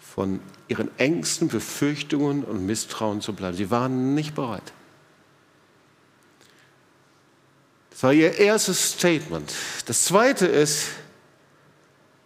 von 0.01 0.41
ihren 0.73 0.91
Ängsten, 0.99 1.49
Befürchtungen 1.49 2.45
und 2.45 2.67
Misstrauen 2.67 3.21
zu 3.21 3.35
bleiben. 3.35 3.57
Sie 3.57 3.71
waren 3.71 4.15
nicht 4.15 4.35
bereit. 4.35 4.73
Das 7.91 8.03
war 8.03 8.13
ihr 8.13 8.39
erstes 8.39 8.93
Statement. 8.93 9.53
Das 9.87 10.05
zweite 10.07 10.47
ist, 10.47 10.89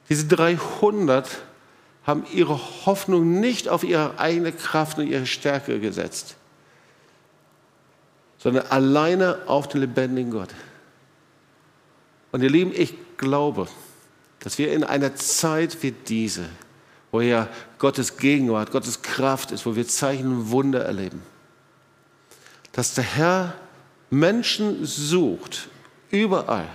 diese 0.08 0.26
300 0.26 1.28
haben 2.04 2.24
ihre 2.32 2.56
Hoffnung 2.86 3.40
nicht 3.40 3.68
auf 3.68 3.82
ihre 3.82 4.18
eigene 4.20 4.52
Kraft 4.52 4.98
und 4.98 5.08
ihre 5.08 5.26
Stärke 5.26 5.80
gesetzt, 5.80 6.36
sondern 8.38 8.66
alleine 8.68 9.40
auf 9.46 9.66
den 9.66 9.80
lebendigen 9.80 10.30
Gott. 10.30 10.50
Und 12.30 12.42
ihr 12.42 12.50
Lieben, 12.50 12.72
ich 12.72 12.94
glaube, 13.16 13.66
dass 14.38 14.58
wir 14.58 14.72
in 14.72 14.84
einer 14.84 15.16
Zeit 15.16 15.82
wie 15.82 15.90
diese, 15.90 16.44
wo 17.16 17.22
ja 17.22 17.48
Gottes 17.78 18.18
Gegenwart, 18.18 18.70
Gottes 18.70 19.00
Kraft 19.00 19.50
ist, 19.50 19.64
wo 19.64 19.74
wir 19.74 19.88
Zeichen 19.88 20.26
und 20.26 20.50
Wunder 20.50 20.84
erleben, 20.84 21.22
dass 22.72 22.92
der 22.92 23.04
Herr 23.04 23.54
Menschen 24.10 24.84
sucht, 24.84 25.68
überall, 26.10 26.68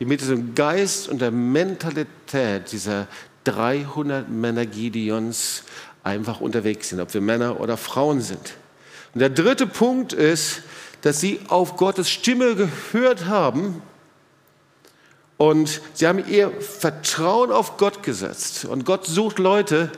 die 0.00 0.06
mit 0.06 0.22
diesem 0.22 0.56
Geist 0.56 1.08
und 1.08 1.20
der 1.20 1.30
Mentalität 1.30 2.72
dieser 2.72 3.06
300 3.44 4.28
Männer 4.28 4.66
Gideons 4.66 5.62
einfach 6.02 6.40
unterwegs 6.40 6.88
sind, 6.88 6.98
ob 6.98 7.14
wir 7.14 7.20
Männer 7.20 7.60
oder 7.60 7.76
Frauen 7.76 8.20
sind. 8.20 8.54
Und 9.14 9.20
der 9.20 9.30
dritte 9.30 9.68
Punkt 9.68 10.12
ist, 10.12 10.62
dass 11.02 11.20
sie 11.20 11.38
auf 11.46 11.76
Gottes 11.76 12.10
Stimme 12.10 12.56
gehört 12.56 13.26
haben 13.26 13.82
und 15.40 15.80
sie 15.94 16.06
haben 16.06 16.22
ihr 16.28 16.50
Vertrauen 16.60 17.50
auf 17.50 17.78
Gott 17.78 18.02
gesetzt. 18.02 18.66
Und 18.66 18.84
Gott 18.84 19.06
sucht 19.06 19.38
Leute, 19.38 19.90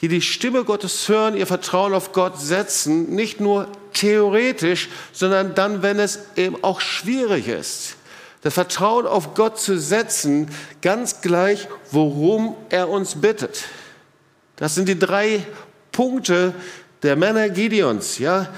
die 0.00 0.08
die 0.08 0.22
Stimme 0.22 0.64
Gottes 0.64 1.06
hören, 1.06 1.36
ihr 1.36 1.46
Vertrauen 1.46 1.92
auf 1.92 2.12
Gott 2.12 2.40
setzen, 2.40 3.14
nicht 3.14 3.38
nur 3.38 3.68
theoretisch, 3.92 4.88
sondern 5.12 5.54
dann, 5.54 5.82
wenn 5.82 5.98
es 5.98 6.20
eben 6.36 6.64
auch 6.64 6.80
schwierig 6.80 7.46
ist. 7.46 7.96
Das 8.40 8.54
Vertrauen 8.54 9.06
auf 9.06 9.34
Gott 9.34 9.60
zu 9.60 9.78
setzen, 9.78 10.50
ganz 10.80 11.20
gleich, 11.20 11.68
worum 11.90 12.56
er 12.70 12.88
uns 12.88 13.16
bittet. 13.16 13.64
Das 14.56 14.74
sind 14.76 14.88
die 14.88 14.98
drei 14.98 15.44
Punkte 15.92 16.54
der 17.02 17.16
Männer 17.16 17.50
Gideons. 17.50 18.16
Ja? 18.16 18.48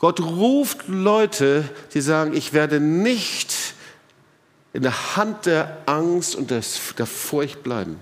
Gott 0.00 0.18
ruft 0.18 0.88
Leute, 0.88 1.62
die 1.94 2.00
sagen, 2.00 2.34
ich 2.34 2.52
werde 2.52 2.80
nicht 2.80 3.59
in 4.72 4.82
der 4.82 5.16
Hand 5.16 5.46
der 5.46 5.78
Angst 5.86 6.34
und 6.34 6.50
der 6.50 6.62
Furcht 6.62 7.62
bleiben. 7.62 7.98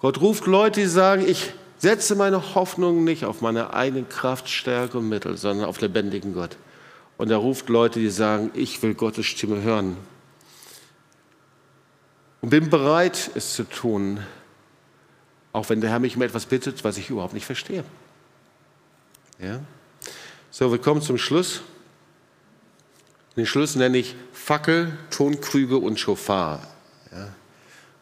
Gott 0.00 0.20
ruft 0.20 0.46
Leute, 0.46 0.80
die 0.80 0.86
sagen, 0.86 1.24
ich 1.26 1.52
setze 1.78 2.16
meine 2.16 2.54
Hoffnung 2.54 3.04
nicht 3.04 3.24
auf 3.24 3.40
meine 3.40 3.72
eigene 3.72 4.04
Kraft, 4.04 4.48
Stärke 4.48 4.98
und 4.98 5.08
Mittel, 5.08 5.36
sondern 5.36 5.68
auf 5.68 5.80
lebendigen 5.80 6.34
Gott. 6.34 6.56
Und 7.18 7.30
er 7.30 7.36
ruft 7.36 7.68
Leute, 7.68 8.00
die 8.00 8.10
sagen, 8.10 8.50
ich 8.54 8.82
will 8.82 8.94
Gottes 8.94 9.26
Stimme 9.26 9.62
hören. 9.62 9.96
Und 12.40 12.50
bin 12.50 12.68
bereit, 12.68 13.30
es 13.34 13.54
zu 13.54 13.62
tun, 13.62 14.20
auch 15.52 15.68
wenn 15.68 15.80
der 15.80 15.90
Herr 15.90 16.00
mich 16.00 16.16
um 16.16 16.22
etwas 16.22 16.46
bittet, 16.46 16.82
was 16.82 16.98
ich 16.98 17.10
überhaupt 17.10 17.34
nicht 17.34 17.46
verstehe. 17.46 17.84
Ja? 19.38 19.60
So, 20.50 20.70
wir 20.72 20.78
kommen 20.78 21.00
zum 21.00 21.18
Schluss. 21.18 21.62
Den 23.36 23.46
Schluss 23.46 23.76
nenne 23.76 23.98
ich 23.98 24.16
Fackel, 24.44 24.98
Tonkrüge 25.10 25.76
und 25.76 26.00
Schofar. 26.00 26.66
Ja? 27.12 27.28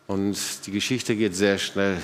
Und 0.07 0.38
die 0.64 0.70
Geschichte 0.70 1.14
geht 1.14 1.36
sehr 1.36 1.59
schnell. 1.59 1.99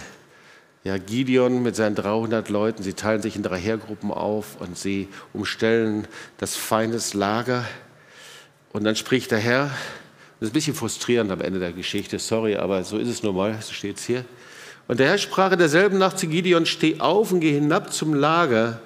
Ja, 0.85 0.99
Gideon 0.99 1.63
mit 1.63 1.75
seinen 1.75 1.95
300 1.95 2.51
Leuten, 2.51 2.83
sie 2.83 2.93
teilen 2.93 3.23
sich 3.23 3.35
in 3.37 3.43
drei 3.43 3.59
Heergruppen 3.59 4.11
auf 4.11 4.61
und 4.61 4.77
sie 4.77 5.09
umstellen 5.33 6.07
das 6.37 6.55
Feindes 6.55 7.15
Lager. 7.15 7.65
Und 8.75 8.85
dann 8.85 8.95
spricht 8.95 9.31
der 9.31 9.39
Herr, 9.39 9.71
das 10.39 10.49
ist 10.49 10.51
ein 10.51 10.53
bisschen 10.53 10.75
frustrierend 10.75 11.33
am 11.33 11.41
Ende 11.41 11.59
der 11.59 11.73
Geschichte, 11.73 12.19
sorry, 12.19 12.57
aber 12.57 12.85
so 12.85 12.99
ist 12.99 13.09
es 13.09 13.23
nun 13.23 13.37
mal, 13.37 13.57
so 13.63 13.73
steht 13.73 13.97
es 13.97 14.05
hier. 14.05 14.27
Und 14.87 15.01
der 15.01 15.09
Herr 15.09 15.19
sprach 15.19 15.53
in 15.53 15.59
derselben 15.59 15.97
Nacht 15.97 16.19
zu 16.19 16.27
Gideon, 16.27 16.67
steh 16.67 17.01
auf 17.01 17.33
und 17.33 17.41
geh 17.41 17.53
hinab 17.53 17.91
zum 17.91 18.13
Lager, 18.13 18.83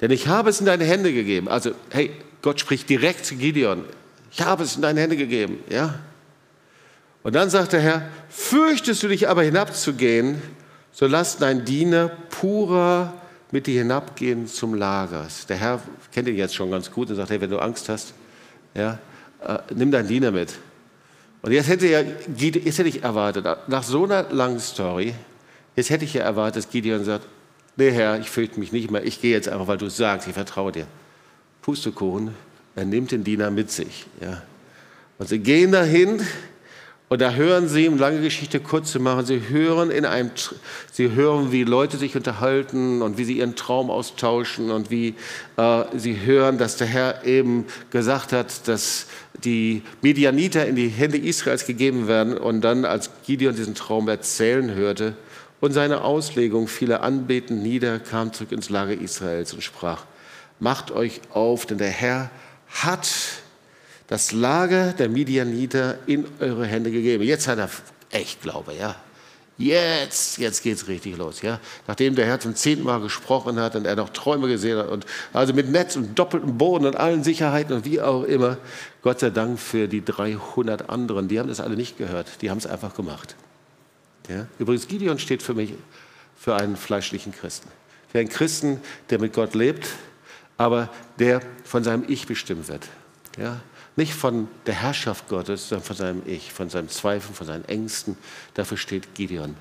denn 0.00 0.10
ich 0.10 0.28
habe 0.28 0.48
es 0.48 0.60
in 0.60 0.66
deine 0.66 0.84
Hände 0.84 1.12
gegeben. 1.12 1.46
Also, 1.46 1.72
hey, 1.90 2.10
Gott 2.40 2.58
spricht 2.58 2.88
direkt 2.88 3.26
zu 3.26 3.36
Gideon. 3.36 3.84
Ich 4.32 4.40
habe 4.40 4.64
es 4.64 4.76
in 4.76 4.82
deine 4.82 5.00
Hände 5.00 5.16
gegeben, 5.16 5.58
ja. 5.68 5.94
Und 7.22 7.34
dann 7.34 7.50
sagt 7.50 7.72
der 7.72 7.80
Herr, 7.80 8.02
fürchtest 8.28 9.02
du 9.02 9.08
dich 9.08 9.28
aber 9.28 9.42
hinabzugehen, 9.42 10.42
so 10.90 11.06
lass 11.06 11.38
dein 11.38 11.64
Diener 11.64 12.08
purer 12.30 13.12
mit 13.50 13.66
dir 13.66 13.82
hinabgehen 13.82 14.46
zum 14.46 14.74
Lager. 14.74 15.26
Der 15.48 15.56
Herr 15.56 15.82
kennt 16.12 16.28
ihn 16.28 16.36
jetzt 16.36 16.54
schon 16.54 16.70
ganz 16.70 16.90
gut 16.90 17.10
und 17.10 17.16
sagt, 17.16 17.30
hey, 17.30 17.40
wenn 17.40 17.50
du 17.50 17.58
Angst 17.58 17.88
hast, 17.88 18.14
ja, 18.74 18.98
äh, 19.46 19.58
nimm 19.74 19.90
deinen 19.90 20.08
Diener 20.08 20.30
mit. 20.30 20.54
Und 21.42 21.52
jetzt 21.52 21.68
hätte, 21.68 21.86
ja, 21.86 22.00
jetzt 22.00 22.78
hätte 22.78 22.88
ich 22.88 23.02
erwartet, 23.02 23.46
nach 23.66 23.82
so 23.82 24.04
einer 24.04 24.24
langen 24.30 24.60
Story, 24.60 25.14
jetzt 25.76 25.90
hätte 25.90 26.04
ich 26.04 26.14
ja 26.14 26.22
erwartet, 26.22 26.64
dass 26.64 26.70
Gideon 26.70 27.04
sagt, 27.04 27.26
nee 27.76 27.90
Herr, 27.90 28.18
ich 28.18 28.30
fürchte 28.30 28.58
mich 28.58 28.72
nicht 28.72 28.90
mehr, 28.90 29.04
ich 29.04 29.20
gehe 29.20 29.32
jetzt 29.32 29.48
einfach, 29.48 29.66
weil 29.66 29.78
du 29.78 29.90
sagst, 29.90 30.26
ich 30.26 30.34
vertraue 30.34 30.72
dir. 30.72 30.86
Pustekuchen, 31.60 32.34
er 32.74 32.84
nimmt 32.84 33.12
den 33.12 33.24
Diener 33.24 33.50
mit 33.50 33.70
sich. 33.70 34.06
Ja. 34.20 34.42
Und 35.18 35.28
sie 35.28 35.38
gehen 35.38 35.72
dahin, 35.72 36.20
und 37.12 37.20
da 37.20 37.34
hören 37.34 37.68
sie, 37.68 37.88
um 37.88 37.98
lange 37.98 38.22
Geschichte 38.22 38.58
kurz 38.58 38.90
zu 38.90 38.98
machen, 38.98 39.26
sie 39.26 39.42
hören, 39.50 39.90
in 39.90 40.06
einem, 40.06 40.30
sie 40.90 41.10
hören, 41.10 41.52
wie 41.52 41.62
Leute 41.62 41.98
sich 41.98 42.16
unterhalten 42.16 43.02
und 43.02 43.18
wie 43.18 43.24
sie 43.24 43.36
ihren 43.36 43.54
Traum 43.54 43.90
austauschen 43.90 44.70
und 44.70 44.90
wie 44.90 45.14
äh, 45.58 45.84
sie 45.94 46.20
hören, 46.24 46.56
dass 46.56 46.78
der 46.78 46.86
Herr 46.86 47.26
eben 47.26 47.66
gesagt 47.90 48.32
hat, 48.32 48.66
dass 48.66 49.08
die 49.44 49.82
Medianiter 50.00 50.64
in 50.64 50.74
die 50.74 50.88
Hände 50.88 51.18
Israels 51.18 51.66
gegeben 51.66 52.08
werden. 52.08 52.38
Und 52.38 52.62
dann, 52.62 52.86
als 52.86 53.10
Gideon 53.26 53.54
diesen 53.54 53.74
Traum 53.74 54.08
erzählen 54.08 54.74
hörte 54.74 55.14
und 55.60 55.72
seine 55.72 56.04
Auslegung, 56.04 56.66
viele 56.66 57.00
anbeten 57.00 57.62
nieder, 57.62 57.98
kam 57.98 58.32
zurück 58.32 58.52
ins 58.52 58.70
Lager 58.70 58.98
Israels 58.98 59.52
und 59.52 59.62
sprach, 59.62 60.06
macht 60.60 60.90
euch 60.90 61.20
auf, 61.28 61.66
denn 61.66 61.76
der 61.76 61.90
Herr 61.90 62.30
hat 62.72 63.08
das 64.06 64.32
Lager 64.32 64.92
der 64.92 65.08
Midianiter 65.08 65.98
in 66.06 66.26
eure 66.40 66.66
Hände 66.66 66.90
gegeben. 66.90 67.24
Jetzt 67.24 67.48
hat 67.48 67.58
er 67.58 67.70
echt 68.10 68.42
Glaube, 68.42 68.74
ja. 68.74 68.96
Jetzt, 69.58 70.38
jetzt 70.38 70.64
es 70.66 70.88
richtig 70.88 71.16
los, 71.18 71.42
ja. 71.42 71.60
Nachdem 71.86 72.14
der 72.14 72.26
Herr 72.26 72.40
zum 72.40 72.54
zehnten 72.54 72.84
Mal 72.84 73.00
gesprochen 73.00 73.60
hat 73.60 73.76
und 73.76 73.86
er 73.86 73.96
noch 73.96 74.08
Träume 74.08 74.48
gesehen 74.48 74.78
hat 74.78 74.88
und 74.88 75.06
also 75.32 75.52
mit 75.52 75.70
Netz 75.70 75.94
und 75.94 76.18
doppeltem 76.18 76.58
Boden 76.58 76.86
und 76.86 76.96
allen 76.96 77.22
Sicherheiten 77.22 77.76
und 77.76 77.84
wie 77.84 78.00
auch 78.00 78.24
immer. 78.24 78.56
Gott 79.02 79.20
sei 79.20 79.30
Dank 79.30 79.58
für 79.58 79.88
die 79.88 80.04
300 80.04 80.88
anderen, 80.88 81.28
die 81.28 81.38
haben 81.38 81.48
das 81.48 81.60
alle 81.60 81.76
nicht 81.76 81.98
gehört, 81.98 82.42
die 82.42 82.50
haben 82.50 82.58
es 82.58 82.66
einfach 82.66 82.94
gemacht. 82.94 83.36
Ja? 84.28 84.46
Übrigens, 84.58 84.88
Gideon 84.88 85.18
steht 85.18 85.42
für 85.42 85.54
mich 85.54 85.74
für 86.36 86.56
einen 86.56 86.76
fleischlichen 86.76 87.32
Christen. 87.32 87.68
Für 88.10 88.18
einen 88.18 88.28
Christen, 88.28 88.80
der 89.10 89.20
mit 89.20 89.32
Gott 89.32 89.54
lebt, 89.54 89.88
aber 90.62 90.88
der 91.18 91.40
von 91.64 91.82
seinem 91.82 92.04
Ich 92.06 92.28
bestimmt 92.28 92.68
wird. 92.68 92.86
Ja? 93.36 93.60
Nicht 93.96 94.14
von 94.14 94.46
der 94.66 94.74
Herrschaft 94.74 95.26
Gottes, 95.28 95.68
sondern 95.68 95.84
von 95.84 95.96
seinem 95.96 96.22
Ich, 96.24 96.52
von 96.52 96.70
seinem 96.70 96.88
Zweifel, 96.88 97.34
von 97.34 97.48
seinen 97.48 97.64
Ängsten. 97.64 98.16
Dafür 98.54 98.76
steht 98.76 99.12
Gideon. 99.16 99.56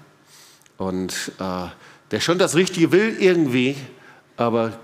Und 0.77 1.31
äh, 1.39 1.67
der 2.11 2.19
schon 2.19 2.37
das 2.37 2.55
Richtige 2.55 2.91
will 2.91 3.17
irgendwie, 3.19 3.75
aber 4.37 4.79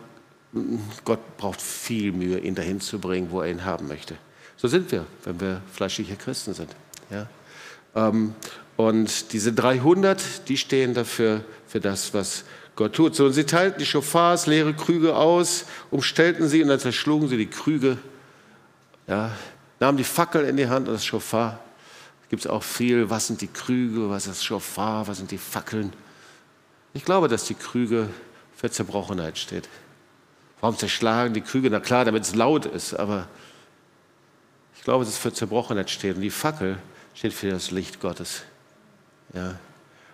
Gott 1.06 1.38
braucht 1.38 1.62
viel 1.62 2.12
Mühe, 2.12 2.40
ihn 2.40 2.56
dahin 2.56 2.82
zu 2.82 2.98
bringen, 2.98 3.30
wo 3.30 3.42
er 3.42 3.52
ihn 3.52 3.64
haben 3.64 3.88
möchte. 3.88 4.18
So 4.56 4.68
sind 4.68 4.92
wir, 4.92 5.06
wenn 5.24 5.40
wir 5.40 5.62
fleischliche 5.72 6.16
Christen 6.16 6.56
sind. 6.56 6.76
Ja? 7.12 7.28
Ähm, 7.96 8.34
und 8.76 9.34
diese 9.34 9.54
300, 9.54 10.50
die 10.50 10.58
stehen 10.58 10.96
dafür, 10.96 11.44
für 11.68 11.80
das, 11.80 12.16
was 12.16 12.44
Gott 12.78 12.94
tut. 12.94 13.16
So, 13.16 13.26
und 13.26 13.34
sie 13.34 13.44
teilten 13.44 13.80
die 13.80 13.86
Schofars, 13.86 14.48
leere 14.48 14.74
Krüge 14.74 15.18
aus, 15.18 15.66
umstellten 15.92 16.48
sie 16.48 16.64
und 16.64 16.70
dann 16.70 16.80
zerschlugen 16.80 17.28
sie 17.28 17.38
die 17.38 17.50
Krüge 17.50 17.98
ja, 19.08 19.32
nahmen 19.80 19.98
die 19.98 20.04
Fackel 20.04 20.44
in 20.46 20.58
die 20.58 20.68
Hand 20.68 20.88
und 20.88 20.94
das 20.94 21.06
Schofar. 21.06 21.60
Gibt 22.30 22.44
es 22.44 22.52
auch 22.52 22.64
viel, 22.64 23.10
was 23.10 23.28
sind 23.28 23.40
die 23.40 23.48
Krüge, 23.48 24.10
was 24.10 24.28
ist 24.28 24.40
das 24.40 24.44
Schofar, 24.44 25.08
was 25.08 25.18
sind 25.18 25.32
die 25.32 25.38
Fackeln. 25.38 25.94
Ich 26.94 27.06
glaube, 27.06 27.30
dass 27.30 27.46
die 27.46 27.54
Krüge 27.54 28.10
für 28.56 28.70
Zerbrochenheit 28.70 29.38
steht. 29.38 29.70
Warum 30.60 30.78
zerschlagen 30.78 31.34
die 31.34 31.42
Krüge? 31.42 31.70
Na 31.70 31.80
klar, 31.80 32.04
damit 32.04 32.24
es 32.24 32.36
laut 32.36 32.66
ist, 32.66 32.94
aber 32.94 33.28
ich 34.76 34.84
glaube, 34.84 35.06
dass 35.06 35.14
es 35.14 35.20
für 35.20 35.32
Zerbrochenheit 35.32 35.90
steht. 35.90 36.16
Und 36.16 36.22
die 36.22 36.30
Fackel 36.30 36.78
steht 37.14 37.34
für 37.34 37.50
das 37.50 37.72
Licht 37.72 38.02
Gottes. 38.02 38.44
Ja. 39.34 39.58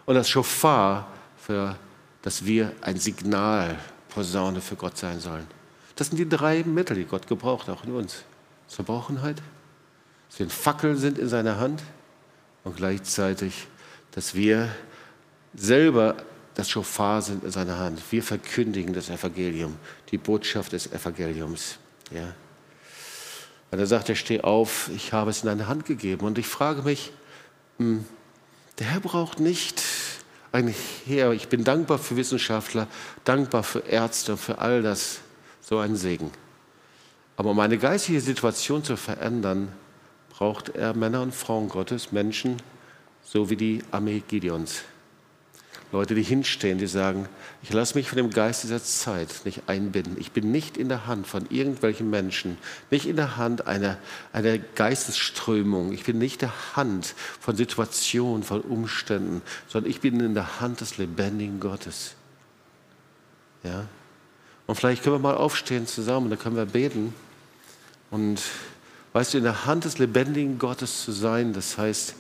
Und 0.06 0.16
das 0.16 0.30
Schofar 0.30 1.08
für, 1.38 1.76
dass 2.24 2.46
wir 2.46 2.74
ein 2.82 2.98
Signal, 2.98 3.78
Posaune 4.10 4.62
für 4.62 4.76
Gott 4.76 4.98
sein 4.98 5.20
sollen. 5.20 5.48
Das 5.96 6.08
sind 6.08 6.18
die 6.18 6.28
drei 6.28 6.64
Mittel, 6.64 6.96
die 6.96 7.06
Gott 7.06 7.28
gebraucht, 7.28 7.70
auch 7.70 7.84
in 7.84 7.94
uns. 7.94 8.24
Zerbrochenheit, 8.68 9.42
dass 10.30 10.40
wir 10.40 10.48
ein 10.48 10.50
Fackel 10.50 10.98
sind 10.98 11.20
in 11.20 11.30
seiner 11.30 11.60
Hand 11.60 11.84
und 12.64 12.76
gleichzeitig, 12.78 13.68
dass 14.12 14.34
wir 14.34 14.70
selber 15.54 16.16
das 16.56 16.70
Schofar 16.70 17.22
sind 17.22 17.44
in 17.44 17.52
seiner 17.52 17.78
Hand. 17.78 18.02
Wir 18.12 18.24
verkündigen 18.24 18.94
das 18.94 19.10
Evangelium, 19.10 19.76
die 20.12 20.18
Botschaft 20.18 20.72
des 20.72 20.92
Evangeliums. 20.92 21.78
Ja. 22.12 22.34
Und 23.72 23.80
er 23.80 23.88
sagt, 23.88 24.10
er 24.10 24.16
steh 24.16 24.42
auf, 24.42 24.90
ich 24.96 25.14
habe 25.14 25.32
es 25.32 25.42
in 25.42 25.48
deine 25.48 25.68
Hand 25.68 25.86
gegeben. 25.86 26.26
Und 26.26 26.38
ich 26.38 26.48
frage 26.48 26.84
mich, 26.84 27.12
hm, 27.78 28.06
Der 28.80 28.88
Herr 28.88 29.00
braucht 29.02 29.40
nicht 29.40 29.84
ein 30.54 30.74
Heer. 31.06 31.32
Ich 31.32 31.50
bin 31.50 31.64
dankbar 31.64 31.98
für 31.98 32.16
Wissenschaftler, 32.16 32.88
dankbar 33.26 33.64
für 33.64 33.80
Ärzte, 33.80 34.38
für 34.38 34.60
all 34.60 34.82
das. 34.82 35.20
So 35.62 35.80
ein 35.80 35.96
Segen. 35.96 36.30
Aber 37.36 37.50
um 37.52 37.60
eine 37.60 37.78
geistige 37.78 38.22
Situation 38.22 38.84
zu 38.84 38.96
verändern, 38.96 39.72
braucht 40.30 40.70
er 40.70 40.94
Männer 40.94 41.22
und 41.22 41.34
Frauen 41.34 41.70
Gottes, 41.70 42.12
Menschen, 42.12 42.58
so 43.24 43.50
wie 43.50 43.56
die 43.56 43.82
Armee 43.92 44.22
Gideons. 44.28 44.84
Leute, 45.94 46.16
die 46.16 46.24
hinstehen, 46.24 46.80
die 46.80 46.88
sagen, 46.88 47.30
ich 47.62 47.72
lasse 47.72 47.94
mich 47.94 48.10
von 48.10 48.18
dem 48.18 48.32
Geist 48.32 48.64
dieser 48.64 48.84
Zeit 48.84 49.30
nicht 49.46 49.62
einbinden. 49.68 50.18
Ich 50.20 50.32
bin 50.32 50.52
nicht 50.52 50.76
in 50.76 50.90
der 50.90 51.06
Hand 51.06 51.28
von 51.28 51.46
irgendwelchen 51.52 52.10
Menschen, 52.10 52.58
nicht 52.90 53.06
in 53.06 53.16
der 53.16 53.38
Hand 53.38 53.68
einer, 53.68 54.00
einer 54.34 54.58
Geistesströmung. 54.58 55.94
Ich 55.94 56.04
bin 56.04 56.18
nicht 56.18 56.42
in 56.42 56.50
der 56.50 56.76
Hand 56.76 57.14
von 57.40 57.56
Situationen, 57.56 58.44
von 58.44 58.62
Umständen, 58.62 59.44
sondern 59.68 59.92
ich 59.92 60.02
bin 60.02 60.20
in 60.20 60.34
der 60.34 60.60
Hand 60.60 60.82
des 60.82 60.98
lebendigen 60.98 61.60
Gottes. 61.60 62.16
Ja? 63.62 63.86
Und 64.66 64.76
vielleicht 64.76 65.04
können 65.04 65.18
wir 65.18 65.20
mal 65.20 65.38
aufstehen 65.38 65.86
zusammen, 65.86 66.32
da 66.32 66.38
können 66.38 66.56
wir 66.56 66.66
beten. 66.66 67.14
Und 68.10 68.42
weißt 69.14 69.36
du, 69.36 69.38
in 69.38 69.44
der 69.44 69.68
Hand 69.68 69.86
des 69.86 70.00
lebendigen 70.00 70.58
Gottes 70.58 71.04
zu 71.04 71.12
sein, 71.12 71.54
das 71.54 71.78
heißt, 71.78 72.16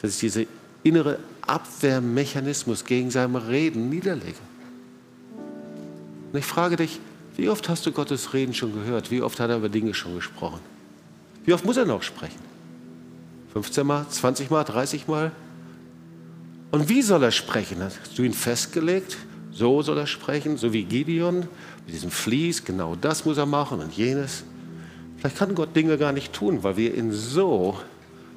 dass 0.00 0.14
ich 0.14 0.20
diese 0.20 0.46
innere 0.82 1.18
Abwehrmechanismus 1.46 2.84
gegen 2.84 3.10
sein 3.10 3.34
Reden 3.34 3.88
niederlege. 3.88 4.38
Und 6.32 6.38
ich 6.38 6.44
frage 6.44 6.76
dich, 6.76 7.00
wie 7.36 7.48
oft 7.48 7.68
hast 7.68 7.86
du 7.86 7.92
Gottes 7.92 8.34
Reden 8.34 8.52
schon 8.52 8.74
gehört? 8.74 9.10
Wie 9.10 9.22
oft 9.22 9.40
hat 9.40 9.50
er 9.50 9.56
über 9.56 9.68
Dinge 9.68 9.94
schon 9.94 10.14
gesprochen? 10.14 10.60
Wie 11.44 11.52
oft 11.52 11.64
muss 11.64 11.76
er 11.76 11.86
noch 11.86 12.02
sprechen? 12.02 12.40
15 13.52 13.86
Mal, 13.86 14.06
20 14.08 14.50
Mal, 14.50 14.64
30 14.64 15.08
Mal? 15.08 15.32
Und 16.70 16.88
wie 16.88 17.00
soll 17.00 17.22
er 17.22 17.30
sprechen? 17.30 17.82
Hast 17.82 18.18
du 18.18 18.22
ihn 18.22 18.34
festgelegt? 18.34 19.16
So 19.52 19.82
soll 19.82 19.98
er 19.98 20.06
sprechen, 20.06 20.58
so 20.58 20.72
wie 20.72 20.84
Gideon 20.84 21.48
mit 21.86 21.94
diesem 21.94 22.10
Vlies. 22.10 22.64
Genau 22.64 22.94
das 22.94 23.24
muss 23.24 23.38
er 23.38 23.46
machen 23.46 23.80
und 23.80 23.92
jenes. 23.94 24.44
Vielleicht 25.16 25.38
kann 25.38 25.54
Gott 25.54 25.74
Dinge 25.74 25.96
gar 25.96 26.12
nicht 26.12 26.32
tun, 26.32 26.62
weil 26.62 26.76
wir 26.76 26.94
ihn 26.94 27.12
so 27.12 27.78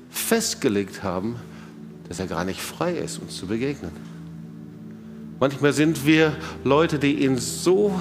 festgelegt 0.10 1.04
haben, 1.04 1.36
dass 2.12 2.20
er 2.20 2.28
gar 2.28 2.44
nicht 2.44 2.60
frei 2.60 2.92
ist, 2.92 3.20
uns 3.20 3.38
zu 3.38 3.48
begegnen. 3.48 3.90
Manchmal 5.40 5.72
sind 5.72 6.06
wir 6.06 6.36
Leute, 6.66 7.00
die 7.00 7.24
ihn 7.24 7.38
so 7.38 7.98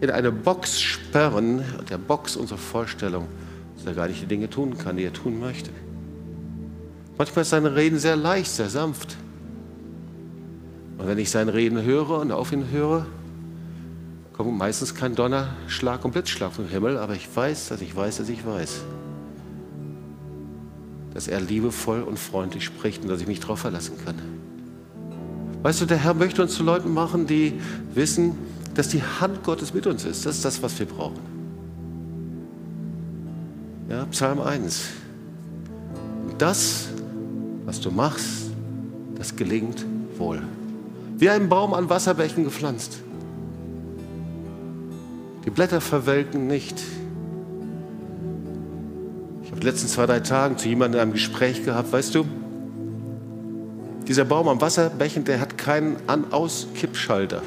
in 0.00 0.08
eine 0.08 0.30
Box 0.30 0.80
sperren, 0.80 1.64
der 1.90 1.98
Box 1.98 2.36
unserer 2.36 2.58
Vorstellung, 2.58 3.26
dass 3.74 3.86
er 3.86 3.94
gar 3.94 4.06
nicht 4.06 4.22
die 4.22 4.26
Dinge 4.26 4.48
tun 4.48 4.78
kann, 4.78 4.98
die 4.98 5.02
er 5.02 5.12
tun 5.12 5.40
möchte. 5.40 5.72
Manchmal 7.18 7.42
ist 7.42 7.50
seine 7.50 7.74
Reden 7.74 7.98
sehr 7.98 8.14
leicht, 8.14 8.52
sehr 8.52 8.68
sanft. 8.68 9.16
Und 10.96 11.08
wenn 11.08 11.18
ich 11.18 11.32
sein 11.32 11.48
Reden 11.48 11.82
höre 11.82 12.20
und 12.20 12.30
auf 12.30 12.52
ihn 12.52 12.70
höre, 12.70 13.04
kommt 14.32 14.56
meistens 14.56 14.94
kein 14.94 15.16
Donnerschlag 15.16 16.04
und 16.04 16.12
Blitzschlag 16.12 16.52
vom 16.52 16.68
Himmel, 16.68 16.98
aber 16.98 17.14
ich 17.14 17.28
weiß, 17.34 17.70
dass 17.70 17.80
ich 17.80 17.96
weiß, 17.96 18.18
dass 18.18 18.28
ich 18.28 18.46
weiß 18.46 18.82
dass 21.20 21.28
er 21.28 21.38
liebevoll 21.38 22.00
und 22.00 22.18
freundlich 22.18 22.64
spricht 22.64 23.02
und 23.02 23.10
dass 23.10 23.20
ich 23.20 23.26
mich 23.26 23.40
darauf 23.40 23.58
verlassen 23.58 23.92
kann. 24.02 24.14
Weißt 25.60 25.82
du, 25.82 25.84
der 25.84 25.98
Herr 25.98 26.14
möchte 26.14 26.40
uns 26.40 26.54
zu 26.54 26.62
Leuten 26.62 26.94
machen, 26.94 27.26
die 27.26 27.60
wissen, 27.92 28.38
dass 28.74 28.88
die 28.88 29.02
Hand 29.02 29.44
Gottes 29.44 29.74
mit 29.74 29.86
uns 29.86 30.06
ist. 30.06 30.24
Das 30.24 30.36
ist 30.36 30.46
das, 30.46 30.62
was 30.62 30.78
wir 30.78 30.86
brauchen. 30.86 31.18
Ja, 33.90 34.06
Psalm 34.06 34.40
1. 34.40 34.80
Das, 36.38 36.88
was 37.66 37.82
du 37.82 37.90
machst, 37.90 38.52
das 39.16 39.36
gelingt 39.36 39.84
wohl. 40.16 40.40
Wie 41.18 41.28
ein 41.28 41.50
Baum 41.50 41.74
an 41.74 41.90
Wasserbächen 41.90 42.44
gepflanzt. 42.44 43.00
Die 45.44 45.50
Blätter 45.50 45.82
verwelken 45.82 46.46
nicht, 46.46 46.82
die 49.60 49.66
letzten 49.66 49.88
zwei, 49.88 50.06
drei 50.06 50.20
Tagen 50.20 50.56
zu 50.56 50.68
jemandem 50.68 50.98
in 50.98 51.02
einem 51.02 51.12
Gespräch 51.12 51.64
gehabt, 51.64 51.92
weißt 51.92 52.14
du, 52.14 52.24
dieser 54.08 54.24
Baum 54.24 54.48
am 54.48 54.60
Wasserbechen, 54.60 55.24
der 55.24 55.40
hat 55.40 55.58
keinen 55.58 55.96
An-Aus-Kippschalter. 56.06 57.42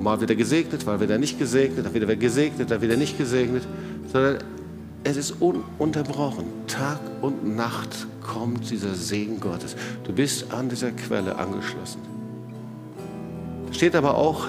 Mal 0.00 0.20
wird 0.20 0.30
er 0.30 0.36
gesegnet, 0.36 0.86
mal 0.86 1.00
wird 1.00 1.10
er 1.10 1.18
nicht 1.18 1.38
gesegnet, 1.38 1.84
dann 1.84 1.92
wird 1.92 2.08
er 2.08 2.16
gesegnet, 2.16 2.70
dann 2.70 2.80
wird 2.80 2.92
er 2.92 2.98
nicht 2.98 3.18
gesegnet, 3.18 3.66
sondern 4.12 4.38
es 5.02 5.16
ist 5.16 5.32
ununterbrochen. 5.40 6.44
Tag 6.68 7.00
und 7.20 7.56
Nacht 7.56 8.06
kommt 8.22 8.70
dieser 8.70 8.94
Segen 8.94 9.40
Gottes. 9.40 9.76
Du 10.04 10.12
bist 10.12 10.52
an 10.52 10.68
dieser 10.68 10.90
Quelle 10.92 11.36
angeschlossen. 11.36 12.00
Da 13.66 13.72
steht 13.72 13.94
aber 13.94 14.16
auch, 14.16 14.46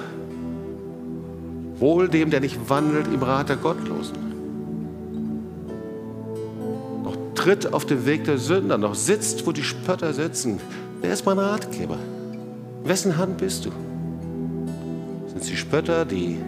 wohl 1.80 2.08
dem, 2.08 2.30
der 2.30 2.40
nicht 2.40 2.70
wandelt 2.70 3.08
im 3.08 3.22
Rat 3.24 3.50
der 3.50 3.58
Gottlosen 3.58 4.28
tritt 7.48 7.74
auf 7.74 7.86
den 7.86 8.06
Weg 8.06 8.26
der 8.26 8.40
Sünder, 8.40 8.78
noch 8.78 8.94
sitzt, 8.94 9.48
wo 9.48 9.54
die 9.54 9.64
Spötter 9.64 10.12
sitzen. 10.12 10.60
Wer 11.00 11.14
ist 11.14 11.26
mein 11.26 11.40
Ratgeber? 11.40 11.98
Wessen 12.84 13.16
Hand 13.16 13.38
bist 13.38 13.64
du? 13.64 13.70
Sind 15.28 15.42
es 15.42 15.48
die 15.48 15.56
Spötter, 15.56 16.04
die 16.04 16.40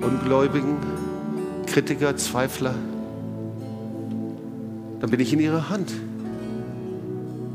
Ungläubigen, 0.00 0.78
Kritiker, 1.66 2.16
Zweifler? 2.16 2.74
Dann 5.00 5.10
bin 5.10 5.20
ich 5.20 5.34
in 5.34 5.40
ihrer 5.40 5.68
Hand. 5.68 5.92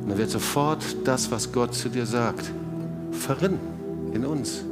Und 0.03 0.09
dann 0.09 0.20
wird 0.20 0.30
sofort 0.30 0.84
das, 1.03 1.32
was 1.32 1.51
Gott 1.51 1.74
zu 1.74 1.89
dir 1.89 2.05
sagt, 2.05 2.51
verrinnen 3.12 3.57
in 4.14 4.24
uns. 4.24 4.64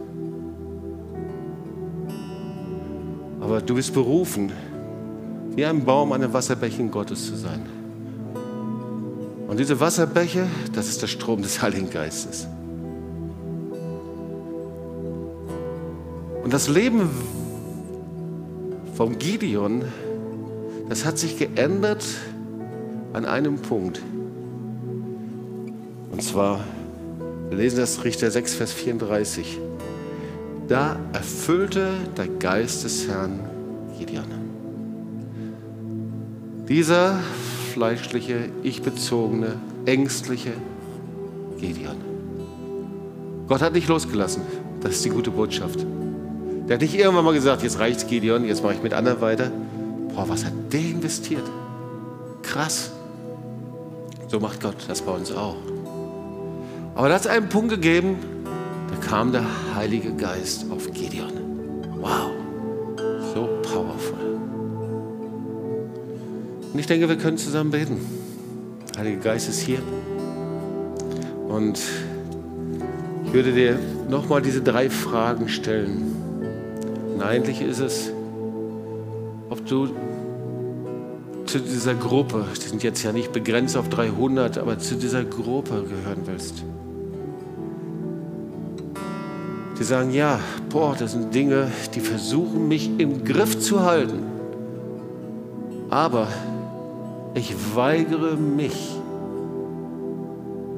Aber 3.42 3.62
du 3.62 3.74
bist 3.74 3.96
berufen, 3.96 4.52
wie 5.56 5.66
ein 5.66 5.84
Baum 5.84 6.12
an 6.12 6.22
den 6.22 6.32
Wasserbächen 6.32 6.92
Gottes 6.92 7.26
zu 7.26 7.36
sein. 7.36 7.79
Und 9.50 9.60
diese 9.60 9.80
Wasserbäche, 9.80 10.45
das 10.74 10.89
ist 10.89 11.02
der 11.02 11.08
Strom 11.08 11.41
des 11.41 11.60
Heiligen 11.60 11.89
Geistes. 11.89 12.47
Und 16.43 16.54
das 16.54 16.70
Leben 16.70 17.10
vom 18.93 19.18
Gideon, 19.18 19.86
das 20.88 21.04
hat 21.04 21.18
sich 21.18 21.39
geändert 21.39 22.06
an 23.14 23.26
einem 23.26 23.58
Punkt. 23.58 24.04
Und 26.12 26.22
zwar, 26.22 26.64
wir 27.50 27.58
lesen 27.58 27.80
das 27.80 28.04
Richter 28.04 28.30
6, 28.30 28.54
Vers 28.54 28.72
34. 28.72 29.58
Da 30.68 31.00
erfüllte 31.12 31.93
der 32.16 32.28
Geist 32.28 32.84
des 32.84 33.08
Herrn 33.08 33.39
Gideon. 33.97 34.26
Dieser 36.68 37.18
fleischliche, 37.70 38.49
ich-bezogene, 38.63 39.55
ängstliche 39.86 40.51
Gideon. 41.59 41.95
Gott 43.47 43.61
hat 43.61 43.74
nicht 43.74 43.88
losgelassen. 43.88 44.43
Das 44.82 44.95
ist 44.95 45.05
die 45.05 45.09
gute 45.09 45.32
Botschaft. 45.32 45.86
Der 46.67 46.76
hat 46.76 46.82
nicht 46.82 46.95
irgendwann 46.95 47.26
mal 47.26 47.34
gesagt, 47.34 47.63
jetzt 47.63 47.80
reicht's 47.80 48.05
Gideon, 48.07 48.45
jetzt 48.45 48.63
mache 48.63 48.74
ich 48.76 48.84
mit 48.84 48.93
anderen 48.93 49.22
weiter. 49.22 49.51
Boah, 50.13 50.28
was 50.30 50.45
hat 50.45 50.53
der 50.72 50.82
investiert? 50.82 51.43
Krass. 52.43 52.91
So 54.28 54.39
macht 54.39 54.61
Gott 54.61 54.76
das 54.88 55.01
bei 55.01 55.11
uns 55.11 55.32
auch. 55.32 55.55
Aber 56.95 57.07
da 57.07 57.15
hat 57.15 57.22
es 57.22 57.28
einen 57.28 57.49
Punkt 57.49 57.70
gegeben, 57.70 58.17
da 58.89 59.07
kam 59.07 59.32
der 59.32 59.45
Heilige 59.76 60.13
Geist 60.13 60.65
auf 60.70 60.91
Gideon. 60.91 61.32
Wow. 61.99 62.30
Und 66.74 66.80
ich 66.80 66.88
denke, 66.88 67.09
wir 67.09 67.17
können 67.17 67.38
zusammen 67.38 67.72
beten. 67.72 67.97
Heiliger 68.97 69.22
Geist 69.22 69.49
ist 69.49 69.59
hier. 69.59 69.80
Und 71.47 71.80
ich 73.26 73.34
würde 73.34 73.51
dir 73.53 73.80
nochmal 74.09 74.41
diese 74.41 74.61
drei 74.61 74.89
Fragen 74.89 75.49
stellen. 75.49 76.15
Und 77.13 77.22
eigentlich 77.22 77.61
ist 77.61 77.80
es, 77.80 78.11
ob 79.49 79.65
du 79.65 79.89
zu 81.45 81.59
dieser 81.59 81.95
Gruppe, 81.95 82.45
die 82.55 82.67
sind 82.67 82.84
jetzt 82.84 83.01
ja 83.01 83.11
nicht 83.11 83.32
begrenzt 83.32 83.76
auf 83.76 83.89
300, 83.89 84.59
aber 84.59 84.78
zu 84.78 84.95
dieser 84.95 85.24
Gruppe 85.24 85.84
gehören 85.84 86.22
willst. 86.26 86.63
Die 89.80 89.84
sagen, 89.84 90.11
ja, 90.11 90.39
boah, 90.70 90.95
das 90.97 91.13
sind 91.13 91.34
Dinge, 91.34 91.72
die 91.95 92.01
versuchen 92.01 92.67
mich 92.67 92.91
im 92.99 93.24
Griff 93.24 93.59
zu 93.59 93.82
halten. 93.84 94.20
Aber 95.89 96.28
ich 97.34 97.54
weigere 97.76 98.36
mich, 98.36 98.96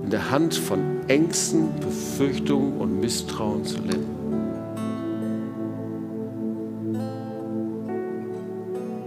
in 0.04 0.10
der 0.10 0.32
Hand 0.32 0.56
von 0.56 0.80
Ängsten, 1.08 1.70
Befürchtungen 1.80 2.78
und 2.78 3.00
Misstrauen 3.00 3.64
zu 3.64 3.78
leben. 3.78 4.12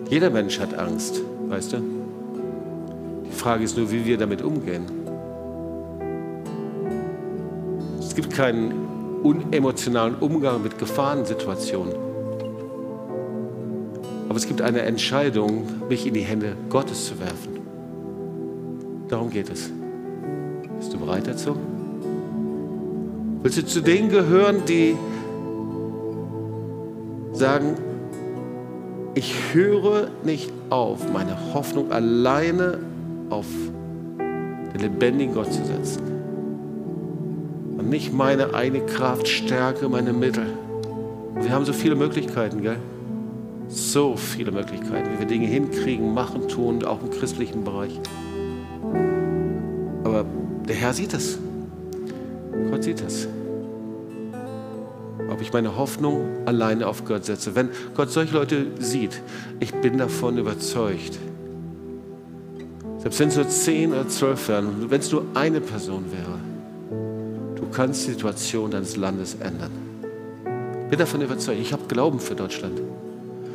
Jeder 0.08 0.30
Mensch 0.30 0.60
hat 0.60 0.74
Angst, 0.78 1.20
weißt 1.48 1.72
du? 1.72 1.82
Die 3.26 3.32
Frage 3.32 3.64
ist 3.64 3.76
nur, 3.76 3.90
wie 3.90 4.04
wir 4.04 4.16
damit 4.16 4.42
umgehen. 4.42 4.84
Es 7.98 8.14
gibt 8.14 8.30
keinen 8.30 8.72
unemotionalen 9.22 10.14
Umgang 10.16 10.62
mit 10.62 10.78
Gefahrensituationen. 10.78 12.13
Aber 14.34 14.40
es 14.40 14.48
gibt 14.48 14.62
eine 14.62 14.82
Entscheidung, 14.82 15.62
mich 15.88 16.08
in 16.08 16.14
die 16.14 16.22
Hände 16.22 16.56
Gottes 16.68 17.06
zu 17.06 17.20
werfen. 17.20 17.60
Darum 19.06 19.30
geht 19.30 19.48
es. 19.48 19.70
Bist 20.76 20.92
du 20.92 20.98
bereit 20.98 21.28
dazu? 21.28 21.54
Willst 23.44 23.58
du 23.58 23.64
zu 23.64 23.80
denen 23.80 24.08
gehören, 24.08 24.64
die 24.66 24.96
sagen, 27.32 27.76
ich 29.14 29.36
höre 29.52 30.08
nicht 30.24 30.50
auf, 30.68 31.12
meine 31.12 31.54
Hoffnung 31.54 31.92
alleine 31.92 32.80
auf 33.30 33.46
den 34.18 34.80
lebendigen 34.80 35.32
Gott 35.32 35.52
zu 35.52 35.64
setzen. 35.64 36.02
Und 37.78 37.88
nicht 37.88 38.12
meine 38.12 38.52
eigene 38.52 38.84
Kraft, 38.84 39.28
Stärke, 39.28 39.88
meine 39.88 40.12
Mittel. 40.12 40.46
Wir 41.36 41.50
haben 41.52 41.64
so 41.64 41.72
viele 41.72 41.94
Möglichkeiten, 41.94 42.62
gell? 42.62 42.78
So 43.74 44.16
viele 44.16 44.52
Möglichkeiten, 44.52 45.10
wie 45.12 45.18
wir 45.18 45.26
Dinge 45.26 45.48
hinkriegen, 45.48 46.14
machen, 46.14 46.46
tun, 46.46 46.84
auch 46.84 47.02
im 47.02 47.10
christlichen 47.10 47.64
Bereich. 47.64 48.00
Aber 50.04 50.24
der 50.68 50.76
Herr 50.76 50.94
sieht 50.94 51.12
es. 51.12 51.40
Gott 52.70 52.84
sieht 52.84 53.00
es. 53.00 53.26
Ob 55.28 55.40
ich 55.40 55.52
meine 55.52 55.76
Hoffnung 55.76 56.24
alleine 56.46 56.86
auf 56.86 57.04
Gott 57.04 57.24
setze. 57.24 57.56
Wenn 57.56 57.70
Gott 57.96 58.10
solche 58.10 58.34
Leute 58.34 58.66
sieht, 58.78 59.20
ich 59.58 59.74
bin 59.74 59.98
davon 59.98 60.38
überzeugt. 60.38 61.18
Selbst 62.98 63.18
wenn 63.18 63.28
es 63.28 63.36
nur 63.36 63.48
zehn 63.48 63.90
oder 63.90 64.06
zwölf 64.06 64.48
wären, 64.48 64.88
wenn 64.88 65.00
es 65.00 65.10
nur 65.10 65.24
eine 65.34 65.60
Person 65.60 66.04
wäre, 66.12 66.38
du 67.56 67.66
kannst 67.72 68.06
die 68.06 68.12
Situation 68.12 68.70
deines 68.70 68.96
Landes 68.96 69.34
ändern. 69.34 69.72
Ich 70.84 70.90
bin 70.90 70.98
davon 71.00 71.22
überzeugt. 71.22 71.58
Ich 71.58 71.72
habe 71.72 71.82
Glauben 71.88 72.20
für 72.20 72.36
Deutschland. 72.36 72.80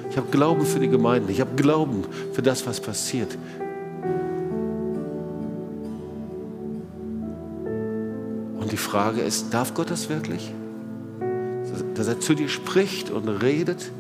Ich 0.10 0.18
habe 0.18 0.28
Glauben 0.32 0.66
für 0.66 0.80
die 0.80 0.89
Gemeinden. 0.89 1.30
Ich 1.30 1.39
habe 1.39 1.55
Glauben 1.55 2.03
für 2.34 2.41
das, 2.41 2.66
was 2.66 2.80
passiert. 2.80 3.38
Und 8.60 8.72
die 8.72 8.78
Frage 8.78 9.22
ist, 9.22 9.53
darf 9.53 9.74
Gott 9.74 9.91
das 9.91 10.10
wirklich? 10.10 10.51
Dass 11.93 12.07
er 12.07 12.20
zu 12.20 12.34
dir 12.34 12.49
spricht 12.49 13.12
und 13.12 13.28
redet, 13.28 13.91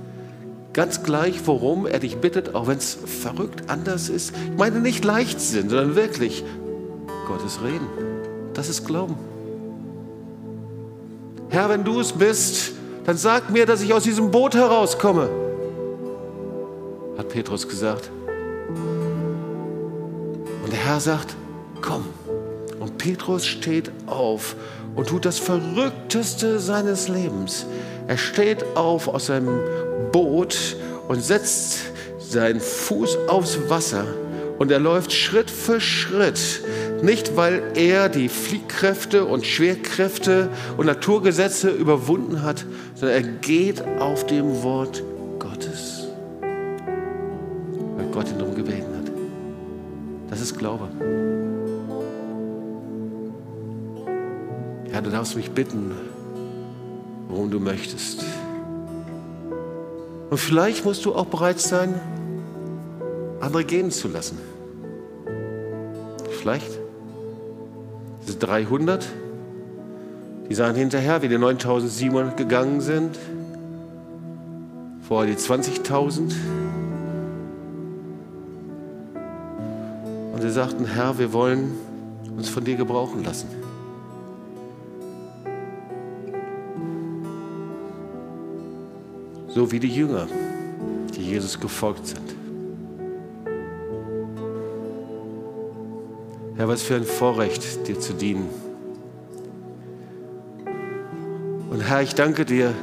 ganz 0.73 1.03
gleich, 1.03 1.41
worum 1.45 1.85
er 1.85 1.99
dich 1.99 2.17
bittet, 2.17 2.55
auch 2.55 2.67
wenn 2.67 2.77
es 2.77 2.97
verrückt 3.05 3.69
anders 3.69 4.09
ist. 4.09 4.33
Ich 4.51 4.57
meine 4.57 4.79
nicht 4.79 5.05
Leichtsinn, 5.05 5.69
sondern 5.69 5.95
wirklich 5.95 6.43
Gottes 7.27 7.61
Reden. 7.63 7.87
Das 8.55 8.67
ist 8.67 8.87
Glauben. 8.87 9.15
Herr, 11.49 11.69
wenn 11.69 11.83
du 11.83 11.99
es 11.99 12.13
bist, 12.13 12.71
dann 13.05 13.17
sag 13.17 13.49
mir, 13.51 13.65
dass 13.65 13.81
ich 13.81 13.93
aus 13.93 14.03
diesem 14.03 14.31
Boot 14.31 14.55
herauskomme 14.55 15.48
hat 17.19 17.29
Petrus 17.29 17.67
gesagt. 17.67 18.09
Und 20.63 20.71
der 20.71 20.79
Herr 20.79 21.01
sagt, 21.01 21.35
komm. 21.81 22.05
Und 22.79 22.97
Petrus 22.97 23.45
steht 23.45 23.91
auf 24.07 24.55
und 24.95 25.09
tut 25.09 25.25
das 25.25 25.37
Verrückteste 25.37 26.59
seines 26.59 27.09
Lebens. 27.09 27.65
Er 28.07 28.17
steht 28.17 28.63
auf 28.75 29.09
aus 29.09 29.25
seinem 29.25 29.59
Boot 30.13 30.77
und 31.09 31.21
setzt 31.21 31.79
seinen 32.19 32.61
Fuß 32.61 33.17
aufs 33.27 33.69
Wasser 33.69 34.05
und 34.57 34.71
er 34.71 34.79
läuft 34.79 35.11
Schritt 35.11 35.51
für 35.51 35.81
Schritt. 35.81 36.63
Nicht, 37.01 37.35
weil 37.35 37.61
er 37.75 38.07
die 38.07 38.29
Fliehkräfte 38.29 39.25
und 39.25 39.45
Schwerkräfte 39.45 40.49
und 40.77 40.85
Naturgesetze 40.85 41.69
überwunden 41.69 42.43
hat, 42.43 42.65
sondern 42.95 43.17
er 43.17 43.29
geht 43.41 43.81
auf 43.99 44.25
dem 44.25 44.63
Wort 44.63 45.03
Gott 48.19 48.31
ihn 48.31 48.37
darum 48.37 48.53
gebeten 48.53 48.97
hat. 48.97 49.09
Das 50.29 50.41
ist 50.41 50.57
Glaube. 50.57 50.89
Ja, 54.91 54.99
du 54.99 55.09
darfst 55.09 55.37
mich 55.37 55.51
bitten, 55.51 55.93
worum 57.29 57.49
du 57.49 57.61
möchtest. 57.61 58.25
Und 60.29 60.37
vielleicht 60.37 60.83
musst 60.83 61.05
du 61.05 61.15
auch 61.15 61.27
bereit 61.27 61.61
sein, 61.61 61.95
andere 63.39 63.63
gehen 63.63 63.89
zu 63.89 64.09
lassen. 64.09 64.37
Vielleicht. 66.41 66.77
Diese 68.27 68.37
300, 68.37 69.07
die 70.49 70.55
sahen 70.55 70.75
hinterher, 70.75 71.21
wie 71.21 71.29
die 71.29 71.37
9700 71.37 72.35
gegangen 72.35 72.81
sind. 72.81 73.17
Vorher 75.07 75.33
die 75.33 75.39
20.000. 75.41 76.33
sie 80.49 80.55
sagten, 80.55 80.85
Herr, 80.85 81.19
wir 81.19 81.31
wollen 81.31 81.75
uns 82.35 82.49
von 82.49 82.63
dir 82.63 82.75
gebrauchen 82.75 83.23
lassen. 83.23 83.47
So 89.47 89.71
wie 89.71 89.79
die 89.79 89.93
Jünger, 89.93 90.27
die 91.15 91.21
Jesus 91.21 91.59
gefolgt 91.59 92.07
sind. 92.07 92.35
Herr, 96.55 96.67
was 96.67 96.81
für 96.81 96.95
ein 96.95 97.03
Vorrecht, 97.03 97.87
dir 97.87 97.99
zu 97.99 98.13
dienen. 98.13 98.49
Und 101.69 101.81
Herr, 101.81 102.01
ich 102.01 102.15
danke 102.15 102.45
dir, 102.45 102.73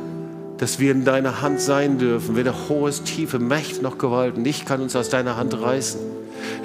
dass 0.59 0.79
wir 0.79 0.93
in 0.93 1.05
deiner 1.05 1.43
Hand 1.43 1.61
sein 1.61 1.99
dürfen, 1.99 2.37
weder 2.37 2.69
hohes, 2.69 3.03
tiefe 3.03 3.39
Mächte 3.41 3.83
noch 3.83 3.99
Gewalt. 3.99 4.39
Nicht 4.39 4.67
kann 4.67 4.81
uns 4.81 4.95
aus 4.95 5.09
deiner 5.09 5.37
Hand 5.37 5.61
reißen. 5.61 6.06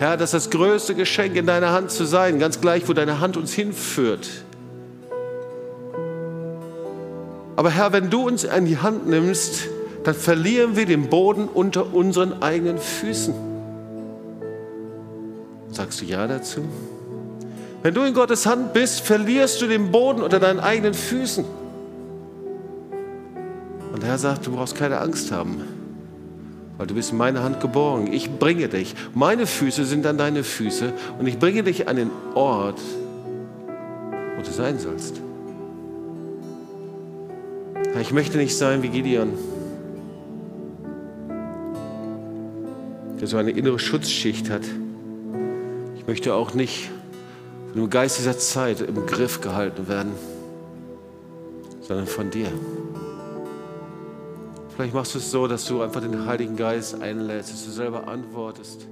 Herr, 0.01 0.17
das 0.17 0.33
ist 0.33 0.47
das 0.47 0.49
größte 0.49 0.95
Geschenk 0.95 1.35
in 1.35 1.45
deiner 1.45 1.73
Hand 1.73 1.91
zu 1.91 2.05
sein, 2.05 2.39
ganz 2.39 2.59
gleich, 2.59 2.89
wo 2.89 2.93
deine 2.93 3.19
Hand 3.19 3.37
uns 3.37 3.53
hinführt. 3.53 4.27
Aber 7.55 7.69
Herr, 7.69 7.93
wenn 7.93 8.09
du 8.09 8.27
uns 8.27 8.43
an 8.43 8.65
die 8.65 8.79
Hand 8.79 9.05
nimmst, 9.05 9.67
dann 10.03 10.15
verlieren 10.15 10.75
wir 10.75 10.87
den 10.87 11.07
Boden 11.11 11.47
unter 11.47 11.93
unseren 11.93 12.41
eigenen 12.41 12.79
Füßen. 12.79 13.35
Sagst 15.69 16.01
du 16.01 16.05
ja 16.05 16.25
dazu? 16.25 16.61
Wenn 17.83 17.93
du 17.93 18.01
in 18.01 18.15
Gottes 18.15 18.47
Hand 18.47 18.73
bist, 18.73 19.01
verlierst 19.01 19.61
du 19.61 19.67
den 19.67 19.91
Boden 19.91 20.23
unter 20.23 20.39
deinen 20.39 20.61
eigenen 20.61 20.95
Füßen. 20.95 21.45
Und 23.93 24.01
der 24.01 24.09
Herr 24.09 24.17
sagt, 24.17 24.47
du 24.47 24.55
brauchst 24.55 24.75
keine 24.75 24.97
Angst 24.97 25.31
haben 25.31 25.61
weil 26.81 26.87
du 26.87 26.95
bist 26.95 27.11
in 27.11 27.17
meine 27.19 27.43
Hand 27.43 27.59
geborgen. 27.59 28.11
Ich 28.11 28.39
bringe 28.39 28.67
dich. 28.67 28.95
Meine 29.13 29.45
Füße 29.45 29.85
sind 29.85 30.03
dann 30.03 30.17
deine 30.17 30.43
Füße 30.43 30.91
und 31.19 31.27
ich 31.27 31.37
bringe 31.37 31.61
dich 31.61 31.87
an 31.87 31.95
den 31.95 32.09
Ort, 32.33 32.79
wo 34.35 34.41
du 34.41 34.49
sein 34.49 34.79
sollst. 34.79 35.21
Ich 38.01 38.11
möchte 38.11 38.39
nicht 38.39 38.57
sein 38.57 38.81
wie 38.81 38.87
Gideon, 38.87 39.33
der 43.19 43.27
so 43.27 43.37
eine 43.37 43.51
innere 43.51 43.77
Schutzschicht 43.77 44.49
hat. 44.49 44.63
Ich 45.97 46.07
möchte 46.07 46.33
auch 46.33 46.55
nicht 46.55 46.89
von 47.73 47.81
dem 47.81 47.89
Geist 47.91 48.17
dieser 48.17 48.39
Zeit 48.39 48.81
im 48.81 49.05
Griff 49.05 49.39
gehalten 49.39 49.87
werden, 49.87 50.13
sondern 51.81 52.07
von 52.07 52.31
dir. 52.31 52.47
Vielleicht 54.81 54.95
machst 54.95 55.13
du 55.13 55.19
es 55.19 55.29
so, 55.29 55.45
dass 55.45 55.65
du 55.65 55.83
einfach 55.83 56.01
den 56.01 56.25
Heiligen 56.25 56.55
Geist 56.55 56.99
einlädst, 57.03 57.53
dass 57.53 57.65
du 57.65 57.69
selber 57.69 58.07
antwortest. 58.07 58.87